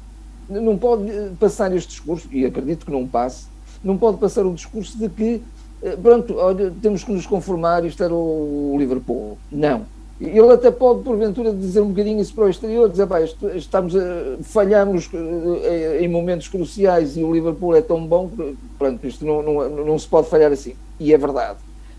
não 0.49 0.77
pode 0.77 1.05
passar 1.38 1.73
este 1.73 1.91
discurso, 1.91 2.27
e 2.33 2.45
acredito 2.45 2.85
que 2.85 2.91
não 2.91 3.07
passe, 3.07 3.45
não 3.85 3.97
pode 3.97 4.17
passar 4.19 4.45
um 4.45 4.55
discurso 4.55 4.99
de 4.99 5.09
que, 5.09 5.41
eh, 5.85 5.97
pronto, 6.03 6.35
olha, 6.37 6.73
temos 6.83 7.05
que 7.05 7.12
nos 7.12 7.27
conformar, 7.27 7.85
isto 7.85 8.03
era 8.03 8.12
o 8.12 8.75
Liverpool. 8.77 9.38
Não 9.53 9.87
ele 10.24 10.52
até 10.52 10.70
pode, 10.70 11.02
porventura, 11.02 11.52
dizer 11.52 11.80
um 11.80 11.88
bocadinho 11.88 12.20
isso 12.20 12.35
para 12.35 12.44
o 12.44 12.48
exterior, 12.48 12.88
dizer, 12.88 13.06
pá, 13.06 13.20
estamos 13.20 13.96
a, 13.96 14.37
falhamos 14.42 15.11
eh, 15.12 15.98
em 16.00 16.08
momentos 16.08 16.48
cruciais 16.48 17.16
e 17.16 17.24
o 17.24 17.32
Liverpool 17.32 17.74
é 17.74 17.82
tão 17.82 18.06
bom 18.06 18.30
pronto, 18.78 19.06
isto 19.06 19.24
não, 19.24 19.42
não, 19.42 19.85
não 19.85 19.98
se 19.98 20.06
pode 20.06 20.28
falhar 20.28 20.52
assim. 20.52 20.74
E 21.00 21.12
é 21.12 21.18
verdade. 21.18 21.58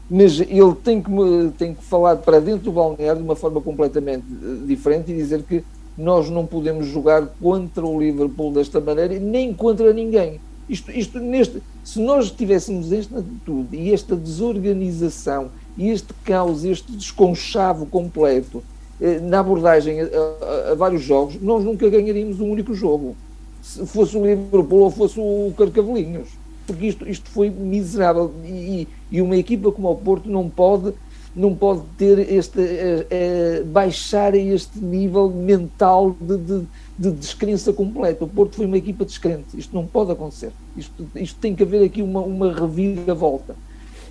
Mas 0.10 0.40
ele 0.40 0.76
tem 0.84 1.02
que, 1.02 1.12
tem 1.58 1.74
que 1.74 1.84
falar 1.84 2.18
para 2.18 2.40
dentro 2.40 2.66
do 2.66 2.72
balneário 2.72 3.22
de 3.22 3.28
uma 3.28 3.36
forma 3.36 3.60
completamente 3.62 4.26
eh, 4.32 4.66
diferente 4.66 5.12
e 5.12 5.16
dizer 5.16 5.44
que 5.44 5.64
nós 5.98 6.30
não 6.30 6.46
podemos 6.46 6.88
jogar 6.88 7.28
contra 7.42 7.86
o 7.86 8.00
Liverpool 8.00 8.52
desta 8.52 8.80
maneira, 8.80 9.20
nem 9.20 9.54
contra 9.54 9.94
ninguém. 9.94 10.40
Isto, 10.70 10.92
isto 10.92 11.20
neste, 11.20 11.62
se 11.84 12.00
nós 12.00 12.32
tivéssemos 12.32 12.92
esta 12.92 13.20
atitude 13.20 13.76
e 13.76 13.94
esta 13.94 14.16
desorganização 14.16 15.50
e 15.78 15.90
este 15.90 16.14
caos, 16.24 16.64
este 16.64 16.92
desconchavo 16.92 17.86
completo 17.86 18.64
eh, 19.02 19.20
na 19.20 19.40
abordagem 19.40 20.02
a, 20.02 20.06
a, 20.06 20.72
a, 20.72 20.76
vários 20.76 21.02
jogos, 21.02 21.42
nós 21.42 21.64
nunca 21.64 21.90
ganharíamos 21.90 22.40
um 22.40 22.50
único 22.50 22.74
jogo. 22.74 23.16
Se 23.62 23.86
fosse 23.86 24.18
o 24.18 24.26
Liverpool 24.26 24.82
ou 24.82 24.92
fosse 24.92 25.20
o 25.20 25.54
Carcavelinhos. 25.58 26.30
Porque 26.66 26.86
isto, 26.86 27.10
isto 27.10 27.30
foi 27.30 27.50
miserável. 27.50 28.32
E, 28.46 28.88
e 29.12 29.22
uma 29.22 29.36
equipa 29.36 29.72
como 29.72 29.92
o 29.92 29.96
Porto 29.96 30.30
não 30.30 30.50
pode 30.50 30.94
não 31.36 31.56
pode 31.56 31.82
ter 31.98 32.20
este 32.32 32.62
é, 32.62 33.08
é, 33.10 33.64
baixar 33.64 34.36
este 34.36 34.78
nível 34.78 35.30
mental 35.30 36.16
de, 36.20 36.38
de, 36.38 36.68
de, 36.98 37.12
descrença 37.12 37.74
completa. 37.74 38.24
O 38.24 38.28
Porto 38.28 38.56
foi 38.56 38.66
uma 38.66 38.78
equipa 38.78 39.04
descrente. 39.04 39.58
Isto 39.58 39.74
não 39.76 39.86
pode 39.88 40.12
acontecer. 40.12 40.52
Isto, 40.78 41.08
isto 41.16 41.40
tem 41.40 41.56
que 41.56 41.64
haver 41.64 41.84
aqui 41.84 42.02
uma, 42.02 42.22
uma 42.22 42.54
reviravolta. 42.54 43.56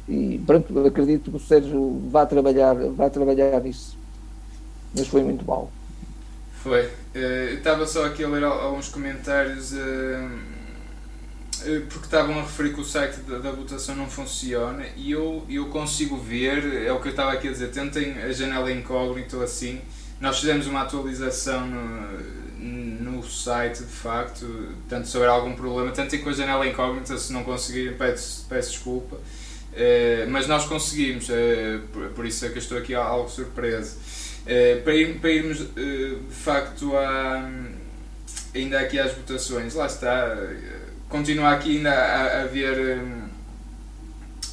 E 0.08 0.40
pronto, 0.44 0.76
acredito 0.84 1.30
que 1.30 1.36
o 1.36 1.40
Sérgio 1.40 2.02
vai 2.10 2.26
trabalhar, 2.26 2.74
vai 2.74 3.08
trabalhar 3.08 3.60
nisso. 3.60 3.96
Mas 4.96 5.06
foi 5.06 5.22
muito 5.22 5.44
mal. 5.44 5.70
Foi. 6.54 6.86
Uh, 6.86 7.54
estava 7.54 7.86
só 7.86 8.04
aqui 8.06 8.24
a 8.24 8.28
ler 8.28 8.42
alguns 8.42 8.88
comentários. 8.88 9.72
Uh 9.72 10.51
porque 11.88 12.04
estavam 12.04 12.38
a 12.38 12.42
referir 12.42 12.74
que 12.74 12.80
o 12.80 12.84
site 12.84 13.20
da, 13.20 13.38
da, 13.38 13.50
votação 13.50 13.94
não 13.94 14.08
funciona 14.08 14.84
e 14.96 15.10
eu, 15.12 15.44
eu 15.48 15.66
consigo 15.66 16.16
ver, 16.16 16.84
é 16.84 16.92
o 16.92 17.00
que 17.00 17.08
eu 17.08 17.10
estava 17.10 17.32
aqui 17.32 17.48
a 17.48 17.52
dizer, 17.52 17.68
tentem 17.68 18.18
a 18.22 18.32
janela 18.32 18.70
incógnita 18.70 19.42
assim. 19.42 19.80
Nós 20.20 20.38
fizemos 20.38 20.66
uma 20.66 20.82
atualização 20.82 21.66
no, 21.66 23.12
no 23.12 23.22
site, 23.24 23.80
de 23.80 23.92
facto, 23.92 24.68
tanto 24.88 25.08
houver 25.14 25.28
algum 25.28 25.54
problema, 25.54 25.90
tentem 25.90 26.20
com 26.20 26.30
a 26.30 26.32
janela 26.32 26.66
incógnita, 26.66 27.16
se 27.18 27.32
não 27.32 27.42
conseguirem, 27.42 27.96
peço, 27.96 28.46
peço 28.48 28.70
desculpa. 28.70 29.16
Uh, 29.16 30.28
mas 30.28 30.46
nós 30.46 30.66
conseguimos, 30.66 31.28
uh, 31.28 31.80
por, 31.92 32.08
por, 32.10 32.26
isso 32.26 32.44
é 32.44 32.50
que 32.50 32.56
eu 32.56 32.62
estou 32.62 32.78
aqui 32.78 32.94
algo 32.94 33.28
surpreso. 33.28 33.96
Uh, 34.42 34.82
para, 34.82 34.94
ir, 34.94 35.18
para 35.18 35.30
irmos 35.30 35.58
de 35.58 36.18
facto 36.30 36.96
a, 36.96 37.50
ainda 38.54 38.80
aqui 38.80 38.98
às 38.98 39.12
votações, 39.12 39.74
lá 39.74 39.86
está 39.86 40.36
continua 41.12 41.50
aqui 41.50 41.76
ainda 41.76 41.92
a, 41.92 42.38
a 42.38 42.42
haver 42.42 42.98
um, 42.98 43.22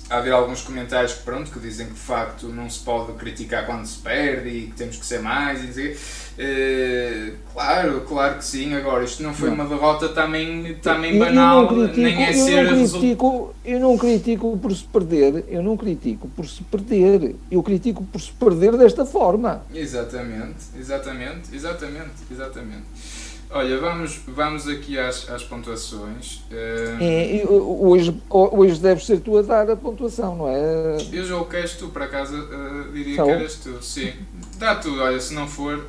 há 0.09 0.17
haver 0.17 0.33
alguns 0.33 0.61
comentários 0.61 1.13
que, 1.13 1.23
pronto, 1.23 1.51
que 1.51 1.59
dizem 1.59 1.87
que 1.87 1.93
de 1.93 1.99
facto 1.99 2.47
não 2.47 2.69
se 2.69 2.79
pode 2.79 3.13
criticar 3.13 3.65
quando 3.65 3.85
se 3.85 3.99
perde 3.99 4.49
e 4.49 4.67
que 4.67 4.73
temos 4.75 4.97
que 4.97 5.05
ser 5.05 5.19
mais 5.19 5.63
e 5.63 5.67
dizer. 5.67 5.97
Uh, 6.39 7.35
claro, 7.53 8.01
claro 8.01 8.37
que 8.37 8.45
sim. 8.45 8.73
Agora, 8.73 9.03
isto 9.03 9.21
não 9.21 9.33
foi 9.33 9.49
não. 9.49 9.55
uma 9.55 9.65
derrota 9.65 10.09
também, 10.09 10.75
também 10.81 11.13
eu, 11.13 11.25
banal, 11.25 11.61
eu 11.61 11.67
critico, 11.67 11.99
nem 12.01 12.25
é 12.25 12.29
eu 12.29 12.33
ser. 12.33 12.63
Não 12.63 12.89
critico, 12.89 13.55
eu 13.63 13.79
não 13.79 13.97
critico 13.97 14.57
por 14.57 14.75
se 14.75 14.83
perder, 14.83 15.45
eu 15.47 15.61
não 15.61 15.77
critico 15.77 16.27
por 16.29 16.47
se 16.47 16.63
perder, 16.63 17.35
eu 17.51 17.61
critico 17.61 18.03
por 18.03 18.19
se 18.19 18.31
perder 18.31 18.75
desta 18.77 19.05
forma. 19.05 19.63
Exatamente, 19.73 20.57
exatamente, 20.77 21.53
exatamente, 21.53 22.13
exatamente. 22.31 23.28
Olha, 23.51 23.79
vamos, 23.79 24.19
vamos 24.27 24.67
aqui 24.67 24.99
às, 24.99 25.27
às 25.27 25.43
pontuações. 25.43 26.43
Uh, 26.51 27.83
hoje, 27.87 28.15
hoje 28.29 28.79
deves 28.79 29.07
ser 29.07 29.19
tu 29.21 29.39
a 29.39 29.41
dar 29.41 29.71
a 29.71 29.75
pontuação, 29.75 30.35
não 30.35 30.47
é? 30.47 30.97
Eu 31.11 31.25
julgo 31.25 31.45
que 31.45 31.55
és 31.55 31.73
tu, 31.73 31.87
para 31.87 32.07
casa 32.07 32.37
uh, 32.37 32.91
diria 32.93 33.15
Só? 33.15 33.25
que 33.25 33.31
eras 33.31 33.55
tu, 33.55 33.81
sim. 33.81 34.13
Dá 34.59 34.75
tu, 34.75 34.99
olha, 34.99 35.19
se 35.19 35.33
não 35.33 35.47
for. 35.47 35.83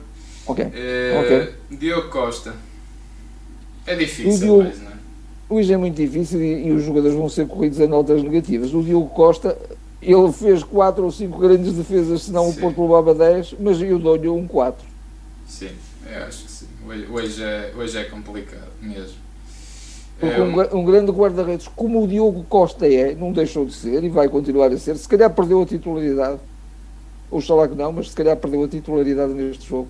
Ok. 0.46 0.64
Uh, 0.64 0.70
okay. 1.20 1.54
Diogo 1.70 2.08
Costa. 2.08 2.54
É 3.86 3.94
difícil, 3.94 4.38
Diogo, 4.38 4.62
mas, 4.62 4.80
não 4.80 4.90
é? 4.90 4.94
Hoje 5.50 5.72
é 5.74 5.76
muito 5.76 5.96
difícil 5.96 6.42
e, 6.42 6.68
e, 6.68 6.72
os 6.72 6.82
jogadores 6.82 7.14
vão 7.14 7.28
ser 7.28 7.46
corridos 7.46 7.78
a 7.78 7.86
notas 7.86 8.22
negativas. 8.22 8.72
O 8.72 8.82
Diogo 8.82 9.11
Costa, 9.11 9.58
ele 10.00 10.32
fez 10.32 10.62
4 10.62 11.04
ou 11.04 11.11
5 11.11 11.38
grandes 11.38 11.74
defesas, 11.74 12.22
senão 12.22 12.50
sim. 12.50 12.56
o 12.56 12.61
Porto 12.62 12.80
levava 12.80 13.14
10, 13.14 13.56
mas 13.61 13.82
eu 13.82 13.98
dou-lhe 13.98 14.28
um 14.30 14.46
4. 14.46 14.82
Sim, 15.46 15.72
eu 16.11 16.24
acho 16.24 16.49
Hoje 16.91 17.45
é, 17.45 17.72
hoje 17.76 17.99
é 17.99 18.05
complicado 18.05 18.72
mesmo. 18.82 19.14
É 20.20 20.43
um, 20.43 20.80
um, 20.80 20.84
grande 20.84 21.12
guarda-redes 21.12 21.68
como 21.68 22.03
o 22.03 22.09
Diogo 22.09 22.45
Costa 22.49 22.86
é, 22.93 23.14
não 23.14 23.32
deixou 23.32 23.64
de 23.64 23.72
ser 23.72 24.03
e 24.03 24.09
vai 24.09 24.28
continuar 24.28 24.72
a 24.72 24.76
ser, 24.76 24.97
se 24.97 25.09
calhar 25.09 25.30
perdeu 25.30 25.62
a 25.62 25.66
titularidade, 25.66 26.41
oxalá 27.30 27.68
que 27.68 27.76
não, 27.76 27.93
mas 27.93 28.11
se 28.11 28.16
calhar 28.16 28.36
perdeu 28.36 28.64
a 28.64 28.68
titularidade 28.68 29.32
neste 29.32 29.68
jogo. 29.68 29.88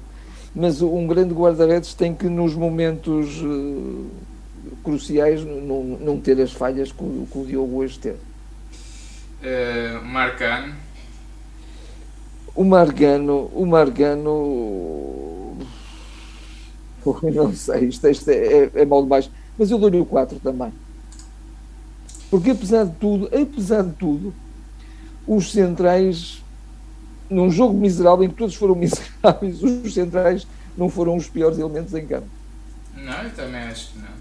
Mas 0.55 0.83
um 0.83 1.07
grande 1.07 1.33
guarda-redes 1.33 1.95
tem 1.95 2.15
que, 2.15 2.27
nos 2.27 2.55
momentos 2.55 3.41
uh, 3.41 4.07
cruciais, 4.85 5.43
não, 5.43 5.83
não 5.83 6.21
ter 6.21 6.39
as 6.41 6.53
falhas 6.53 6.93
que 6.93 7.03
o, 7.03 7.27
que 7.31 7.39
o 7.39 7.45
Diogo 7.47 7.79
hoje 7.79 7.99
teve. 7.99 8.19
Uh, 9.43 10.05
Marcano. 10.05 10.75
O 12.55 12.65
Margano, 12.65 13.51
o 13.55 13.65
Margano 13.65 15.40
não 17.35 17.55
sei, 17.55 17.87
isto, 17.87 18.09
isto 18.09 18.29
é, 18.31 18.35
é, 18.35 18.71
é 18.75 18.85
mal 18.85 19.03
demais. 19.03 19.31
Mas 19.59 19.71
eu 19.71 19.79
dou-lhe 19.79 20.01
o 20.01 20.07
4 20.07 20.39
também. 20.41 20.73
Porque 22.31 22.51
apesar 22.51 22.85
de 22.85 22.93
tudo, 22.93 23.27
apesar 23.27 23.83
de 23.83 23.93
tudo, 23.93 24.33
os 25.27 25.51
centrais, 25.51 26.43
num 27.29 27.51
jogo 27.51 27.77
miserável 27.77 28.25
em 28.25 28.29
que 28.29 28.37
todos 28.37 28.55
foram 28.55 28.75
miseráveis, 28.77 29.63
os 29.63 29.93
centrais 29.93 30.47
não 30.77 30.89
foram 30.89 31.17
os 31.17 31.29
piores 31.29 31.59
elementos 31.59 31.93
em 31.95 32.07
campo. 32.07 32.29
Não, 32.97 33.23
eu 33.23 33.31
também 33.31 33.61
acho 33.63 33.93
que 33.93 33.99
não. 33.99 34.21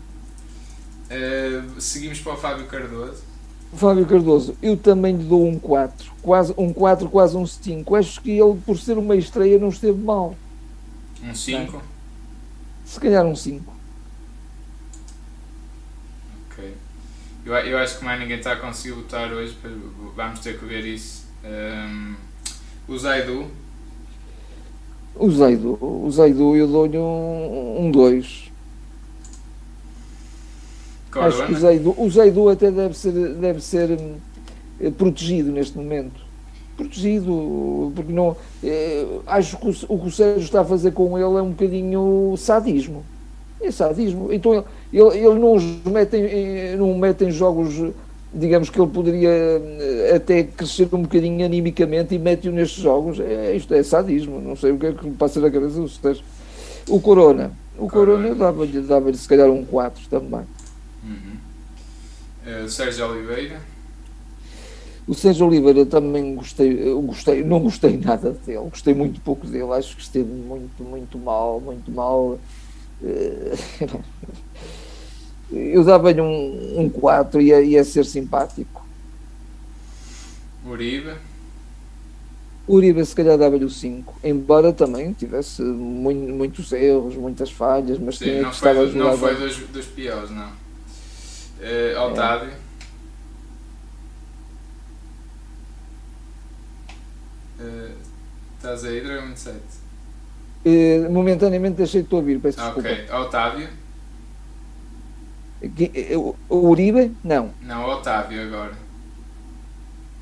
Uh, 1.10 1.82
seguimos 1.82 2.20
para 2.20 2.34
o 2.34 2.38
Fábio 2.38 2.66
Cardoso. 2.68 3.24
Fábio 3.74 4.06
Cardoso, 4.06 4.56
eu 4.64 4.76
também 4.76 5.16
lhe 5.16 5.24
dou 5.24 5.48
um 5.48 5.60
4, 5.60 6.12
quase, 6.22 6.54
um 6.58 6.74
4, 6.74 7.08
quase 7.08 7.38
um 7.38 7.46
5. 7.46 7.96
Acho 7.96 8.22
que 8.22 8.32
ele, 8.32 8.60
por 8.66 8.78
ser 8.78 8.98
uma 8.98 9.16
estreia, 9.16 9.60
não 9.60 9.70
esteve 9.70 10.00
mal. 10.00 10.36
Um 11.24 11.36
5? 11.36 11.82
Se 12.90 13.00
calhar 13.00 13.24
um 13.24 13.36
5. 13.36 13.72
Ok. 16.50 16.74
Eu, 17.46 17.54
eu 17.54 17.78
acho 17.78 18.00
que 18.00 18.04
mais 18.04 18.20
ninguém 18.20 18.38
está 18.38 18.54
a 18.54 18.56
conseguir 18.56 18.96
votar 18.96 19.32
hoje, 19.32 19.56
vamos 20.16 20.40
ter 20.40 20.58
que 20.58 20.66
ver 20.66 20.84
isso. 20.86 21.24
Um, 21.46 22.16
o 22.88 22.98
Zaidu. 22.98 23.46
O 25.16 25.30
Zaidu, 25.30 25.78
o 25.80 26.12
Zaidu 26.12 26.56
eu 26.56 26.68
dou-lhe 26.68 26.98
um 26.98 27.92
2. 27.92 28.52
Um 31.16 31.22
acho 31.22 31.46
que 31.46 31.54
o 31.54 31.60
Zaidu, 31.60 31.96
o 31.96 32.10
Zaidu 32.10 32.50
até 32.50 32.72
deve 32.72 32.98
ser, 32.98 33.12
deve 33.36 33.62
ser 33.62 33.92
hum, 33.92 34.18
protegido 34.98 35.52
neste 35.52 35.78
momento 35.78 36.29
protegido, 36.80 37.92
porque 37.94 38.14
não 38.14 38.38
eh, 38.64 39.06
acho 39.28 39.58
que 39.58 39.68
o, 39.68 39.76
o, 39.90 40.00
que 40.00 40.08
o 40.08 40.12
Sérgio 40.12 40.44
está 40.44 40.62
a 40.62 40.66
fazer 40.66 40.92
com 40.92 41.18
ele 41.18 41.38
é 41.38 41.42
um 41.42 41.50
bocadinho 41.50 42.36
sadismo. 42.38 43.04
É 43.62 43.70
sadismo. 43.70 44.32
Então 44.32 44.64
ele, 44.94 45.18
ele 45.18 45.40
não 45.40 45.56
os 45.56 45.64
mete 45.86 46.16
em, 46.16 46.78
não 46.78 46.98
mete 46.98 47.26
em 47.26 47.32
jogos, 47.32 47.92
digamos 48.34 48.70
que 48.70 48.80
ele 48.80 48.90
poderia 48.90 49.30
eh, 49.30 50.14
até 50.16 50.44
crescer 50.44 50.88
um 50.94 51.02
bocadinho 51.02 51.46
animicamente 51.46 52.16
e 52.16 52.20
mete-o 52.20 52.52
nestes 52.54 52.82
jogos. 52.82 53.20
É, 53.20 53.54
isto 53.54 53.74
é 53.74 53.84
sadismo. 53.84 54.40
Não 54.40 54.56
sei 54.56 54.72
o 54.72 54.78
que 54.78 54.86
é 54.86 54.94
que 54.94 55.04
lhe 55.04 55.16
passa 55.16 55.42
na 55.42 55.52
cabeça 55.52 55.82
do 55.82 55.90
Sérgio. 55.90 56.24
O 56.88 57.02
Corona. 57.02 57.52
O 57.78 57.90
Corona 57.90 58.34
dava-lhe 58.34 58.82
dava 58.82 59.14
se 59.14 59.28
calhar 59.28 59.50
um 59.50 59.66
4 59.66 60.02
também. 60.10 60.42
Uhum. 61.04 62.64
Uh, 62.64 62.70
Sérgio 62.70 63.10
Oliveira. 63.10 63.60
O 65.10 65.16
Sérgio 65.16 65.48
Oliveira 65.48 65.88
também 65.88 66.36
gostei, 66.36 66.94
gostei, 67.02 67.44
não 67.44 67.60
gostei 67.62 67.98
nada 67.98 68.30
dele, 68.46 68.70
gostei 68.70 68.94
muito 68.94 69.20
pouco 69.22 69.48
dele, 69.48 69.74
acho 69.74 69.96
que 69.96 70.04
esteve 70.04 70.32
muito, 70.32 70.84
muito 70.84 71.18
mal, 71.18 71.60
muito 71.60 71.90
mal. 71.90 72.38
Eh, 73.04 73.58
eu 75.52 75.84
dava-lhe 75.84 76.22
um, 76.22 76.82
um 76.82 76.90
4 76.92 77.42
e 77.42 77.46
ia, 77.46 77.60
ia 77.60 77.84
ser 77.84 78.06
simpático. 78.06 78.86
Uribe? 80.64 81.16
Uribe 82.68 83.04
se 83.04 83.16
calhar 83.16 83.36
dava-lhe 83.36 83.66
o 83.66 83.70
5, 83.72 84.20
embora 84.24 84.72
também 84.72 85.12
tivesse 85.14 85.64
muito, 85.64 86.32
muitos 86.34 86.72
erros, 86.72 87.16
muitas 87.16 87.50
falhas, 87.50 87.98
mas 87.98 88.20
Sim, 88.20 88.26
tinha 88.26 88.42
não 88.44 88.52
que 88.52 88.58
foi, 88.58 88.70
estava 88.70 88.86
a 88.86 88.92
jogar. 88.92 89.10
Não 89.10 89.18
foi 89.18 89.36
dos, 89.38 89.58
dos 89.58 89.86
piores, 89.88 90.30
não. 90.30 90.50
Uh, 90.50 92.12
Otávio? 92.12 92.52
É. 92.52 92.69
Uh, 97.60 97.92
estás 98.56 98.86
aí, 98.86 99.02
Dragão 99.02 99.28
27? 99.28 99.58
Uh, 100.66 101.12
momentaneamente 101.12 101.76
deixei 101.76 102.04
de 102.04 102.16
ouvir, 102.16 102.40
peço 102.40 102.58
desculpa. 102.60 102.90
Ok, 102.90 103.12
Otávio? 103.12 103.70
Eh, 105.62 106.16
o 106.16 106.36
Uribe? 106.50 107.12
Não. 107.24 107.52
Não, 107.62 107.86
Otávio 107.90 108.42
agora. 108.44 108.74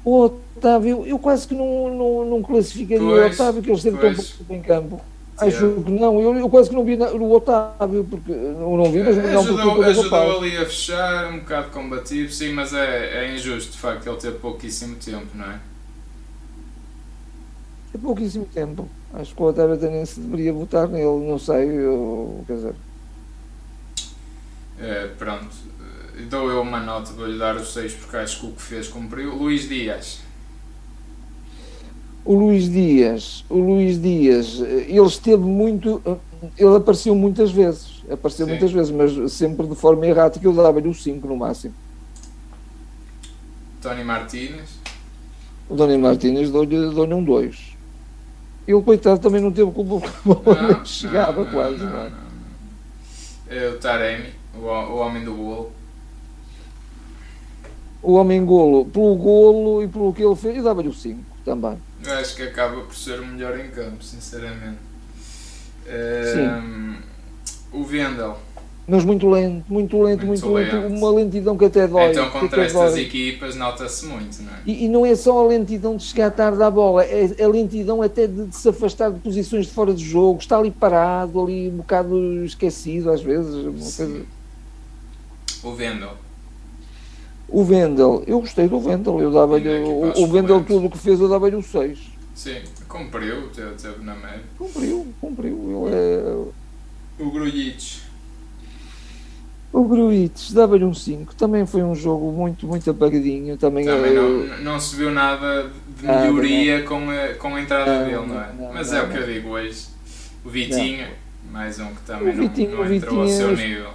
O 0.03 0.21
Otávio, 0.21 1.05
eu 1.05 1.19
quase 1.19 1.47
que 1.47 1.53
não, 1.53 1.93
não, 1.93 2.25
não 2.25 2.41
classificaria 2.41 3.03
o 3.03 3.25
Otávio, 3.27 3.61
que 3.61 3.69
ele 3.69 3.77
esteve 3.77 3.97
tão 3.97 4.13
pouco 4.15 4.53
em 4.53 4.61
campo. 4.61 5.01
Acho 5.37 5.65
yeah. 5.65 5.83
que 5.83 5.91
não, 5.91 6.19
eu, 6.19 6.35
eu, 6.35 6.49
quase 6.49 6.69
que 6.69 6.75
não 6.75 6.83
vi 6.83 6.95
o 6.95 7.31
Otávio, 7.31 8.03
porque 8.09 8.31
eu 8.31 8.75
não 8.75 8.91
vi, 8.91 9.03
mas 9.03 9.17
não 9.17 9.39
ajudou, 9.41 9.83
ajudou 9.83 10.37
ali 10.39 10.57
a 10.57 10.65
fechar, 10.65 11.31
um 11.31 11.39
bocado 11.39 11.69
combativo, 11.69 12.31
sim, 12.31 12.53
mas 12.53 12.73
é, 12.73 13.25
é 13.25 13.35
injusto 13.35 13.73
de 13.73 13.77
facto 13.77 14.07
ele 14.07 14.17
ter 14.17 14.31
pouquíssimo 14.31 14.95
tempo, 14.95 15.27
não 15.35 15.45
é? 15.45 15.59
É 17.97 18.01
pouquíssimo 18.01 18.45
tempo. 18.45 18.87
Acho 19.13 19.35
que 19.35 19.41
o 19.41 19.45
Otávio 19.45 20.05
se 20.05 20.19
deveria 20.19 20.53
votar 20.53 20.87
nele, 20.87 21.27
não 21.27 21.39
sei, 21.39 21.69
eu, 21.69 22.43
quer 22.45 22.53
dizer. 22.53 22.75
É, 24.79 25.07
pronto, 25.17 25.47
dou 26.29 26.51
eu 26.51 26.61
uma 26.61 26.79
nota, 26.79 27.11
vou-lhe 27.13 27.37
dar 27.37 27.55
os 27.55 27.73
6 27.73 27.93
porque 27.93 28.17
acho 28.17 28.41
que 28.41 28.45
o 28.45 28.51
que 28.51 28.61
fez 28.61 28.87
cumpriu. 28.87 29.35
Luís 29.35 29.67
Dias. 29.67 30.19
O 32.23 32.35
Luís 32.35 32.69
Dias, 32.69 33.45
o 33.49 33.57
Luís 33.57 34.01
Dias, 34.01 34.59
ele 34.59 35.01
esteve 35.01 35.43
muito, 35.43 36.01
ele 36.57 36.75
apareceu 36.75 37.15
muitas 37.15 37.51
vezes, 37.51 38.03
apareceu 38.11 38.45
Sim. 38.45 38.51
muitas 38.51 38.71
vezes, 38.71 38.91
mas 38.91 39.31
sempre 39.31 39.65
de 39.65 39.75
forma 39.75 40.05
errática, 40.05 40.45
eu 40.45 40.53
dava-lhe 40.53 40.89
o 40.89 40.93
5 40.93 41.25
no 41.25 41.37
máximo. 41.37 41.73
Tony 43.81 44.03
Martínez. 44.03 44.69
O 45.69 45.75
Tony 45.77 45.97
Martínez 45.97 46.49
dou-lhe 46.49 46.93
dou 46.93 47.05
um 47.05 47.23
2. 47.23 47.66
Ele, 48.67 48.81
coitado, 48.81 49.19
também 49.19 49.41
não 49.41 49.51
teve 49.51 49.71
culpa 49.71 50.05
porque 50.23 50.49
a 50.49 50.83
chegava 50.85 51.43
não, 51.43 51.51
quase. 51.51 51.77
Não, 51.77 52.09
não, 52.09 52.27
é 53.49 53.69
o 53.69 53.79
Taremi, 53.79 54.33
o, 54.55 54.65
o 54.65 54.97
homem 54.97 55.23
do 55.23 55.33
golo. 55.33 55.71
O 58.01 58.13
homem 58.13 58.45
golo, 58.45 58.85
pelo 58.85 59.15
golo 59.15 59.83
e 59.83 59.87
pelo 59.87 60.13
que 60.13 60.23
ele 60.23 60.35
fez, 60.35 60.57
eu 60.57 60.63
dava-lhe 60.63 60.89
o 60.89 60.93
5 60.93 61.19
também. 61.45 61.77
Eu 62.05 62.13
acho 62.13 62.35
que 62.35 62.43
acaba 62.43 62.81
por 62.81 62.95
ser 62.95 63.19
o 63.19 63.25
melhor 63.25 63.57
em 63.57 63.69
campo, 63.69 64.03
sinceramente. 64.03 64.79
Um, 65.87 66.97
o 67.71 67.83
Vendel 67.83 68.37
mas 68.87 69.03
muito 69.03 69.29
lento, 69.29 69.65
muito 69.67 70.01
lento, 70.01 70.25
muito, 70.25 70.45
muito 70.45 70.53
lento, 70.53 70.75
lento, 70.77 70.95
uma 70.95 71.11
lentidão 71.11 71.57
que 71.57 71.65
até 71.65 71.85
dói. 71.85 72.11
Então 72.11 72.29
contra 72.29 72.63
estas 72.63 72.91
dói. 72.93 73.01
equipas 73.01 73.53
nota-se 73.55 74.05
muito, 74.05 74.41
não 74.41 74.53
é? 74.53 74.59
E, 74.65 74.85
e, 74.85 74.87
não 74.87 75.05
é 75.05 75.13
só 75.13 75.43
a 75.43 75.47
lentidão 75.47 75.97
de 75.97 76.03
chegar 76.03 76.31
tarde 76.31 76.63
à 76.63 76.71
bola, 76.71 77.03
é 77.03 77.43
a 77.43 77.47
lentidão 77.49 78.01
até 78.01 78.27
de, 78.27 78.45
de, 78.45 78.55
se 78.55 78.69
afastar 78.69 79.11
de 79.11 79.19
posições 79.19 79.65
de 79.65 79.73
fora 79.73 79.93
de 79.93 80.01
jogo, 80.01 80.39
está 80.39 80.57
ali 80.57 80.71
parado, 80.71 81.41
ali 81.41 81.67
um 81.67 81.77
bocado 81.77 82.45
esquecido 82.45 83.11
às 83.11 83.21
vezes. 83.21 83.53
O 85.61 85.73
Vendel. 85.73 86.13
O 87.49 87.63
Vendel, 87.65 88.23
eu 88.25 88.39
gostei 88.39 88.69
do 88.69 88.79
Vendel, 88.79 89.19
eu 89.19 89.31
dava-lhe 89.31 89.69
o, 89.79 90.13
o 90.17 90.27
Vendel 90.27 90.63
tudo 90.63 90.87
o 90.87 90.89
que 90.89 90.97
fez, 90.97 91.19
eu 91.19 91.27
dava-lhe 91.27 91.57
o 91.57 91.61
6. 91.61 91.99
Sim, 92.33 92.61
cumpriu, 92.87 93.49
teve, 93.49 93.71
teve 93.71 94.01
na 94.05 94.15
média. 94.15 94.43
Cumpriu, 94.57 95.07
cumpriu. 95.19 95.87
Ele 95.87 95.95
é... 95.95 97.23
O 97.23 97.31
Grujic. 97.31 98.06
O 99.77 99.83
Gruites 99.83 100.53
dava-lhe 100.53 100.83
um 100.83 100.93
5. 100.93 101.35
Também 101.35 101.63
foi 101.67 101.83
um 101.83 101.93
jogo 101.93 102.31
muito, 102.31 102.65
muito 102.65 102.89
apagadinho. 102.89 103.55
Também, 103.57 103.85
também 103.85 104.15
não, 104.15 104.57
não 104.57 104.79
se 104.79 104.95
viu 104.95 105.11
nada 105.11 105.69
de 105.99 106.03
melhoria 106.03 106.81
com, 106.81 107.07
a, 107.11 107.35
com 107.35 107.53
a 107.53 107.61
entrada 107.61 108.03
dele, 108.03 108.25
não 108.25 108.41
é? 108.41 108.53
Não, 108.57 108.73
Mas 108.73 108.91
é 108.91 109.03
o 109.03 109.07
que 109.07 109.17
eu 109.17 109.27
digo 109.27 109.49
hoje. 109.49 109.85
O 110.43 110.49
Vitinho, 110.49 111.05
mais 111.51 111.79
um 111.79 111.93
que 111.93 112.01
também 112.07 112.33
Vitinho, 112.33 112.71
não, 112.71 112.85
não 112.85 112.91
entrou 112.91 113.21
ao 113.21 113.27
seu 113.27 113.55
nível. 113.55 113.91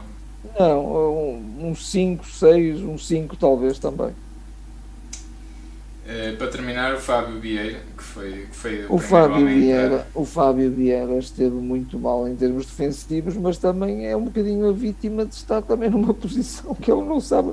Não, 0.57 1.41
um 1.61 1.75
5, 1.75 2.29
6, 2.29 2.81
um 2.83 2.97
5 2.97 3.37
talvez 3.37 3.77
também. 3.81 4.11
Uh, 6.07 6.37
para 6.39 6.47
terminar, 6.47 6.95
o 6.95 7.01
Fábio 7.01 7.41
Vieira, 7.41 7.81
foi, 8.13 8.47
foi 8.53 8.87
o, 8.91 8.99
Fábio 8.99 9.47
Vieira, 9.47 10.07
o 10.15 10.25
Fábio 10.25 10.71
Vieira 10.71 11.17
esteve 11.17 11.55
muito 11.55 11.99
mal 11.99 12.29
em 12.29 12.37
termos 12.37 12.67
defensivos, 12.67 13.37
mas 13.37 13.57
também 13.57 14.07
é 14.07 14.15
um 14.15 14.25
bocadinho 14.25 14.69
a 14.69 14.73
vítima 14.73 15.25
de 15.25 15.35
estar 15.35 15.63
também 15.63 15.89
numa 15.89 16.13
posição 16.15 16.75
que 16.75 16.93
ele 16.93 17.03
não 17.03 17.21
sabe. 17.21 17.53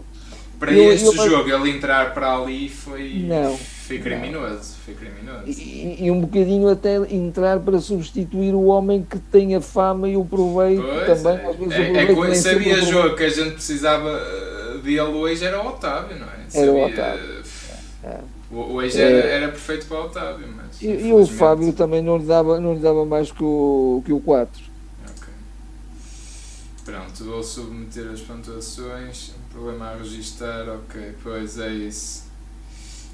Para 0.60 0.74
eu, 0.74 0.92
este 0.92 1.06
eu, 1.06 1.30
jogo, 1.30 1.50
ele 1.50 1.78
entrar 1.78 2.14
para 2.14 2.36
ali 2.36 2.68
foi, 2.68 3.24
não, 3.26 3.58
foi 3.58 4.00
criminoso. 4.00 4.76
Foi 4.84 4.94
criminoso. 4.94 5.44
E, 5.48 6.04
e, 6.06 6.12
um 6.12 6.20
bocadinho 6.20 6.68
até 6.68 6.98
entrar 7.10 7.62
para 7.62 7.80
substituir 7.80 8.54
o 8.54 8.66
homem 8.66 9.02
que 9.10 9.18
tem 9.18 9.56
a 9.56 9.62
fama 9.62 10.10
e 10.10 10.18
o 10.18 10.26
proveito 10.26 10.82
pois, 10.82 11.22
também. 11.22 11.48
Às 11.48 11.56
vezes 11.56 11.74
é, 11.74 11.94
é, 11.94 12.32
é, 12.32 12.36
sabia 12.36 12.82
jogo 12.82 13.16
que 13.16 13.24
a 13.24 13.30
gente 13.30 13.52
precisava 13.52 14.10
eh, 14.10 14.78
dele 14.84 15.00
hoje 15.00 15.46
era 15.46 15.64
o 15.64 15.68
Otávio, 15.68 16.20
não 16.20 16.28
é? 16.28 16.50
Sabia, 16.50 16.70
era 16.70 16.72
o 16.74 16.86
Otávio. 16.86 17.44
É. 18.04 18.39
Hoje 18.52 19.00
era, 19.00 19.28
era 19.28 19.48
perfeito 19.50 19.86
para 19.86 20.02
o 20.02 20.06
Otávio, 20.06 20.48
mas. 20.56 20.82
E, 20.82 20.88
e 20.88 21.14
o 21.14 21.26
Fábio 21.28 21.72
também 21.72 22.02
não 22.02 22.18
lhe 22.18 22.26
dava, 22.26 22.60
não 22.60 22.74
lhe 22.74 22.80
dava 22.80 23.06
mais 23.06 23.32
que 23.32 23.44
o, 23.44 24.02
que 24.04 24.12
o 24.12 24.20
4. 24.20 24.64
Ok. 25.04 25.28
Pronto, 26.84 27.24
vou 27.26 27.44
submeter 27.44 28.08
as 28.12 28.22
pontuações. 28.22 29.34
Um 29.38 29.54
problema 29.54 29.92
a 29.92 29.98
registrar, 29.98 30.68
ok, 30.68 31.16
pois 31.22 31.60
é 31.60 31.72
isso. 31.72 32.30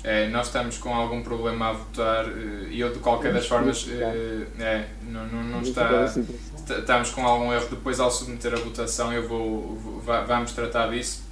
É, 0.05 0.29
nós 0.29 0.47
estamos 0.47 0.77
com 0.77 0.93
algum 0.93 1.23
problema 1.23 1.69
a 1.69 1.73
votar 1.73 2.25
eh, 2.25 2.67
e 2.69 2.79
eu 2.79 2.93
de 2.93 2.99
qualquer 2.99 3.33
das 3.33 3.47
formas 3.47 3.87
é, 3.89 4.45
é, 4.59 4.87
não, 5.01 5.25
não, 5.25 5.43
não 5.43 5.61
está 5.61 6.05
estamos 6.69 7.09
com 7.09 7.25
algum 7.25 7.51
erro 7.51 7.67
depois 7.71 7.99
ao 7.99 8.11
submeter 8.11 8.53
a 8.53 8.57
votação 8.57 9.11
eu 9.11 9.27
vou, 9.27 9.75
vou 9.75 10.03
vamos 10.27 10.51
tratar 10.51 10.91
disso 10.91 11.23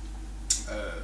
uh, 0.67 1.02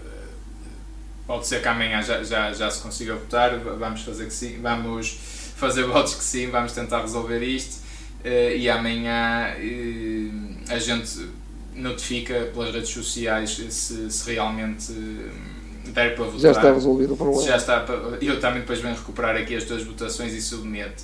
Pode 1.30 1.46
ser 1.46 1.62
que 1.62 1.68
amanhã 1.68 2.02
já, 2.02 2.24
já, 2.24 2.52
já 2.52 2.72
se 2.72 2.82
consiga 2.82 3.14
votar, 3.14 3.56
vamos 3.60 4.02
fazer 4.02 4.26
que 4.26 4.34
sim, 4.34 4.60
vamos 4.64 5.16
fazer 5.56 5.84
votos 5.84 6.16
que 6.16 6.24
sim, 6.24 6.50
vamos 6.50 6.72
tentar 6.72 7.02
resolver 7.02 7.44
isto 7.44 7.84
uh, 8.26 8.58
e 8.58 8.68
amanhã 8.68 9.54
uh, 9.56 10.74
a 10.74 10.80
gente 10.80 11.30
notifica 11.76 12.50
pelas 12.52 12.74
redes 12.74 12.90
sociais 12.90 13.52
se, 13.70 14.12
se 14.12 14.32
realmente 14.32 14.92
uh, 14.92 15.92
der 15.92 16.16
para 16.16 16.26
votar. 16.26 16.40
Já 16.40 16.50
está 16.50 16.74
resolvido 16.74 17.14
o 17.14 17.18
problema. 17.18 17.44
Já 17.44 17.58
está, 17.58 17.86
eu 18.20 18.40
também 18.40 18.62
depois 18.62 18.80
venho 18.82 18.96
recuperar 18.96 19.36
aqui 19.36 19.56
as 19.56 19.66
duas 19.66 19.84
votações 19.84 20.34
e 20.34 20.42
submeto. 20.42 21.04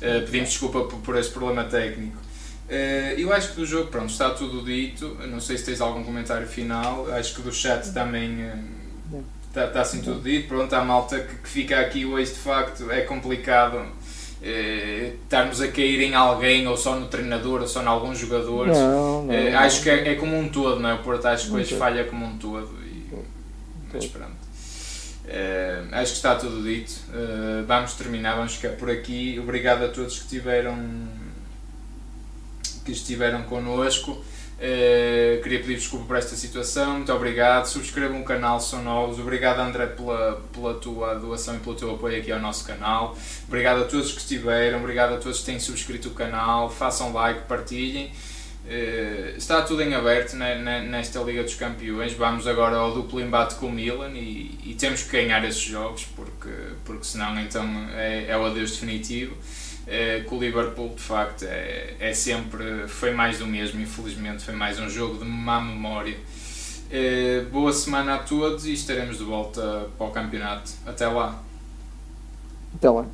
pedimos 0.00 0.48
desculpa 0.48 0.80
por, 0.80 0.98
por 0.98 1.16
este 1.16 1.32
problema 1.32 1.62
técnico. 1.62 2.16
eu 3.16 3.32
acho 3.32 3.50
que 3.50 3.60
do 3.60 3.64
jogo, 3.64 3.88
pronto, 3.88 4.10
está 4.10 4.30
tudo 4.30 4.64
dito. 4.64 5.16
Não 5.28 5.38
sei 5.38 5.56
se 5.56 5.64
tens 5.64 5.80
algum 5.80 6.02
comentário 6.02 6.48
final. 6.48 7.06
Acho 7.12 7.36
que 7.36 7.42
do 7.42 7.52
chat 7.52 7.92
também 7.92 8.50
está, 9.50 9.66
está 9.66 9.80
assim 9.82 10.00
tudo 10.00 10.20
dito. 10.20 10.48
Pronto, 10.48 10.72
a 10.74 10.84
malta 10.84 11.20
que, 11.20 11.36
que, 11.36 11.48
fica 11.48 11.78
aqui 11.78 12.06
hoje 12.06 12.32
de 12.32 12.38
facto 12.38 12.90
é 12.90 13.02
complicado 13.02 13.84
eh, 14.42 15.12
estarmos 15.22 15.60
a 15.60 15.68
cair 15.68 16.00
em 16.00 16.14
alguém 16.14 16.66
ou 16.66 16.76
só 16.76 16.96
no 16.96 17.08
treinador 17.08 17.60
ou 17.60 17.68
só 17.68 17.82
em 17.82 17.86
alguns 17.86 18.18
jogadores. 18.18 18.76
Não, 18.76 19.24
não, 19.24 19.34
eh, 19.34 19.54
acho 19.54 19.82
que 19.82 19.90
é, 19.90 20.12
é, 20.12 20.14
como 20.14 20.38
um 20.38 20.48
todo, 20.48 20.80
não 20.80 20.88
é? 20.88 20.94
O 20.94 21.02
Porto 21.02 21.26
acho 21.26 21.48
que 21.48 21.54
hoje 21.54 21.76
falha 21.76 22.04
como 22.04 22.24
um 22.24 22.38
todo. 22.38 22.70
E, 22.82 23.06
mas 23.92 24.06
pronto. 24.06 24.40
Eh, 25.26 25.84
acho 25.92 26.12
que 26.12 26.16
está 26.16 26.34
tudo 26.34 26.62
dito. 26.62 26.92
Eh, 27.12 27.62
vamos 27.66 27.94
terminar, 27.94 28.36
vamos 28.36 28.54
ficar 28.54 28.76
por 28.76 28.90
aqui. 28.90 29.38
Obrigado 29.38 29.84
a 29.84 29.88
todos 29.88 30.20
que 30.20 30.28
tiveram 30.28 30.76
que 32.84 32.92
estiveram 32.92 33.42
connosco. 33.42 34.24
Uh, 34.60 35.40
queria 35.42 35.58
pedir 35.58 35.76
desculpa 35.76 36.04
por 36.04 36.16
esta 36.16 36.36
situação, 36.36 36.96
muito 36.96 37.10
obrigado. 37.14 37.64
Subscrevam 37.64 38.20
o 38.20 38.24
canal 38.24 38.60
se 38.60 38.68
são 38.68 38.82
novos. 38.82 39.18
Obrigado, 39.18 39.58
André, 39.58 39.86
pela, 39.86 40.38
pela 40.52 40.74
tua 40.74 41.14
doação 41.14 41.56
e 41.56 41.60
pelo 41.60 41.74
teu 41.74 41.94
apoio 41.94 42.18
aqui 42.18 42.30
ao 42.30 42.38
nosso 42.38 42.66
canal. 42.66 43.16
Obrigado 43.48 43.80
a 43.80 43.84
todos 43.86 44.12
que 44.12 44.18
estiveram, 44.18 44.80
obrigado 44.80 45.14
a 45.14 45.16
todos 45.16 45.38
que 45.38 45.46
têm 45.46 45.58
subscrito 45.58 46.08
o 46.08 46.10
canal. 46.10 46.68
Façam 46.68 47.10
like, 47.10 47.48
partilhem. 47.48 48.12
Uh, 48.66 49.34
está 49.38 49.62
tudo 49.62 49.80
em 49.80 49.94
aberto 49.94 50.36
né, 50.36 50.82
nesta 50.82 51.20
Liga 51.20 51.42
dos 51.42 51.54
Campeões. 51.54 52.12
Vamos 52.12 52.46
agora 52.46 52.76
ao 52.76 52.92
duplo 52.92 53.18
embate 53.18 53.54
com 53.54 53.68
o 53.68 53.72
Milan 53.72 54.10
e, 54.10 54.58
e 54.62 54.76
temos 54.78 55.04
que 55.04 55.12
ganhar 55.12 55.42
esses 55.42 55.62
jogos 55.62 56.04
porque, 56.14 56.50
porque 56.84 57.04
senão 57.04 57.40
então 57.40 57.64
é, 57.94 58.26
é 58.28 58.36
o 58.36 58.44
adeus 58.44 58.72
definitivo 58.72 59.34
é, 59.86 60.20
com 60.20 60.36
o 60.36 60.40
Liverpool 60.40 60.94
de 60.94 61.02
facto 61.02 61.44
é, 61.44 61.94
é 61.98 62.12
sempre 62.12 62.86
foi 62.88 63.12
mais 63.12 63.38
do 63.38 63.46
mesmo 63.46 63.80
infelizmente 63.80 64.44
foi 64.44 64.54
mais 64.54 64.78
um 64.78 64.88
jogo 64.88 65.18
de 65.18 65.24
má 65.24 65.60
memória. 65.60 66.16
É, 66.90 67.44
boa 67.52 67.72
semana 67.72 68.16
a 68.16 68.18
todos 68.18 68.66
e 68.66 68.72
estaremos 68.72 69.18
de 69.18 69.24
volta 69.24 69.88
para 69.96 70.06
o 70.06 70.10
campeonato. 70.10 70.72
Até 70.84 71.06
lá. 71.06 71.40
Até 72.74 72.90
lá 72.90 73.06